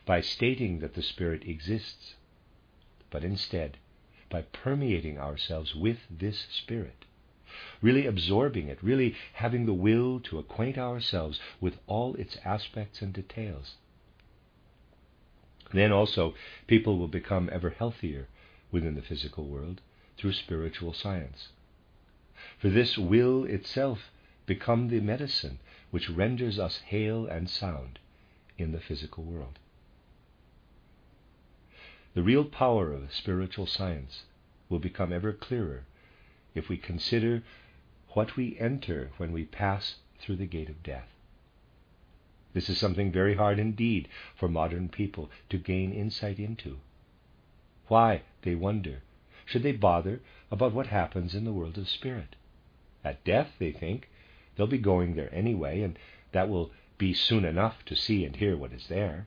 by 0.05 0.21
stating 0.21 0.81
that 0.81 0.95
the 0.95 1.03
Spirit 1.03 1.45
exists, 1.45 2.15
but 3.11 3.23
instead 3.23 3.77
by 4.29 4.43
permeating 4.43 5.19
ourselves 5.19 5.75
with 5.75 5.99
this 6.11 6.47
Spirit, 6.51 7.05
really 7.81 8.07
absorbing 8.07 8.69
it, 8.69 8.83
really 8.83 9.15
having 9.35 9.67
the 9.67 9.75
will 9.75 10.21
to 10.21 10.39
acquaint 10.39 10.77
ourselves 10.79 11.41
with 11.61 11.79
all 11.87 12.15
its 12.17 12.37
aspects 12.45 13.01
and 13.01 13.13
details. 13.13 13.77
Then 15.73 15.93
also, 15.93 16.35
people 16.67 16.99
will 16.99 17.09
become 17.09 17.51
ever 17.53 17.71
healthier 17.71 18.29
within 18.71 18.95
the 18.95 19.03
physical 19.03 19.47
world 19.47 19.81
through 20.17 20.33
spiritual 20.33 20.93
science. 20.93 21.49
For 22.59 22.69
this 22.69 22.97
will 22.97 23.45
itself 23.45 24.11
become 24.47 24.89
the 24.89 25.01
medicine 25.01 25.59
which 25.91 26.11
renders 26.11 26.59
us 26.59 26.79
hale 26.87 27.27
and 27.27 27.49
sound 27.49 27.99
in 28.59 28.73
the 28.73 28.81
physical 28.81 29.25
world. 29.25 29.59
The 32.17 32.23
real 32.23 32.47
power 32.47 32.95
of 32.95 33.13
spiritual 33.13 33.67
science 33.67 34.25
will 34.71 34.79
become 34.79 35.13
ever 35.13 35.35
clearer 35.35 35.85
if 36.55 36.67
we 36.67 36.79
consider 36.79 37.43
what 38.15 38.37
we 38.37 38.59
enter 38.59 39.11
when 39.19 39.33
we 39.33 39.45
pass 39.45 39.97
through 40.19 40.37
the 40.37 40.47
gate 40.47 40.71
of 40.71 40.83
death. 40.83 41.11
This 42.55 42.71
is 42.71 42.79
something 42.79 43.13
very 43.13 43.35
hard 43.35 43.59
indeed 43.59 44.09
for 44.35 44.49
modern 44.49 44.89
people 44.89 45.31
to 45.51 45.59
gain 45.59 45.93
insight 45.93 46.39
into. 46.39 46.79
Why, 47.89 48.23
they 48.41 48.55
wonder, 48.55 49.03
should 49.45 49.63
they 49.63 49.73
bother 49.73 50.23
about 50.51 50.73
what 50.73 50.87
happens 50.87 51.35
in 51.35 51.45
the 51.45 51.53
world 51.53 51.77
of 51.77 51.87
spirit? 51.87 52.35
At 53.05 53.25
death, 53.25 53.57
they 53.59 53.73
think, 53.73 54.09
they'll 54.57 54.67
be 54.67 54.79
going 54.79 55.17
there 55.17 55.35
anyway, 55.35 55.83
and 55.83 55.99
that 56.33 56.49
will 56.49 56.71
be 56.97 57.13
soon 57.13 57.45
enough 57.45 57.85
to 57.85 57.95
see 57.95 58.25
and 58.25 58.37
hear 58.37 58.57
what 58.57 58.73
is 58.73 58.89
there. 58.89 59.27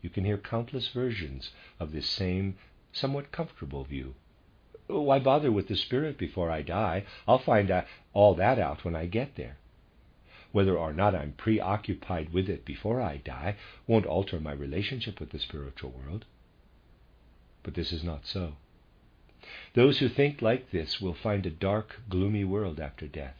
You 0.00 0.10
can 0.10 0.24
hear 0.24 0.38
countless 0.38 0.88
versions 0.88 1.50
of 1.80 1.92
this 1.92 2.08
same 2.08 2.56
somewhat 2.92 3.32
comfortable 3.32 3.84
view. 3.84 4.14
Why 4.86 5.18
bother 5.18 5.52
with 5.52 5.68
the 5.68 5.76
spirit 5.76 6.16
before 6.16 6.50
I 6.50 6.62
die? 6.62 7.04
I'll 7.26 7.38
find 7.38 7.84
all 8.12 8.34
that 8.34 8.58
out 8.58 8.84
when 8.84 8.96
I 8.96 9.06
get 9.06 9.34
there. 9.34 9.58
Whether 10.50 10.78
or 10.78 10.92
not 10.92 11.14
I'm 11.14 11.32
preoccupied 11.32 12.32
with 12.32 12.48
it 12.48 12.64
before 12.64 13.00
I 13.02 13.18
die 13.18 13.56
won't 13.86 14.06
alter 14.06 14.40
my 14.40 14.52
relationship 14.52 15.20
with 15.20 15.30
the 15.30 15.38
spiritual 15.38 15.90
world. 15.90 16.24
But 17.62 17.74
this 17.74 17.92
is 17.92 18.02
not 18.02 18.24
so. 18.24 18.56
Those 19.74 19.98
who 19.98 20.08
think 20.08 20.40
like 20.40 20.70
this 20.70 21.00
will 21.00 21.14
find 21.14 21.44
a 21.44 21.50
dark, 21.50 22.00
gloomy 22.08 22.44
world 22.44 22.80
after 22.80 23.06
death. 23.06 23.36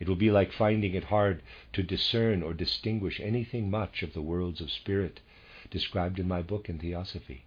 It 0.00 0.08
will 0.08 0.16
be 0.16 0.30
like 0.32 0.52
finding 0.52 0.94
it 0.94 1.04
hard 1.04 1.42
to 1.74 1.82
discern 1.84 2.42
or 2.42 2.52
distinguish 2.52 3.20
anything 3.20 3.70
much 3.70 4.02
of 4.02 4.12
the 4.12 4.22
worlds 4.22 4.60
of 4.60 4.70
spirit 4.70 5.20
described 5.72 6.20
in 6.20 6.28
my 6.28 6.42
book 6.42 6.68
in 6.68 6.78
Theosophy. 6.78 7.44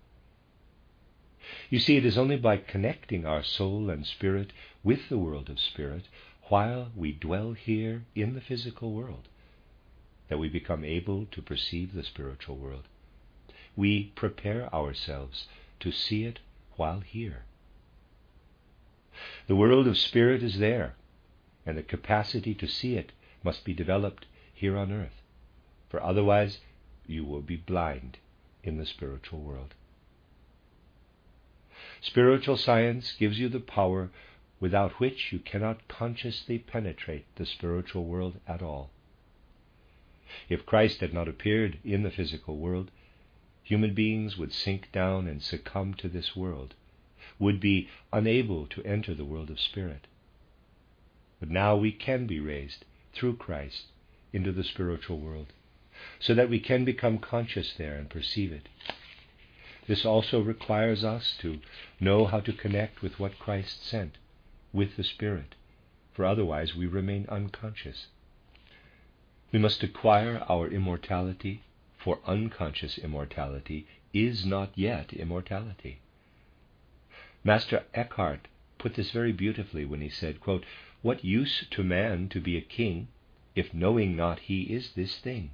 You 1.69 1.79
see, 1.79 1.95
it 1.95 2.05
is 2.05 2.17
only 2.17 2.37
by 2.37 2.57
connecting 2.57 3.25
our 3.25 3.43
soul 3.43 3.89
and 3.91 4.05
spirit 4.05 4.51
with 4.83 5.09
the 5.09 5.17
world 5.19 5.49
of 5.49 5.59
spirit 5.59 6.05
while 6.49 6.91
we 6.95 7.11
dwell 7.11 7.53
here 7.53 8.03
in 8.15 8.33
the 8.33 8.41
physical 8.41 8.91
world 8.93 9.27
that 10.27 10.39
we 10.39 10.49
become 10.49 10.83
able 10.83 11.27
to 11.27 11.41
perceive 11.41 11.93
the 11.93 12.03
spiritual 12.03 12.57
world. 12.57 12.87
We 13.75 14.05
prepare 14.15 14.73
ourselves 14.73 15.47
to 15.81 15.91
see 15.91 16.23
it 16.23 16.39
while 16.77 17.01
here. 17.01 17.45
The 19.47 19.55
world 19.55 19.87
of 19.87 19.99
spirit 19.99 20.41
is 20.41 20.57
there, 20.57 20.95
and 21.63 21.77
the 21.77 21.83
capacity 21.83 22.55
to 22.55 22.67
see 22.67 22.95
it 22.95 23.11
must 23.43 23.63
be 23.63 23.73
developed 23.73 24.25
here 24.51 24.77
on 24.77 24.91
earth, 24.91 25.21
for 25.89 26.01
otherwise 26.01 26.59
you 27.07 27.23
will 27.23 27.41
be 27.41 27.55
blind 27.55 28.17
in 28.63 28.77
the 28.77 28.85
spiritual 28.85 29.39
world. 29.39 29.73
Spiritual 32.01 32.57
science 32.57 33.13
gives 33.13 33.39
you 33.39 33.49
the 33.49 33.59
power 33.59 34.09
without 34.59 34.99
which 34.99 35.31
you 35.31 35.39
cannot 35.39 35.87
consciously 35.87 36.57
penetrate 36.57 37.25
the 37.35 37.45
spiritual 37.45 38.05
world 38.05 38.39
at 38.47 38.61
all. 38.61 38.89
If 40.49 40.65
Christ 40.65 41.01
had 41.01 41.13
not 41.13 41.27
appeared 41.27 41.77
in 41.83 42.03
the 42.03 42.11
physical 42.11 42.57
world, 42.57 42.89
human 43.63 43.93
beings 43.93 44.37
would 44.37 44.53
sink 44.53 44.91
down 44.91 45.27
and 45.27 45.41
succumb 45.41 45.93
to 45.95 46.07
this 46.07 46.35
world, 46.35 46.73
would 47.39 47.59
be 47.59 47.89
unable 48.13 48.65
to 48.67 48.83
enter 48.83 49.13
the 49.13 49.25
world 49.25 49.49
of 49.49 49.59
spirit. 49.59 50.07
But 51.39 51.49
now 51.49 51.75
we 51.75 51.91
can 51.91 52.27
be 52.27 52.39
raised 52.39 52.85
through 53.13 53.37
Christ 53.37 53.85
into 54.31 54.51
the 54.51 54.63
spiritual 54.63 55.19
world, 55.19 55.53
so 56.19 56.33
that 56.33 56.49
we 56.49 56.59
can 56.59 56.85
become 56.85 57.17
conscious 57.17 57.73
there 57.77 57.95
and 57.95 58.09
perceive 58.09 58.51
it. 58.51 58.69
this 59.87 60.05
also 60.05 60.41
requires 60.41 61.03
us 61.03 61.35
to 61.39 61.59
know 61.99 62.25
how 62.25 62.39
to 62.39 62.53
connect 62.53 63.01
with 63.01 63.19
what 63.19 63.37
Christ 63.37 63.85
sent, 63.85 64.17
with 64.73 64.95
the 64.95 65.03
Spirit, 65.03 65.55
for 66.13 66.25
otherwise 66.25 66.75
we 66.75 66.85
remain 66.85 67.25
unconscious. 67.29 68.07
We 69.51 69.59
must 69.59 69.83
acquire 69.83 70.43
our 70.49 70.67
immortality, 70.67 71.61
for 71.97 72.19
unconscious 72.25 72.97
immortality 72.97 73.87
is 74.13 74.45
not 74.45 74.71
yet 74.75 75.13
immortality. 75.13 75.99
Master 77.43 77.83
Eckhart 77.93 78.47
put 78.77 78.95
this 78.95 79.11
very 79.11 79.31
beautifully 79.31 79.85
when 79.85 80.01
he 80.01 80.09
said, 80.09 80.39
quote, 80.39 80.65
What 81.01 81.23
use 81.23 81.65
to 81.71 81.83
man 81.83 82.29
to 82.29 82.39
be 82.39 82.57
a 82.57 82.61
king 82.61 83.07
if 83.55 83.73
knowing 83.73 84.15
not 84.15 84.39
he 84.39 84.63
is 84.63 84.91
this 84.93 85.17
thing? 85.19 85.51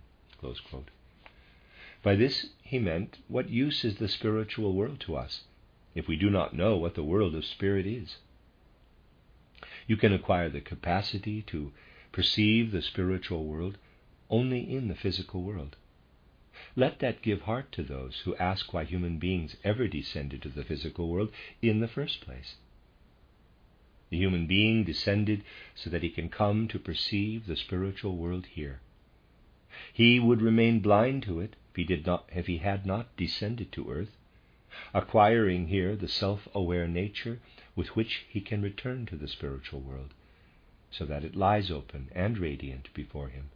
By 2.01 2.15
this 2.15 2.49
he 2.63 2.79
meant, 2.79 3.19
What 3.27 3.51
use 3.51 3.85
is 3.85 3.97
the 3.97 4.07
spiritual 4.07 4.73
world 4.73 4.99
to 5.01 5.15
us 5.15 5.43
if 5.93 6.07
we 6.07 6.15
do 6.15 6.31
not 6.31 6.55
know 6.55 6.77
what 6.77 6.95
the 6.95 7.03
world 7.03 7.35
of 7.35 7.45
spirit 7.45 7.85
is? 7.85 8.17
You 9.85 9.97
can 9.97 10.11
acquire 10.11 10.49
the 10.49 10.59
capacity 10.59 11.43
to 11.43 11.71
perceive 12.11 12.71
the 12.71 12.81
spiritual 12.81 13.45
world 13.45 13.77
only 14.31 14.61
in 14.61 14.87
the 14.87 14.95
physical 14.95 15.43
world. 15.43 15.75
Let 16.75 16.97
that 16.99 17.21
give 17.21 17.41
heart 17.41 17.71
to 17.73 17.83
those 17.83 18.21
who 18.21 18.35
ask 18.37 18.73
why 18.73 18.85
human 18.85 19.19
beings 19.19 19.55
ever 19.63 19.87
descended 19.87 20.41
to 20.41 20.49
the 20.49 20.63
physical 20.63 21.07
world 21.07 21.31
in 21.61 21.81
the 21.81 21.87
first 21.87 22.19
place. 22.19 22.55
The 24.09 24.17
human 24.17 24.47
being 24.47 24.85
descended 24.85 25.43
so 25.75 25.91
that 25.91 26.01
he 26.01 26.09
can 26.09 26.29
come 26.29 26.67
to 26.69 26.79
perceive 26.79 27.45
the 27.45 27.55
spiritual 27.55 28.17
world 28.17 28.47
here. 28.47 28.79
He 29.93 30.19
would 30.19 30.41
remain 30.41 30.81
blind 30.81 31.23
to 31.23 31.39
it 31.39 31.55
if 31.69 31.77
he, 31.77 31.85
did 31.85 32.05
not, 32.05 32.27
if 32.35 32.47
he 32.47 32.57
had 32.57 32.85
not 32.85 33.15
descended 33.15 33.71
to 33.71 33.89
earth, 33.89 34.17
acquiring 34.93 35.67
here 35.69 35.95
the 35.95 36.09
self 36.09 36.45
aware 36.53 36.89
nature 36.89 37.39
with 37.73 37.95
which 37.95 38.25
he 38.27 38.41
can 38.41 38.61
return 38.61 39.05
to 39.05 39.15
the 39.15 39.29
spiritual 39.29 39.79
world, 39.79 40.13
so 40.89 41.05
that 41.05 41.23
it 41.23 41.37
lies 41.37 41.71
open 41.71 42.09
and 42.13 42.37
radiant 42.37 42.93
before 42.93 43.29
him. 43.29 43.49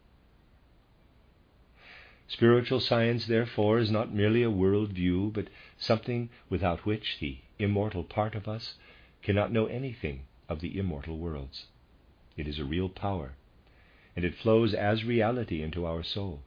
Spiritual 2.30 2.80
science, 2.80 3.26
therefore, 3.28 3.78
is 3.78 3.92
not 3.92 4.14
merely 4.14 4.42
a 4.42 4.50
world 4.50 4.94
view, 4.94 5.32
but 5.34 5.50
something 5.78 6.30
without 6.50 6.86
which 6.86 7.18
the 7.20 7.40
immortal 7.60 8.06
part 8.06 8.36
of 8.36 8.48
us 8.48 8.76
cannot 9.22 9.52
know 9.52 9.66
anything 9.66 10.22
of 10.48 10.62
the 10.62 10.80
immortal 10.80 11.18
worlds. 11.18 11.66
It 12.38 12.48
is 12.48 12.58
a 12.58 12.64
real 12.64 12.88
power, 12.88 13.34
and 14.16 14.24
it 14.24 14.36
flows 14.36 14.74
as 14.74 15.04
reality 15.04 15.62
into 15.62 15.86
our 15.86 16.04
soul. 16.04 16.42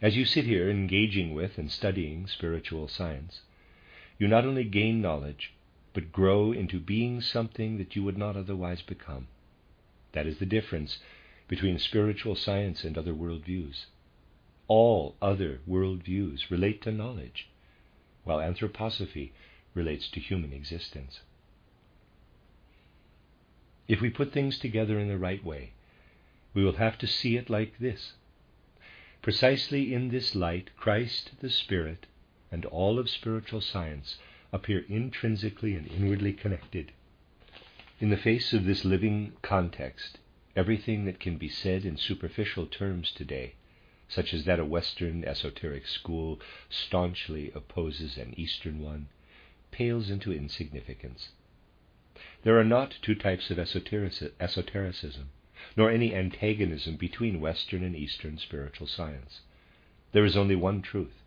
As 0.00 0.16
you 0.16 0.24
sit 0.24 0.46
here 0.46 0.68
engaging 0.68 1.34
with 1.34 1.58
and 1.58 1.70
studying 1.70 2.26
spiritual 2.26 2.88
science, 2.88 3.42
you 4.18 4.26
not 4.26 4.44
only 4.44 4.64
gain 4.64 5.00
knowledge, 5.00 5.52
but 5.92 6.12
grow 6.12 6.52
into 6.52 6.80
being 6.80 7.20
something 7.20 7.78
that 7.78 7.94
you 7.94 8.02
would 8.02 8.18
not 8.18 8.36
otherwise 8.36 8.82
become. 8.82 9.28
That 10.12 10.26
is 10.26 10.38
the 10.38 10.46
difference 10.46 10.98
between 11.48 11.78
spiritual 11.78 12.34
science 12.34 12.82
and 12.82 12.96
other 12.96 13.12
worldviews. 13.12 13.86
All 14.68 15.16
other 15.20 15.60
worldviews 15.68 16.50
relate 16.50 16.82
to 16.82 16.92
knowledge, 16.92 17.48
while 18.24 18.38
anthroposophy 18.38 19.32
relates 19.74 20.08
to 20.10 20.20
human 20.20 20.52
existence. 20.52 21.20
If 23.88 24.00
we 24.00 24.10
put 24.10 24.32
things 24.32 24.58
together 24.58 24.98
in 24.98 25.08
the 25.08 25.18
right 25.18 25.44
way, 25.44 25.72
we 26.54 26.64
will 26.64 26.76
have 26.76 26.98
to 26.98 27.06
see 27.06 27.36
it 27.36 27.50
like 27.50 27.78
this 27.78 28.12
Precisely 29.22 29.94
in 29.94 30.08
this 30.08 30.34
light, 30.34 30.70
Christ 30.76 31.32
the 31.40 31.50
Spirit 31.50 32.06
and 32.50 32.64
all 32.66 32.98
of 32.98 33.08
spiritual 33.08 33.60
science 33.60 34.18
appear 34.52 34.84
intrinsically 34.88 35.74
and 35.74 35.86
inwardly 35.86 36.32
connected. 36.32 36.92
In 38.00 38.10
the 38.10 38.16
face 38.16 38.52
of 38.52 38.64
this 38.64 38.84
living 38.84 39.32
context, 39.42 40.18
everything 40.54 41.04
that 41.04 41.20
can 41.20 41.36
be 41.36 41.48
said 41.48 41.84
in 41.84 41.96
superficial 41.96 42.66
terms 42.66 43.12
today, 43.12 43.54
such 44.08 44.34
as 44.34 44.44
that 44.44 44.60
a 44.60 44.64
Western 44.64 45.24
esoteric 45.24 45.86
school 45.86 46.40
staunchly 46.68 47.50
opposes 47.54 48.18
an 48.18 48.34
Eastern 48.36 48.80
one, 48.80 49.08
pales 49.70 50.10
into 50.10 50.32
insignificance. 50.32 51.30
There 52.44 52.58
are 52.58 52.64
not 52.64 52.98
two 53.02 53.14
types 53.14 53.50
of 53.50 53.58
esotericism 53.58 55.30
nor 55.76 55.90
any 55.90 56.14
antagonism 56.14 56.96
between 56.96 57.40
Western 57.40 57.82
and 57.82 57.96
Eastern 57.96 58.38
spiritual 58.38 58.86
science. 58.86 59.40
There 60.12 60.24
is 60.24 60.36
only 60.36 60.56
one 60.56 60.82
truth. 60.82 61.22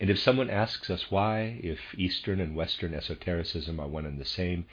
And 0.00 0.10
if 0.10 0.18
someone 0.18 0.50
asks 0.50 0.90
us 0.90 1.10
why, 1.10 1.60
if 1.62 1.94
Eastern 1.98 2.40
and 2.40 2.56
Western 2.56 2.94
esotericism 2.94 3.78
are 3.78 3.88
one 3.88 4.06
and 4.06 4.20
the 4.20 4.24
same, 4.24 4.66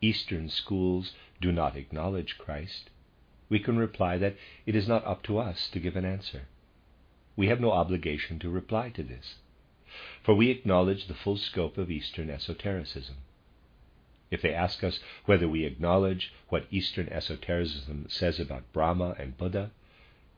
Eastern 0.00 0.48
schools 0.48 1.14
do 1.40 1.52
not 1.52 1.76
acknowledge 1.76 2.38
Christ, 2.38 2.90
we 3.48 3.58
can 3.58 3.76
reply 3.78 4.16
that 4.18 4.36
it 4.64 4.74
is 4.74 4.88
not 4.88 5.04
up 5.04 5.22
to 5.24 5.38
us 5.38 5.68
to 5.70 5.80
give 5.80 5.96
an 5.96 6.04
answer. 6.04 6.48
We 7.36 7.48
have 7.48 7.60
no 7.60 7.72
obligation 7.72 8.38
to 8.40 8.50
reply 8.50 8.90
to 8.90 9.02
this, 9.02 9.36
for 10.22 10.34
we 10.34 10.50
acknowledge 10.50 11.06
the 11.06 11.14
full 11.14 11.36
scope 11.36 11.76
of 11.76 11.90
Eastern 11.90 12.30
esotericism. 12.30 13.16
If 14.32 14.40
they 14.40 14.54
ask 14.54 14.82
us 14.82 14.98
whether 15.26 15.46
we 15.46 15.66
acknowledge 15.66 16.32
what 16.48 16.66
Eastern 16.70 17.06
esotericism 17.10 18.06
says 18.08 18.40
about 18.40 18.72
Brahma 18.72 19.14
and 19.18 19.36
Buddha, 19.36 19.72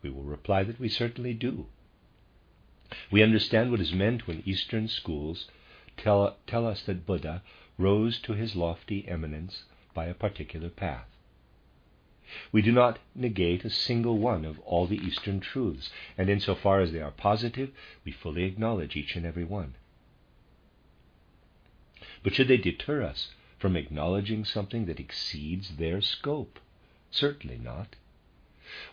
we 0.03 0.11
will 0.11 0.24
reply 0.24 0.64
that 0.64 0.80
we 0.80 0.88
certainly 0.88 1.32
do. 1.32 1.68
We 3.12 3.22
understand 3.22 3.70
what 3.70 3.78
is 3.78 3.92
meant 3.92 4.26
when 4.26 4.42
Eastern 4.45 4.88
schools 4.88 5.49
tell, 5.97 6.36
tell 6.45 6.66
us 6.66 6.82
that 6.82 7.07
Buddha 7.07 7.45
rose 7.78 8.18
to 8.22 8.32
his 8.32 8.57
lofty 8.57 9.07
eminence 9.07 9.62
by 9.95 10.07
a 10.07 10.14
particular 10.14 10.70
path. 10.70 11.07
We 12.51 12.62
do 12.62 12.72
not 12.72 12.99
negate 13.14 13.64
a 13.64 13.70
single 13.70 14.18
one 14.18 14.45
of 14.45 14.59
all 14.61 14.88
the 14.88 14.99
Eastern 14.99 15.38
truths, 15.38 15.90
and 16.18 16.28
insofar 16.28 16.80
as 16.80 16.90
they 16.90 17.01
are 17.01 17.12
positive, 17.12 17.70
we 18.05 18.11
fully 18.11 18.42
acknowledge 18.42 18.97
each 18.97 19.14
and 19.14 19.24
every 19.24 19.45
one. 19.45 19.76
But 22.24 22.34
should 22.34 22.49
they 22.49 22.57
deter 22.57 23.01
us 23.05 23.30
from 23.59 23.76
acknowledging 23.76 24.44
something 24.44 24.86
that 24.86 25.00
exceeds 25.00 25.76
their 25.76 26.00
scope? 26.00 26.59
Certainly 27.11 27.59
not. 27.59 27.96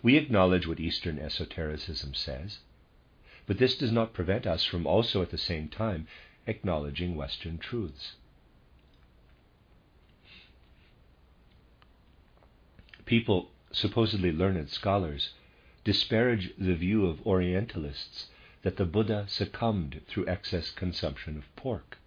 We 0.03 0.17
acknowledge 0.17 0.67
what 0.67 0.79
Eastern 0.79 1.17
esotericism 1.17 2.13
says, 2.13 2.59
but 3.47 3.57
this 3.57 3.77
does 3.77 3.91
not 3.91 4.13
prevent 4.13 4.45
us 4.45 4.63
from 4.63 4.85
also 4.85 5.21
at 5.21 5.31
the 5.31 5.37
same 5.37 5.67
time 5.67 6.07
acknowledging 6.47 7.15
Western 7.15 7.57
truths. 7.57 8.15
People, 13.05 13.51
supposedly 13.71 14.31
learned 14.31 14.69
scholars, 14.69 15.33
disparage 15.83 16.53
the 16.57 16.75
view 16.75 17.07
of 17.07 17.25
Orientalists 17.25 18.27
that 18.61 18.77
the 18.77 18.85
Buddha 18.85 19.25
succumbed 19.27 20.01
through 20.07 20.27
excess 20.27 20.69
consumption 20.69 21.37
of 21.37 21.55
pork. 21.55 21.97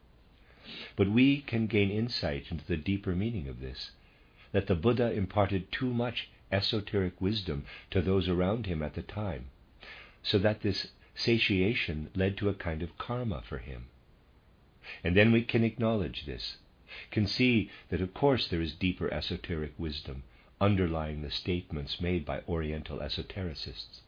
But 0.96 1.10
we 1.10 1.42
can 1.42 1.66
gain 1.66 1.90
insight 1.90 2.50
into 2.50 2.64
the 2.64 2.78
deeper 2.78 3.14
meaning 3.14 3.48
of 3.48 3.60
this 3.60 3.90
that 4.52 4.66
the 4.66 4.74
Buddha 4.74 5.12
imparted 5.12 5.70
too 5.70 5.92
much 5.92 6.30
esoteric 6.50 7.20
wisdom 7.20 7.66
to 7.90 8.00
those 8.00 8.30
around 8.30 8.64
him 8.64 8.82
at 8.82 8.94
the 8.94 9.02
time, 9.02 9.50
so 10.22 10.38
that 10.38 10.62
this 10.62 10.92
satiation 11.14 12.08
led 12.14 12.38
to 12.38 12.48
a 12.48 12.54
kind 12.54 12.82
of 12.82 12.96
karma 12.96 13.42
for 13.42 13.58
him. 13.58 13.88
And 15.02 15.14
then 15.14 15.32
we 15.32 15.42
can 15.42 15.64
acknowledge 15.64 16.24
this, 16.24 16.56
can 17.10 17.26
see 17.26 17.70
that 17.90 18.00
of 18.00 18.14
course 18.14 18.48
there 18.48 18.62
is 18.62 18.74
deeper 18.74 19.12
esoteric 19.12 19.74
wisdom 19.76 20.22
underlying 20.60 21.20
the 21.20 21.30
statements 21.30 22.00
made 22.00 22.24
by 22.24 22.40
Oriental 22.48 23.00
esotericists. 23.00 24.00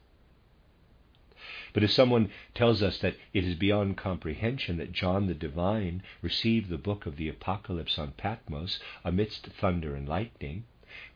But 1.77 1.83
if 1.83 1.91
someone 1.91 2.31
tells 2.55 2.81
us 2.81 2.97
that 3.01 3.17
it 3.35 3.43
is 3.43 3.53
beyond 3.53 3.97
comprehension 3.97 4.77
that 4.77 4.91
John 4.91 5.27
the 5.27 5.35
Divine 5.35 6.01
received 6.23 6.69
the 6.69 6.77
book 6.79 7.05
of 7.05 7.17
the 7.17 7.29
Apocalypse 7.29 7.99
on 7.99 8.13
Patmos 8.13 8.79
amidst 9.05 9.45
thunder 9.45 9.93
and 9.95 10.09
lightning, 10.09 10.63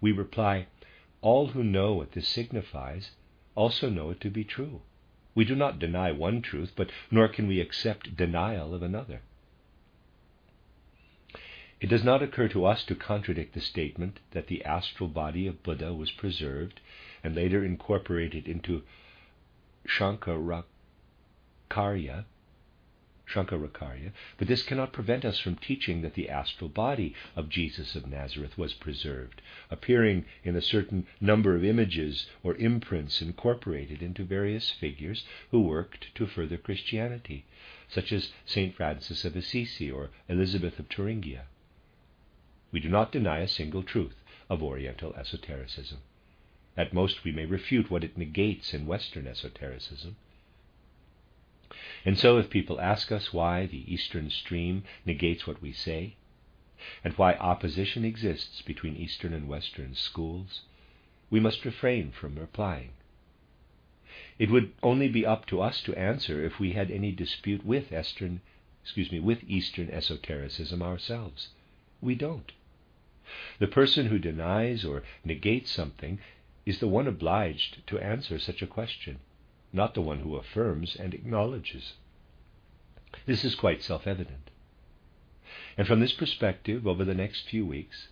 we 0.01 0.11
reply, 0.11 0.67
All 1.21 1.47
who 1.47 1.63
know 1.63 1.93
what 1.93 2.11
this 2.11 2.27
signifies 2.27 3.09
also 3.55 3.89
know 3.89 4.11
it 4.11 4.21
to 4.21 4.29
be 4.29 4.43
true. 4.43 4.83
We 5.33 5.45
do 5.45 5.55
not 5.55 5.79
deny 5.79 6.11
one 6.11 6.43
truth, 6.43 6.73
but 6.75 6.91
nor 7.09 7.27
can 7.27 7.47
we 7.47 7.59
accept 7.59 8.15
denial 8.15 8.75
of 8.75 8.83
another. 8.83 9.21
It 11.79 11.89
does 11.89 12.03
not 12.03 12.21
occur 12.21 12.49
to 12.49 12.65
us 12.65 12.83
to 12.85 12.93
contradict 12.93 13.55
the 13.55 13.61
statement 13.61 14.19
that 14.29 14.45
the 14.45 14.63
astral 14.63 15.09
body 15.09 15.47
of 15.47 15.63
Buddha 15.63 15.91
was 15.91 16.11
preserved 16.11 16.81
and 17.23 17.33
later 17.33 17.65
incorporated 17.65 18.47
into 18.47 18.83
Shankaracharya, 19.87 20.65
Shankarakarya, 23.31 24.11
but 24.37 24.47
this 24.47 24.63
cannot 24.63 24.91
prevent 24.91 25.23
us 25.23 25.39
from 25.39 25.55
teaching 25.55 26.01
that 26.01 26.15
the 26.15 26.29
astral 26.29 26.69
body 26.69 27.15
of 27.35 27.47
Jesus 27.47 27.95
of 27.95 28.05
Nazareth 28.05 28.57
was 28.57 28.73
preserved, 28.73 29.41
appearing 29.69 30.25
in 30.43 30.55
a 30.55 30.61
certain 30.61 31.07
number 31.21 31.55
of 31.55 31.63
images 31.63 32.29
or 32.43 32.55
imprints 32.55 33.21
incorporated 33.21 34.01
into 34.03 34.25
various 34.25 34.69
figures 34.69 35.23
who 35.51 35.61
worked 35.61 36.13
to 36.15 36.27
further 36.27 36.57
Christianity, 36.57 37.45
such 37.87 38.11
as 38.11 38.33
St. 38.45 38.75
Francis 38.75 39.23
of 39.23 39.35
Assisi 39.37 39.89
or 39.89 40.09
Elizabeth 40.27 40.77
of 40.77 40.89
Thuringia. 40.89 41.45
We 42.71 42.81
do 42.81 42.89
not 42.89 43.11
deny 43.11 43.39
a 43.39 43.47
single 43.47 43.83
truth 43.83 44.21
of 44.49 44.61
Oriental 44.61 45.13
esotericism. 45.15 45.99
At 46.77 46.93
most, 46.93 47.23
we 47.23 47.31
may 47.31 47.45
refute 47.45 47.91
what 47.91 48.03
it 48.03 48.17
negates 48.17 48.73
in 48.73 48.85
Western 48.85 49.27
esotericism. 49.27 50.15
And 52.05 52.17
so, 52.17 52.37
if 52.37 52.49
people 52.49 52.79
ask 52.79 53.11
us 53.11 53.33
why 53.33 53.65
the 53.65 53.93
Eastern 53.93 54.29
stream 54.29 54.83
negates 55.05 55.45
what 55.45 55.61
we 55.61 55.73
say, 55.73 56.15
and 57.03 57.13
why 57.13 57.33
opposition 57.35 58.05
exists 58.05 58.61
between 58.61 58.95
Eastern 58.95 59.33
and 59.33 59.47
Western 59.47 59.95
schools, 59.95 60.61
we 61.29 61.39
must 61.39 61.65
refrain 61.65 62.11
from 62.11 62.39
replying. 62.39 62.91
It 64.39 64.49
would 64.49 64.73
only 64.81 65.07
be 65.07 65.25
up 65.25 65.45
to 65.47 65.61
us 65.61 65.81
to 65.83 65.95
answer 65.95 66.43
if 66.43 66.59
we 66.59 66.71
had 66.71 66.89
any 66.89 67.11
dispute 67.11 67.65
with 67.65 67.91
Eastern, 67.93 68.41
excuse 68.81 69.11
me, 69.11 69.19
with 69.19 69.43
Eastern 69.47 69.89
esotericism 69.89 70.81
ourselves. 70.81 71.49
We 72.01 72.15
don't. 72.15 72.51
The 73.59 73.67
person 73.67 74.07
who 74.07 74.19
denies 74.19 74.83
or 74.83 75.03
negates 75.23 75.69
something 75.69 76.19
is 76.65 76.79
the 76.79 76.87
one 76.87 77.07
obliged 77.07 77.85
to 77.87 77.99
answer 77.99 78.39
such 78.39 78.61
a 78.61 78.67
question 78.67 79.19
not 79.73 79.93
the 79.93 80.01
one 80.01 80.19
who 80.19 80.35
affirms 80.35 80.95
and 80.95 81.13
acknowledges. 81.13 81.93
This 83.25 83.45
is 83.45 83.55
quite 83.55 83.81
self 83.81 84.05
evident. 84.05 84.49
And 85.77 85.87
from 85.87 85.99
this 85.99 86.13
perspective, 86.13 86.85
over 86.85 87.05
the 87.05 87.13
next 87.13 87.47
few 87.47 87.65
weeks, 87.65 88.09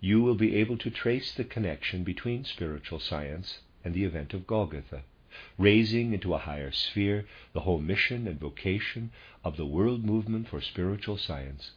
you 0.00 0.22
will 0.22 0.34
be 0.34 0.56
able 0.56 0.78
to 0.78 0.90
trace 0.90 1.34
the 1.34 1.44
connection 1.44 2.04
between 2.04 2.44
spiritual 2.44 3.00
science 3.00 3.60
and 3.84 3.94
the 3.94 4.04
event 4.04 4.32
of 4.32 4.46
Golgotha, 4.46 5.02
raising 5.58 6.12
into 6.12 6.34
a 6.34 6.38
higher 6.38 6.72
sphere 6.72 7.26
the 7.52 7.60
whole 7.60 7.80
mission 7.80 8.26
and 8.26 8.40
vocation 8.40 9.10
of 9.44 9.56
the 9.56 9.66
world 9.66 10.04
movement 10.04 10.48
for 10.48 10.60
spiritual 10.60 11.18
science 11.18 11.72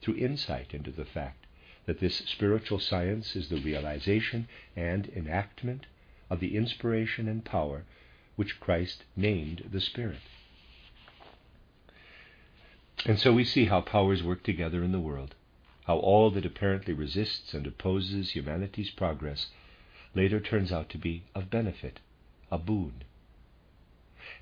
through 0.00 0.16
insight 0.16 0.74
into 0.74 0.90
the 0.90 1.04
fact 1.04 1.45
that 1.86 2.00
this 2.00 2.22
spiritual 2.26 2.78
science 2.78 3.36
is 3.36 3.48
the 3.48 3.60
realization 3.60 4.48
and 4.74 5.08
enactment 5.14 5.86
of 6.28 6.40
the 6.40 6.56
inspiration 6.56 7.28
and 7.28 7.44
power 7.44 7.84
which 8.34 8.60
Christ 8.60 9.04
named 9.16 9.68
the 9.72 9.80
Spirit. 9.80 10.20
And 13.04 13.18
so 13.18 13.32
we 13.32 13.44
see 13.44 13.66
how 13.66 13.80
powers 13.80 14.22
work 14.22 14.42
together 14.42 14.82
in 14.82 14.92
the 14.92 15.00
world, 15.00 15.34
how 15.84 15.98
all 15.98 16.30
that 16.30 16.44
apparently 16.44 16.92
resists 16.92 17.54
and 17.54 17.66
opposes 17.66 18.30
humanity's 18.30 18.90
progress 18.90 19.46
later 20.14 20.40
turns 20.40 20.72
out 20.72 20.88
to 20.90 20.98
be 20.98 21.22
of 21.34 21.50
benefit, 21.50 22.00
a 22.50 22.58
boon. 22.58 23.04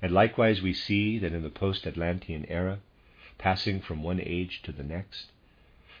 And 0.01 0.11
likewise 0.11 0.61
we 0.61 0.73
see 0.73 1.19
that 1.19 1.33
in 1.33 1.43
the 1.43 1.49
post 1.49 1.85
Atlantean 1.85 2.45
era, 2.45 2.79
passing 3.37 3.81
from 3.81 4.01
one 4.01 4.19
age 4.19 4.61
to 4.63 4.71
the 4.71 4.83
next, 4.83 5.31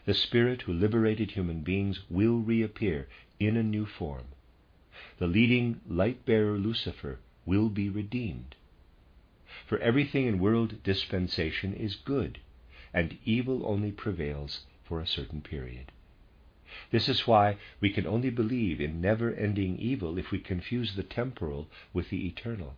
the 0.05 0.13
Spirit 0.13 0.61
who 0.63 0.73
liberated 0.73 1.31
human 1.31 1.61
beings 1.61 1.99
will 2.09 2.37
reappear 2.37 3.07
in 3.39 3.57
a 3.57 3.63
new 3.63 3.85
form. 3.85 4.25
The 5.17 5.27
leading 5.27 5.81
light 5.89 6.25
bearer 6.25 6.57
Lucifer 6.57 7.19
will 7.45 7.69
be 7.69 7.89
redeemed. 7.89 8.55
For 9.65 9.79
everything 9.79 10.27
in 10.27 10.39
world 10.39 10.83
dispensation 10.83 11.73
is 11.73 11.95
good, 11.95 12.39
and 12.93 13.17
evil 13.25 13.65
only 13.65 13.91
prevails 13.91 14.65
for 14.83 15.01
a 15.01 15.07
certain 15.07 15.41
period. 15.41 15.91
This 16.91 17.09
is 17.09 17.25
why 17.25 17.57
we 17.79 17.89
can 17.89 18.05
only 18.05 18.29
believe 18.29 18.79
in 18.79 19.01
never 19.01 19.33
ending 19.33 19.77
evil 19.79 20.17
if 20.17 20.31
we 20.31 20.39
confuse 20.39 20.95
the 20.95 21.03
temporal 21.03 21.67
with 21.93 22.09
the 22.09 22.27
eternal. 22.27 22.75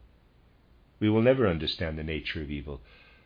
We 0.99 1.09
will 1.09 1.21
never 1.21 1.47
understand 1.47 1.97
the 1.97 2.03
nature 2.03 2.41
of 2.41 2.51
evil 2.51 2.82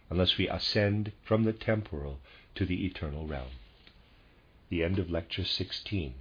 unless 0.09 0.37
we 0.37 0.49
ascend 0.49 1.11
from 1.23 1.43
the 1.43 1.53
temporal 1.53 2.19
to 2.55 2.65
the 2.65 2.85
eternal 2.85 3.27
realm. 3.27 3.51
The 4.71 4.85
end 4.85 4.99
of 4.99 5.11
Lecture 5.11 5.43
16. 5.43 6.13